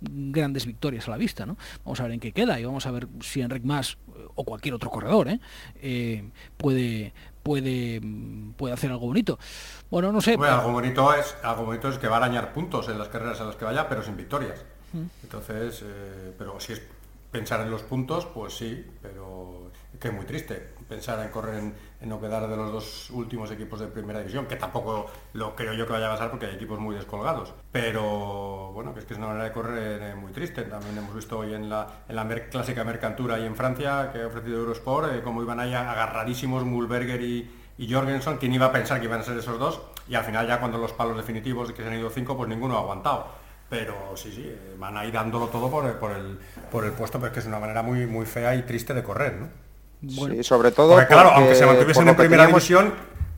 grandes 0.00 0.66
victorias 0.66 1.06
a 1.06 1.12
la 1.12 1.16
vista, 1.16 1.46
¿no? 1.46 1.56
Vamos 1.84 2.00
a 2.00 2.04
ver 2.04 2.12
en 2.12 2.20
qué 2.20 2.32
queda 2.32 2.58
y 2.58 2.64
vamos 2.64 2.86
a 2.86 2.90
ver 2.90 3.06
si 3.20 3.40
Enric 3.40 3.64
Más 3.64 3.98
o 4.34 4.44
cualquier 4.44 4.74
otro 4.74 4.90
corredor 4.90 5.28
¿eh? 5.28 5.40
Eh, 5.82 6.24
puede, 6.56 7.12
puede, 7.48 8.02
puede 8.58 8.74
hacer 8.74 8.90
algo 8.90 9.06
bonito. 9.06 9.38
Bueno, 9.90 10.12
no 10.12 10.20
sé. 10.20 10.34
algo 10.34 10.70
bonito 10.70 11.14
es 11.14 11.34
algo 11.42 11.64
bonito 11.64 11.88
es 11.88 11.96
que 11.96 12.06
va 12.06 12.16
a 12.16 12.18
arañar 12.18 12.52
puntos 12.52 12.90
en 12.90 12.98
las 12.98 13.08
carreras 13.08 13.40
a 13.40 13.44
las 13.44 13.56
que 13.56 13.64
vaya, 13.64 13.88
pero 13.88 14.02
sin 14.02 14.18
victorias. 14.18 14.62
Entonces, 15.22 15.82
eh, 15.82 16.34
pero 16.36 16.60
si 16.60 16.74
es 16.74 16.82
pensar 17.30 17.62
en 17.62 17.70
los 17.70 17.82
puntos, 17.82 18.26
pues 18.26 18.54
sí, 18.54 18.84
pero 19.00 19.70
que 19.98 20.08
es 20.08 20.14
muy 20.14 20.26
triste 20.26 20.74
pensar 20.88 21.24
en 21.24 21.30
correr 21.30 21.54
en, 21.54 21.74
en, 22.00 22.08
no 22.08 22.20
quedar 22.20 22.48
de 22.48 22.56
los 22.56 22.72
dos 22.72 23.10
últimos 23.10 23.50
equipos 23.50 23.80
de 23.80 23.86
primera 23.88 24.20
división, 24.20 24.46
que 24.46 24.56
tampoco 24.56 25.06
lo 25.32 25.54
creo 25.54 25.74
yo 25.74 25.86
que 25.86 25.92
vaya 25.92 26.08
a 26.08 26.12
pasar 26.12 26.30
porque 26.30 26.46
hay 26.46 26.54
equipos 26.54 26.78
muy 26.78 26.94
descolgados. 26.94 27.52
Pero 27.72 28.72
bueno, 28.72 28.94
que 28.94 29.00
es 29.00 29.06
que 29.06 29.14
es 29.14 29.18
una 29.18 29.28
manera 29.28 29.44
de 29.44 29.52
correr 29.52 30.02
eh, 30.02 30.14
muy 30.14 30.32
triste. 30.32 30.62
También 30.62 30.96
hemos 30.98 31.14
visto 31.14 31.38
hoy 31.38 31.54
en 31.54 31.68
la, 31.68 31.86
en 32.08 32.16
la 32.16 32.28
clásica 32.50 32.84
Mercantura 32.84 33.38
y 33.38 33.46
en 33.46 33.56
Francia, 33.56 34.10
que 34.12 34.22
ha 34.22 34.26
ofrecido 34.26 34.58
Eurosport, 34.58 35.12
eh, 35.12 35.20
cómo 35.22 35.42
iban 35.42 35.60
ahí 35.60 35.74
agarradísimos 35.74 36.64
Mulberger 36.64 37.20
y, 37.22 37.50
y 37.78 37.92
Jorgensen, 37.92 38.38
¿quién 38.38 38.52
iba 38.52 38.66
a 38.66 38.72
pensar 38.72 38.98
que 38.98 39.06
iban 39.06 39.20
a 39.20 39.24
ser 39.24 39.38
esos 39.38 39.58
dos? 39.58 39.80
Y 40.08 40.14
al 40.14 40.24
final 40.24 40.46
ya 40.46 40.58
cuando 40.58 40.78
los 40.78 40.92
palos 40.92 41.16
definitivos, 41.16 41.68
de 41.68 41.74
que 41.74 41.82
se 41.82 41.88
han 41.88 41.98
ido 41.98 42.10
cinco, 42.10 42.36
pues 42.36 42.48
ninguno 42.48 42.76
ha 42.76 42.80
aguantado. 42.80 43.26
Pero 43.68 44.16
sí, 44.16 44.32
sí, 44.32 44.44
eh, 44.46 44.76
van 44.78 44.96
ahí 44.96 45.10
dándolo 45.10 45.48
todo 45.48 45.70
por 45.70 45.84
el, 45.84 45.92
por 45.92 46.12
el, 46.12 46.38
por 46.72 46.84
el 46.84 46.92
puesto, 46.92 47.18
pero 47.18 47.28
es 47.28 47.32
que 47.34 47.40
es 47.40 47.46
una 47.46 47.58
manera 47.58 47.82
muy, 47.82 48.06
muy 48.06 48.24
fea 48.24 48.54
y 48.54 48.62
triste 48.62 48.94
de 48.94 49.02
correr, 49.02 49.34
¿no? 49.34 49.67
Sí, 50.06 50.42
sobre 50.42 50.70
todo. 50.70 50.92
Porque, 50.92 51.06
claro, 51.06 51.30
aunque 51.30 51.54
se 51.54 51.66
mantuviesen 51.66 52.08
en 52.08 52.16
primera 52.16 52.46
división, 52.46 52.94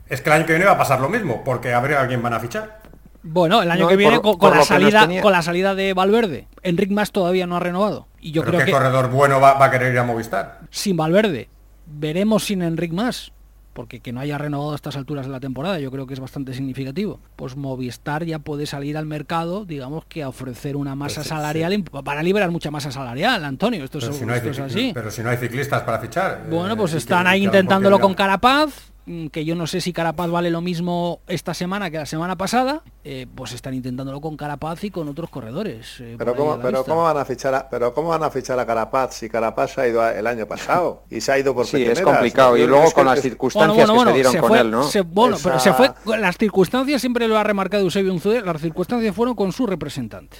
es 0.07 0.21
que 0.21 0.29
el 0.29 0.35
año 0.35 0.45
que 0.45 0.53
viene 0.53 0.65
va 0.65 0.73
a 0.73 0.77
pasar 0.77 0.99
lo 0.99 1.09
mismo, 1.09 1.43
porque 1.43 1.73
habría 1.73 2.01
alguien 2.01 2.21
van 2.21 2.33
a 2.33 2.39
fichar. 2.39 2.81
Bueno, 3.23 3.61
el 3.61 3.69
año 3.69 3.87
que 3.87 3.95
viene 3.95 4.19
con, 4.19 4.37
la 4.57 4.63
salida, 4.63 5.07
con 5.21 5.31
la 5.31 5.41
salida 5.41 5.75
de 5.75 5.93
Valverde, 5.93 6.47
Enric 6.63 6.91
Más 6.91 7.11
todavía 7.11 7.45
no 7.45 7.55
ha 7.55 7.59
renovado. 7.59 8.07
Y 8.19 8.31
yo 8.31 8.43
creo 8.43 8.59
¿qué 8.59 8.65
que 8.65 8.71
corredor 8.71 9.09
bueno 9.09 9.39
va, 9.39 9.63
a 9.63 9.71
querer 9.71 9.93
ir 9.93 9.99
a 9.99 10.03
Movistar? 10.03 10.59
Sin 10.71 10.97
Valverde, 10.97 11.49
veremos 11.85 12.45
sin 12.45 12.63
Enric 12.63 12.91
Más. 12.93 13.31
Porque 13.73 13.99
que 13.99 14.11
no 14.11 14.19
haya 14.19 14.37
renovado 14.37 14.73
a 14.73 14.75
estas 14.75 14.95
alturas 14.95 15.25
de 15.25 15.31
la 15.31 15.39
temporada, 15.39 15.79
yo 15.79 15.91
creo 15.91 16.07
que 16.07 16.13
es 16.13 16.19
bastante 16.19 16.53
significativo. 16.53 17.19
Pues 17.35 17.55
Movistar 17.55 18.25
ya 18.25 18.39
puede 18.39 18.65
salir 18.65 18.97
al 18.97 19.05
mercado, 19.05 19.65
digamos 19.65 20.05
que 20.05 20.23
a 20.23 20.29
ofrecer 20.29 20.75
una 20.75 20.95
masa 20.95 21.21
Pues 21.21 21.27
salarial, 21.27 21.83
para 22.03 22.23
liberar 22.23 22.51
mucha 22.51 22.71
masa 22.71 22.91
salarial, 22.91 23.43
Antonio, 23.45 23.83
esto, 23.83 23.99
es, 23.99 24.05
si, 24.05 24.25
no 24.25 24.33
esto 24.33 24.49
es 24.49 24.59
así. 24.59 24.91
pero 24.93 25.09
si 25.11 25.21
no 25.21 25.29
hay 25.29 25.37
ciclistas 25.37 25.83
para 25.83 25.99
fichar. 25.99 26.47
Bueno, 26.49 26.73
eh, 26.73 26.77
pues 26.77 26.93
están 26.93 27.27
ahí 27.27 27.43
intentándolo 27.43 27.99
con 27.99 28.13
Carapaz, 28.13 28.90
que 29.31 29.45
yo 29.45 29.55
no 29.55 29.65
sé 29.67 29.81
si 29.81 29.93
Carapaz 29.93 30.29
vale 30.29 30.49
lo 30.51 30.61
mismo 30.61 31.19
esta 31.27 31.53
semana 31.53 31.89
que 31.89 31.97
la 31.97 32.05
semana 32.05 32.35
pasada, 32.37 32.83
eh, 33.03 33.25
pues 33.33 33.51
están 33.53 33.73
intentándolo 33.73 34.21
con 34.21 34.37
Carapaz 34.37 34.83
y 34.83 34.91
con 34.91 35.07
otros 35.09 35.29
corredores. 35.29 35.99
eh, 35.99 36.15
Pero 36.17 36.35
cómo, 36.35 36.59
pero 36.59 36.83
cómo 36.85 37.03
van 37.03 37.17
a 37.17 37.25
fichar 37.25 37.53
a, 37.55 37.69
pero 37.69 37.93
cómo 37.93 38.09
van 38.09 38.23
a 38.23 38.29
fichar 38.29 38.59
a 38.59 38.65
Carapaz 38.65 39.15
si 39.15 39.27
Carapaz 39.29 39.73
se 39.73 39.81
ha 39.81 39.87
ido 39.87 40.01
a- 40.01 40.13
el 40.13 40.27
año 40.27 40.45
pasado 40.45 41.03
y 41.09 41.19
se 41.21 41.31
ha 41.31 41.39
ido 41.39 41.53
por 41.55 41.65
Sí, 41.65 41.83
es 41.83 41.99
complicado. 42.01 42.55
Y 42.57 42.67
luego 42.67 42.91
con 42.91 43.05
las 43.05 43.21
circunstancias 43.21 43.89
que 43.89 43.99
se 43.99 44.13
dieron 44.13 44.37
con 44.37 44.47
fue, 44.49 44.59
él, 44.59 44.71
¿no? 44.71 44.83
se- 44.83 45.01
bueno, 45.01 45.37
pero 45.43 45.59
se 45.59 45.73
fue, 45.73 45.91
las 46.19 46.37
circunstancias 46.37 47.01
siempre 47.01 47.27
lo 47.27 47.37
ha 47.37 47.43
remarcado 47.43 47.83
Eusebio 47.83 48.13
Unzué, 48.13 48.41
las 48.41 48.61
circunstancias 48.61 49.15
fueron 49.15 49.35
con 49.35 49.51
su 49.51 49.65
representante. 49.65 50.37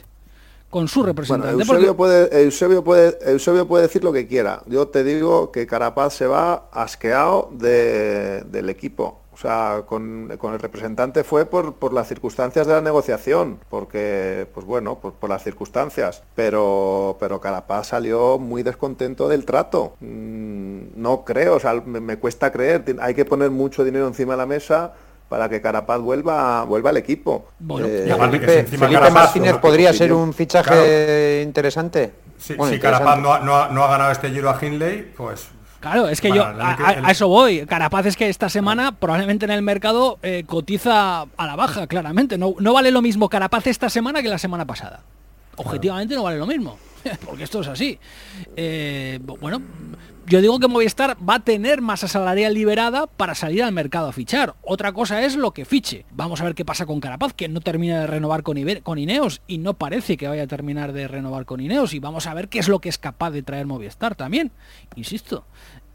Con 0.72 0.88
su 0.88 1.02
Bueno, 1.02 1.12
representante. 1.14 1.52
Eusebio 1.62 1.96
porque- 1.96 2.28
puede, 2.30 2.44
Eusebio, 2.44 2.84
puede, 2.84 3.18
Eusebio 3.32 3.68
puede 3.68 3.84
decir 3.84 4.04
lo 4.04 4.12
que 4.12 4.26
quiera. 4.26 4.64
Yo 4.66 4.88
te 4.88 5.04
digo 5.04 5.52
que 5.52 5.68
Carapaz 5.68 6.14
se 6.16 6.26
va 6.26 6.70
asqueado 6.72 7.50
de- 7.52 8.42
del 8.48 8.70
equipo. 8.70 9.20
O 9.34 9.38
sea, 9.38 9.84
con, 9.88 10.30
con 10.38 10.54
el 10.54 10.60
representante 10.60 11.24
fue 11.24 11.46
por, 11.46 11.74
por 11.76 11.94
las 11.94 12.08
circunstancias 12.08 12.68
de 12.68 12.74
la 12.74 12.82
negociación, 12.82 13.60
porque, 13.70 14.46
pues 14.54 14.66
bueno, 14.66 15.00
por, 15.00 15.14
por 15.14 15.30
las 15.30 15.44
circunstancias. 15.44 16.22
Pero, 16.36 17.18
pero 17.20 17.40
Carapaz 17.42 17.88
salió 17.88 18.38
muy 18.38 18.62
descontento 18.62 19.28
del 19.30 19.46
trato. 19.46 19.94
Mm, 20.00 20.82
no 20.96 21.24
creo, 21.26 21.56
o 21.56 21.60
sea, 21.60 21.74
me, 21.86 22.00
me 22.02 22.18
cuesta 22.18 22.52
creer. 22.52 22.84
Hay 23.02 23.14
que 23.14 23.26
poner 23.26 23.52
mucho 23.52 23.84
dinero 23.84 24.08
encima 24.08 24.34
de 24.34 24.38
la 24.38 24.46
mesa 24.46 24.94
para 25.32 25.48
que 25.48 25.62
Carapaz 25.62 26.02
vuelva, 26.02 26.66
vuelva 26.66 26.90
al 26.90 26.98
equipo. 26.98 27.52
Bueno, 27.58 27.88
Eh, 27.88 28.14
Felipe, 28.20 28.60
encima 28.60 28.86
Felipe 28.86 29.02
Carapaz- 29.02 29.14
Martínez 29.14 29.58
podría 29.60 29.94
ser 29.94 30.12
un 30.12 30.34
fichaje 30.34 31.42
interesante. 31.42 32.12
Si, 32.38 32.54
Bueno, 32.56 32.74
si 32.74 32.80
Carapaz 32.82 33.18
no 33.20 33.32
ha, 33.34 33.40
no 33.40 33.56
ha- 33.56 33.70
no 33.70 33.82
ha 33.86 33.88
ganado 33.90 34.12
este 34.12 34.30
giro 34.30 34.50
a 34.50 34.58
Hindley, 34.62 35.14
pues 35.16 35.48
Claro, 35.80 36.10
es 36.10 36.20
que 36.20 36.28
Bueno, 36.28 36.44
yo 36.54 36.62
a 36.62 37.10
eso 37.12 37.30
voy. 37.30 37.66
Carapaz 37.66 38.06
es 38.08 38.18
que 38.18 38.28
esta 38.28 38.50
semana 38.50 38.92
probablemente 38.92 39.46
en 39.46 39.52
el 39.52 39.62
mercado 39.62 40.20
eh, 40.22 40.44
cotiza 40.46 41.22
a 41.22 41.46
la 41.48 41.56
baja, 41.56 41.88
claramente. 41.88 42.38
No, 42.38 42.54
no 42.60 42.74
vale 42.74 42.92
lo 42.92 43.02
mismo 43.02 43.30
Carapaz 43.30 43.66
esta 43.68 43.90
semana 43.90 44.22
que 44.22 44.28
la 44.28 44.38
semana 44.38 44.66
pasada. 44.66 45.00
Objetivamente 45.56 46.14
no 46.14 46.24
vale 46.24 46.38
lo 46.38 46.46
mismo, 46.46 46.78
porque 47.26 47.44
esto 47.46 47.62
es 47.62 47.68
así. 47.70 47.98
Eh, 48.58 49.18
bueno, 49.40 49.62
yo 50.28 50.42
digo 50.42 50.60
que 50.60 50.68
Movistar 50.68 51.18
va 51.28 51.36
a 51.36 51.40
tener 51.44 51.82
masa 51.82 52.08
salarial 52.08 52.54
liberada 52.54 53.08
para 53.08 53.36
salir 53.36 53.64
al 53.64 53.72
mercado 53.72 54.08
a 54.08 54.14
fichar. 54.14 54.56
Otra 54.62 54.94
cosa 54.94 55.22
es 55.24 55.36
lo 55.36 55.52
que 55.52 55.66
fiche. 55.66 56.06
Vamos 56.12 56.40
a 56.42 56.46
ver 56.46 56.56
qué 56.56 56.64
pasa 56.66 56.86
con 56.86 57.00
Carapaz, 57.00 57.34
que 57.34 57.48
no 57.50 57.60
termina 57.60 58.00
de 58.02 58.08
renovar 58.08 58.44
con, 58.44 58.58
Iber- 58.58 58.84
con 58.84 58.98
Ineos 58.98 59.42
y 59.48 59.58
no 59.58 59.74
parece 59.74 60.18
que 60.18 60.28
vaya 60.28 60.44
a 60.44 60.48
terminar 60.48 60.94
de 60.94 61.08
renovar 61.08 61.46
con 61.46 61.60
Ineos. 61.60 61.94
Y 61.94 62.00
vamos 62.00 62.28
a 62.28 62.34
ver 62.34 62.48
qué 62.50 62.60
es 62.60 62.68
lo 62.70 62.80
que 62.80 62.90
es 62.90 62.98
capaz 62.98 63.32
de 63.32 63.44
traer 63.44 63.66
Movistar 63.66 64.16
también. 64.16 64.52
Insisto. 64.96 65.46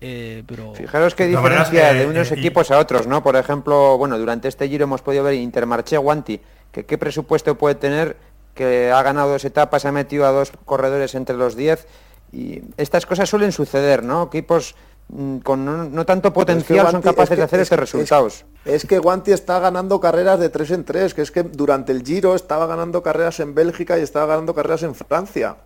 Eh, 0.00 0.42
pero 0.46 0.74
Fijaros 0.74 1.14
qué 1.14 1.26
diferencia 1.26 1.94
de 1.94 2.06
unos 2.06 2.30
eh, 2.30 2.34
y- 2.36 2.40
equipos 2.40 2.70
a 2.70 2.78
otros, 2.78 3.06
¿no? 3.06 3.22
Por 3.22 3.36
ejemplo, 3.36 3.96
bueno, 3.96 4.18
durante 4.18 4.48
este 4.48 4.68
giro 4.68 4.84
hemos 4.84 5.00
podido 5.02 5.24
ver 5.24 5.34
Intermarché 5.34 5.96
Guanti, 5.96 6.40
que 6.72 6.84
qué 6.84 6.98
presupuesto 6.98 7.56
puede 7.56 7.76
tener, 7.76 8.16
que 8.54 8.90
ha 8.90 9.02
ganado 9.02 9.30
dos 9.30 9.44
etapas, 9.46 9.86
ha 9.86 9.92
metido 9.92 10.26
a 10.26 10.30
dos 10.32 10.52
corredores 10.66 11.14
entre 11.14 11.36
los 11.36 11.56
10 11.56 11.86
y 12.32 12.62
estas 12.76 13.06
cosas 13.06 13.28
suelen 13.28 13.52
suceder, 13.52 14.02
¿no? 14.04 14.24
Equipos 14.24 14.74
mm, 15.08 15.38
con 15.38 15.64
no, 15.64 15.84
no 15.84 16.04
tanto 16.06 16.32
Pero 16.32 16.42
es 16.42 16.64
que 16.64 16.74
potencial 16.74 16.90
son 16.90 17.00
Guanti- 17.00 17.04
capaces 17.04 17.22
es 17.22 17.28
que- 17.30 17.36
de 17.36 17.42
hacer 17.42 17.60
es 17.60 17.62
estos 17.66 17.78
resultados. 17.80 18.44
Es, 18.64 18.74
es 18.74 18.86
que 18.86 18.98
Guanti 18.98 19.32
está 19.32 19.58
ganando 19.60 20.00
carreras 20.00 20.40
de 20.40 20.48
tres 20.48 20.70
en 20.72 20.84
tres, 20.84 21.14
que 21.14 21.22
es 21.22 21.30
que 21.30 21.42
durante 21.44 21.92
el 21.92 22.02
Giro 22.04 22.34
estaba 22.34 22.66
ganando 22.66 23.02
carreras 23.02 23.38
en 23.40 23.54
Bélgica 23.54 23.98
y 23.98 24.02
estaba 24.02 24.26
ganando 24.26 24.54
carreras 24.54 24.82
en 24.82 24.94
Francia. 24.94 25.56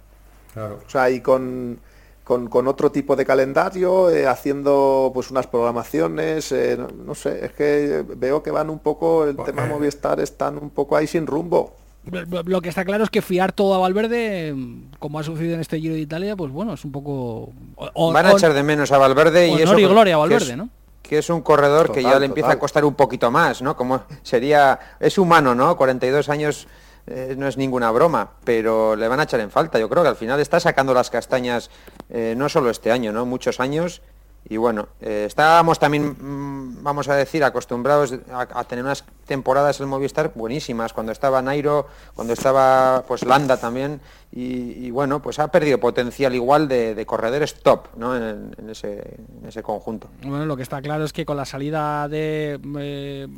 claro. 0.53 0.79
O 0.87 0.90
sea, 0.90 1.09
y 1.11 1.20
con, 1.20 1.79
con, 2.25 2.49
con 2.49 2.68
otro 2.68 2.92
tipo 2.92 3.16
de 3.16 3.25
calendario, 3.25 4.11
eh, 4.11 4.27
haciendo 4.27 5.11
pues 5.14 5.31
unas 5.31 5.46
programaciones, 5.46 6.53
eh, 6.53 6.77
no, 6.79 6.88
no 7.07 7.14
sé, 7.14 7.46
es 7.46 7.53
que 7.53 8.05
veo 8.16 8.42
que 8.42 8.51
van 8.51 8.68
un 8.70 8.79
poco, 8.81 9.25
el 9.25 9.35
Pues, 9.35 9.46
tema 9.46 9.64
eh, 9.64 9.68
Movistar 9.68 10.20
están 10.20 10.59
un 10.59 10.70
poco 10.70 10.96
ahí 10.96 11.07
sin 11.07 11.27
rumbo. 11.27 11.75
Lo 12.05 12.61
que 12.63 12.69
está 12.71 12.85
claro 12.85 13.05
es 13.05 13.11
que 13.11 13.23
fiar 13.23 13.53
todo 13.53 13.75
a 13.75 13.79
Valverde, 13.79 14.55
como 14.99 15.19
ha 15.19 15.23
sucedido 15.23 15.55
en 15.55 15.61
este 15.61 15.79
Giro 15.81 15.95
de 15.95 16.01
Italia, 16.01 16.35
pues 16.37 16.51
bueno, 16.51 16.73
es 16.75 16.85
un 16.85 16.93
poco... 16.93 17.53
o- 17.77 18.13
Van 18.13 18.27
a 18.27 18.33
o- 18.33 18.37
echar 18.39 18.55
de 18.55 18.63
menos 18.63 18.91
a 18.93 18.99
Valverde 18.99 19.49
y 19.49 19.51
honor 19.53 19.63
eso 19.63 19.79
y 19.79 19.85
gloria 19.85 20.15
a 20.15 20.17
que 20.17 20.21
Valverde, 20.21 20.51
es- 20.53 20.57
¿no? 20.57 20.69
Que 21.03 21.19
es 21.19 21.29
un 21.29 21.43
corredor 21.43 21.91
que 21.93 22.03
ya 22.03 22.19
le 22.19 22.27
empieza 22.27 22.49
total. 22.49 22.57
a 22.59 22.61
costar 22.61 22.85
un 22.85 22.95
poquito 22.95 23.31
más, 23.31 23.63
¿no? 23.63 23.77
Como 23.77 24.03
sería 24.23 24.79
es 25.01 25.19
humano, 25.19 25.55
¿no? 25.55 25.77
42 25.77 26.29
años 26.29 26.69
eh, 27.07 27.35
no 27.37 27.49
es 27.49 27.57
ninguna 27.57 27.91
broma, 27.91 28.31
pero 28.45 28.95
le 28.95 29.09
van 29.09 29.19
a 29.19 29.25
echar 29.25 29.41
en 29.41 29.51
falta. 29.51 29.79
Yo 29.79 29.89
creo 29.89 30.03
que 30.05 30.09
al 30.11 30.17
final 30.17 30.39
está 30.39 30.61
sacando 30.61 30.95
las 30.95 31.11
castañas 31.11 31.69
eh, 32.11 32.35
no 32.37 32.49
solo 32.49 32.71
este 32.71 32.93
año, 32.93 33.13
¿no? 33.13 33.27
Muchos 33.27 33.59
años 33.59 34.03
y 34.49 34.57
bueno, 34.57 34.89
eh, 35.01 35.25
estábamos 35.27 35.79
también, 35.79 36.17
mm, 36.19 36.83
vamos 36.83 37.09
a 37.09 37.15
decir, 37.17 37.43
acostumbrados 37.45 38.15
a, 38.33 38.47
a 38.61 38.65
tener 38.65 38.85
unas 38.85 39.05
temporadas 39.31 39.81
en 39.81 39.88
Movistar 39.88 40.33
buenísimas, 40.35 40.93
cuando 40.93 41.12
estaba 41.12 41.40
Nairo, 41.40 41.87
cuando 42.16 42.33
estaba 42.33 43.05
pues 43.07 43.25
Landa 43.25 43.59
también, 43.59 44.01
y, 44.33 44.90
bueno, 44.90 45.23
pues 45.23 45.38
ha 45.38 45.53
perdido 45.53 45.79
potencial 45.79 46.35
igual 46.35 46.66
de, 46.66 47.05
corredores 47.07 47.55
top 47.62 47.87
¿no? 47.97 48.16
en, 48.16 48.53
ese, 48.69 49.62
conjunto. 49.62 50.09
Bueno, 50.25 50.47
lo 50.47 50.57
que 50.57 50.64
está 50.64 50.83
claro 50.83 51.05
es 51.05 51.12
que 51.12 51.25
con 51.25 51.37
la 51.37 51.45
salida 51.45 52.09
de, 52.09 52.59
eh, 52.81 53.29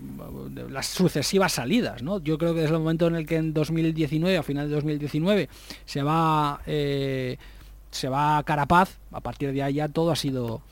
de 0.48 0.70
las 0.70 0.86
sucesivas 0.86 1.52
salidas, 1.52 2.02
¿no? 2.02 2.20
Yo 2.20 2.38
creo 2.38 2.54
que 2.54 2.62
desde 2.62 2.74
el 2.74 2.80
momento 2.80 3.06
en 3.06 3.16
el 3.16 3.26
que 3.26 3.36
en 3.36 3.52
2019, 3.52 4.38
a 4.38 4.42
final 4.42 4.70
de 4.70 4.74
2019, 4.76 5.50
se 5.84 6.02
va 6.02 6.62
eh, 6.66 7.36
se 7.90 8.08
va 8.08 8.42
Carapaz, 8.44 8.98
a 9.10 9.20
partir 9.20 9.52
de 9.52 9.62
ahí 9.62 9.74
ya 9.74 9.90
todo 9.90 10.10
ha 10.10 10.16
sido, 10.16 10.62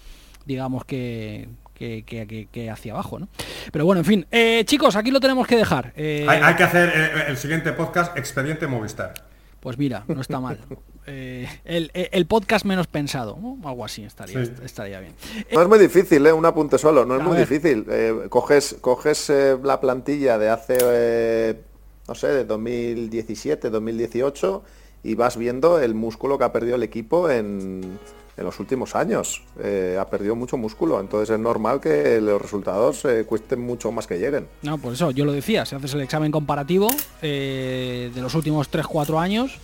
digamos 0.46 0.86
que 0.86 1.46
que, 1.80 2.04
que- 2.04 2.26
que- 2.26 2.46
que 2.52 2.70
hacia 2.70 2.92
abajo, 2.92 3.18
¿no? 3.18 3.28
Pero 3.72 3.86
bueno, 3.86 4.00
en 4.00 4.04
fin, 4.04 4.26
Eh, 4.30 4.62
chicos, 4.66 4.94
aquí 4.96 5.10
lo 5.10 5.18
tenemos 5.18 5.46
que 5.46 5.56
dejar. 5.56 5.92
Eh, 5.96 6.26
Hay, 6.28 6.40
hay 6.42 6.54
que 6.54 6.62
hacer 6.62 6.92
eh, 6.94 7.24
el 7.28 7.36
siguiente 7.38 7.72
podcast 7.72 8.16
Expediente 8.18 8.66
Movistar. 8.66 9.14
Pues 9.60 9.78
mira, 9.78 10.04
no 10.06 10.20
está 10.20 10.38
mal. 10.40 10.58
Eh, 11.06 11.48
el, 11.64 11.90
el 11.94 12.26
podcast 12.26 12.64
menos 12.66 12.86
pensado, 12.86 13.36
¿no? 13.40 13.58
algo 13.68 13.84
así 13.84 14.04
estaría, 14.04 14.44
Sí. 14.44 14.52
estaría 14.62 15.00
bien. 15.00 15.14
No 15.50 15.62
es 15.62 15.66
muy 15.68 15.78
difícil, 15.78 16.24
¿eh? 16.26 16.32
un 16.32 16.44
apunte 16.44 16.76
solo, 16.78 17.04
no 17.06 17.16
es 17.16 17.22
A 17.22 17.24
muy 17.24 17.36
ver. 17.38 17.48
difícil. 17.48 17.86
Eh, 17.90 18.26
coges 18.28 18.76
coges 18.82 19.28
eh, 19.30 19.56
la 19.64 19.80
plantilla 19.80 20.38
de 20.38 20.50
hace, 20.50 20.76
eh, 20.80 21.60
no 22.06 22.14
sé, 22.14 22.28
de 22.28 22.44
2017, 22.44 23.70
2018 23.70 24.62
y 25.02 25.14
vas 25.14 25.36
viendo 25.38 25.80
el 25.80 25.94
músculo 25.94 26.36
que 26.38 26.44
ha 26.44 26.52
perdido 26.52 26.76
el 26.76 26.82
equipo 26.84 27.30
en, 27.30 27.98
en 28.36 28.44
los 28.44 28.58
últimos 28.60 28.94
años. 28.94 29.42
Eh, 29.62 29.96
ha 30.00 30.08
perdido 30.08 30.34
mucho 30.34 30.56
músculo, 30.56 31.00
entonces 31.00 31.30
es 31.30 31.38
normal 31.40 31.80
que 31.80 32.20
los 32.20 32.40
resultados 32.40 33.04
eh, 33.04 33.24
cuesten 33.26 33.60
mucho 33.60 33.92
más 33.92 34.06
que 34.06 34.18
lleguen. 34.18 34.46
No, 34.62 34.78
por 34.78 34.92
eso 34.94 35.10
yo 35.10 35.24
lo 35.24 35.32
decía, 35.32 35.66
si 35.66 35.74
haces 35.74 35.94
el 35.94 36.00
examen 36.00 36.32
comparativo 36.32 36.88
eh, 37.22 38.10
de 38.14 38.20
los 38.20 38.34
últimos 38.34 38.70
3-4 38.70 39.20
años, 39.20 39.58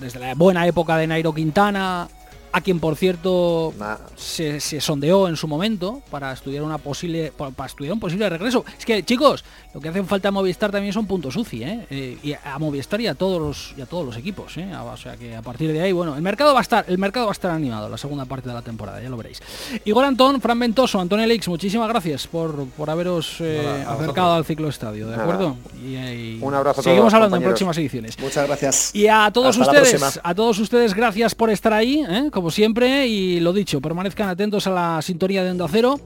desde 0.00 0.20
la 0.20 0.34
buena 0.34 0.66
época 0.66 0.96
de 0.96 1.06
Nairo 1.06 1.34
Quintana, 1.34 2.08
a 2.52 2.60
quien 2.60 2.80
por 2.80 2.96
cierto 2.96 3.72
Nah. 3.78 3.96
se, 4.16 4.60
se 4.60 4.80
sondeó 4.80 5.28
en 5.28 5.36
su 5.36 5.46
momento 5.48 6.02
para 6.10 6.32
estudiar 6.32 6.62
una 6.62 6.78
posible 6.78 7.32
pa- 7.36 7.50
para, 7.50 7.68
estudiar 7.68 7.92
un 7.94 8.00
posible 8.00 8.28
regreso. 8.28 8.64
Es 8.78 8.84
que 8.84 9.02
chicos, 9.04 9.44
lo 9.74 9.80
que 9.80 9.88
hacen 9.88 10.06
falta 10.06 10.28
a 10.28 10.30
Movistar 10.32 10.70
también 10.70 10.92
son 10.92 11.06
puntos 11.06 11.36
UCI, 11.36 11.62
¿eh? 11.62 11.86
Eh, 11.90 12.18
y 12.22 12.32
a 12.32 12.58
Movistar 12.58 13.00
y 13.00 13.06
a 13.06 13.14
todos 13.14 13.40
los 13.40 13.74
y 13.78 13.80
a 13.82 13.86
todos 13.86 14.04
los 14.04 14.16
equipos, 14.16 14.56
¿eh? 14.56 14.68
O 14.74 14.96
sea 14.96 15.16
que 15.16 15.36
a 15.36 15.42
partir 15.42 15.72
de 15.72 15.80
ahí, 15.80 15.92
bueno, 15.92 16.16
el 16.16 16.22
mercado 16.22 16.52
va 16.54 16.60
a 16.60 16.62
estar 16.62 16.84
el 16.88 16.98
mercado 16.98 17.26
va 17.26 17.32
a 17.32 17.38
estar 17.38 17.50
animado 17.52 17.88
la 17.88 17.98
segunda 17.98 18.24
parte 18.24 18.48
de 18.48 18.54
la 18.54 18.62
temporada, 18.62 19.00
ya 19.02 19.08
lo 19.08 19.16
veréis. 19.16 19.40
Igor 19.84 20.04
Antón, 20.04 20.40
Fran 20.40 20.58
Ventoso, 20.58 20.98
Antonio 21.00 21.26
Leix, 21.26 21.46
muchísimas 21.48 21.88
gracias 21.88 22.26
por, 22.26 22.66
por 22.70 22.90
haberos 22.90 23.36
eh, 23.40 23.84
acercado 23.86 24.32
al 24.34 24.44
ciclo 24.44 24.68
estadio, 24.68 25.06
¿de 25.06 25.12
Nada. 25.16 25.22
acuerdo? 25.22 25.56
Y, 25.84 25.94
y 25.96 26.38
Un 26.42 26.54
abrazo 26.54 26.80
a 26.80 26.84
Seguimos 26.84 27.04
todos, 27.04 27.14
hablando 27.14 27.36
en 27.36 27.42
próximas 27.44 27.78
ediciones. 27.78 28.18
Muchas 28.18 28.46
gracias. 28.46 28.94
Y 28.94 29.06
a 29.08 29.30
todos 29.32 29.56
Hasta 29.58 29.80
ustedes, 29.82 30.20
a 30.22 30.34
todos 30.34 30.58
ustedes, 30.58 30.94
gracias 30.94 31.34
por 31.34 31.50
estar 31.50 31.72
ahí, 31.72 32.04
¿eh? 32.08 32.28
Como 32.40 32.50
siempre, 32.50 33.06
y 33.06 33.38
lo 33.38 33.52
dicho, 33.52 33.82
permanezcan 33.82 34.30
atentos 34.30 34.66
a 34.66 34.70
la 34.70 35.02
sintonía 35.02 35.44
de 35.44 35.50
Onda 35.50 35.66
Cero. 35.70 36.00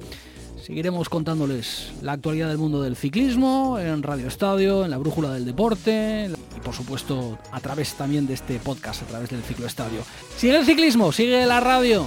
Seguiremos 0.61 1.09
contándoles 1.09 1.93
la 2.03 2.11
actualidad 2.11 2.49
del 2.49 2.59
mundo 2.59 2.83
del 2.83 2.97
ciclismo, 2.97 3.79
en 3.79 4.03
Radio 4.03 4.27
Estadio, 4.27 4.85
en 4.85 4.91
la 4.91 4.99
Brújula 4.99 5.31
del 5.33 5.45
Deporte, 5.45 6.29
y 6.57 6.61
por 6.61 6.75
supuesto 6.75 7.39
a 7.53 7.61
través 7.61 7.95
también 7.95 8.27
de 8.27 8.35
este 8.35 8.59
podcast, 8.59 9.03
a 9.03 9.07
través 9.07 9.31
del 9.31 9.43
Ciclo 9.45 9.65
Estadio. 9.65 10.01
Sigue 10.37 10.57
el 10.57 10.67
ciclismo, 10.67 11.13
sigue 11.13 11.47
la 11.47 11.61
radio. 11.61 12.05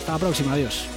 Hasta 0.00 0.14
la 0.14 0.18
próxima, 0.18 0.54
adiós. 0.54 0.88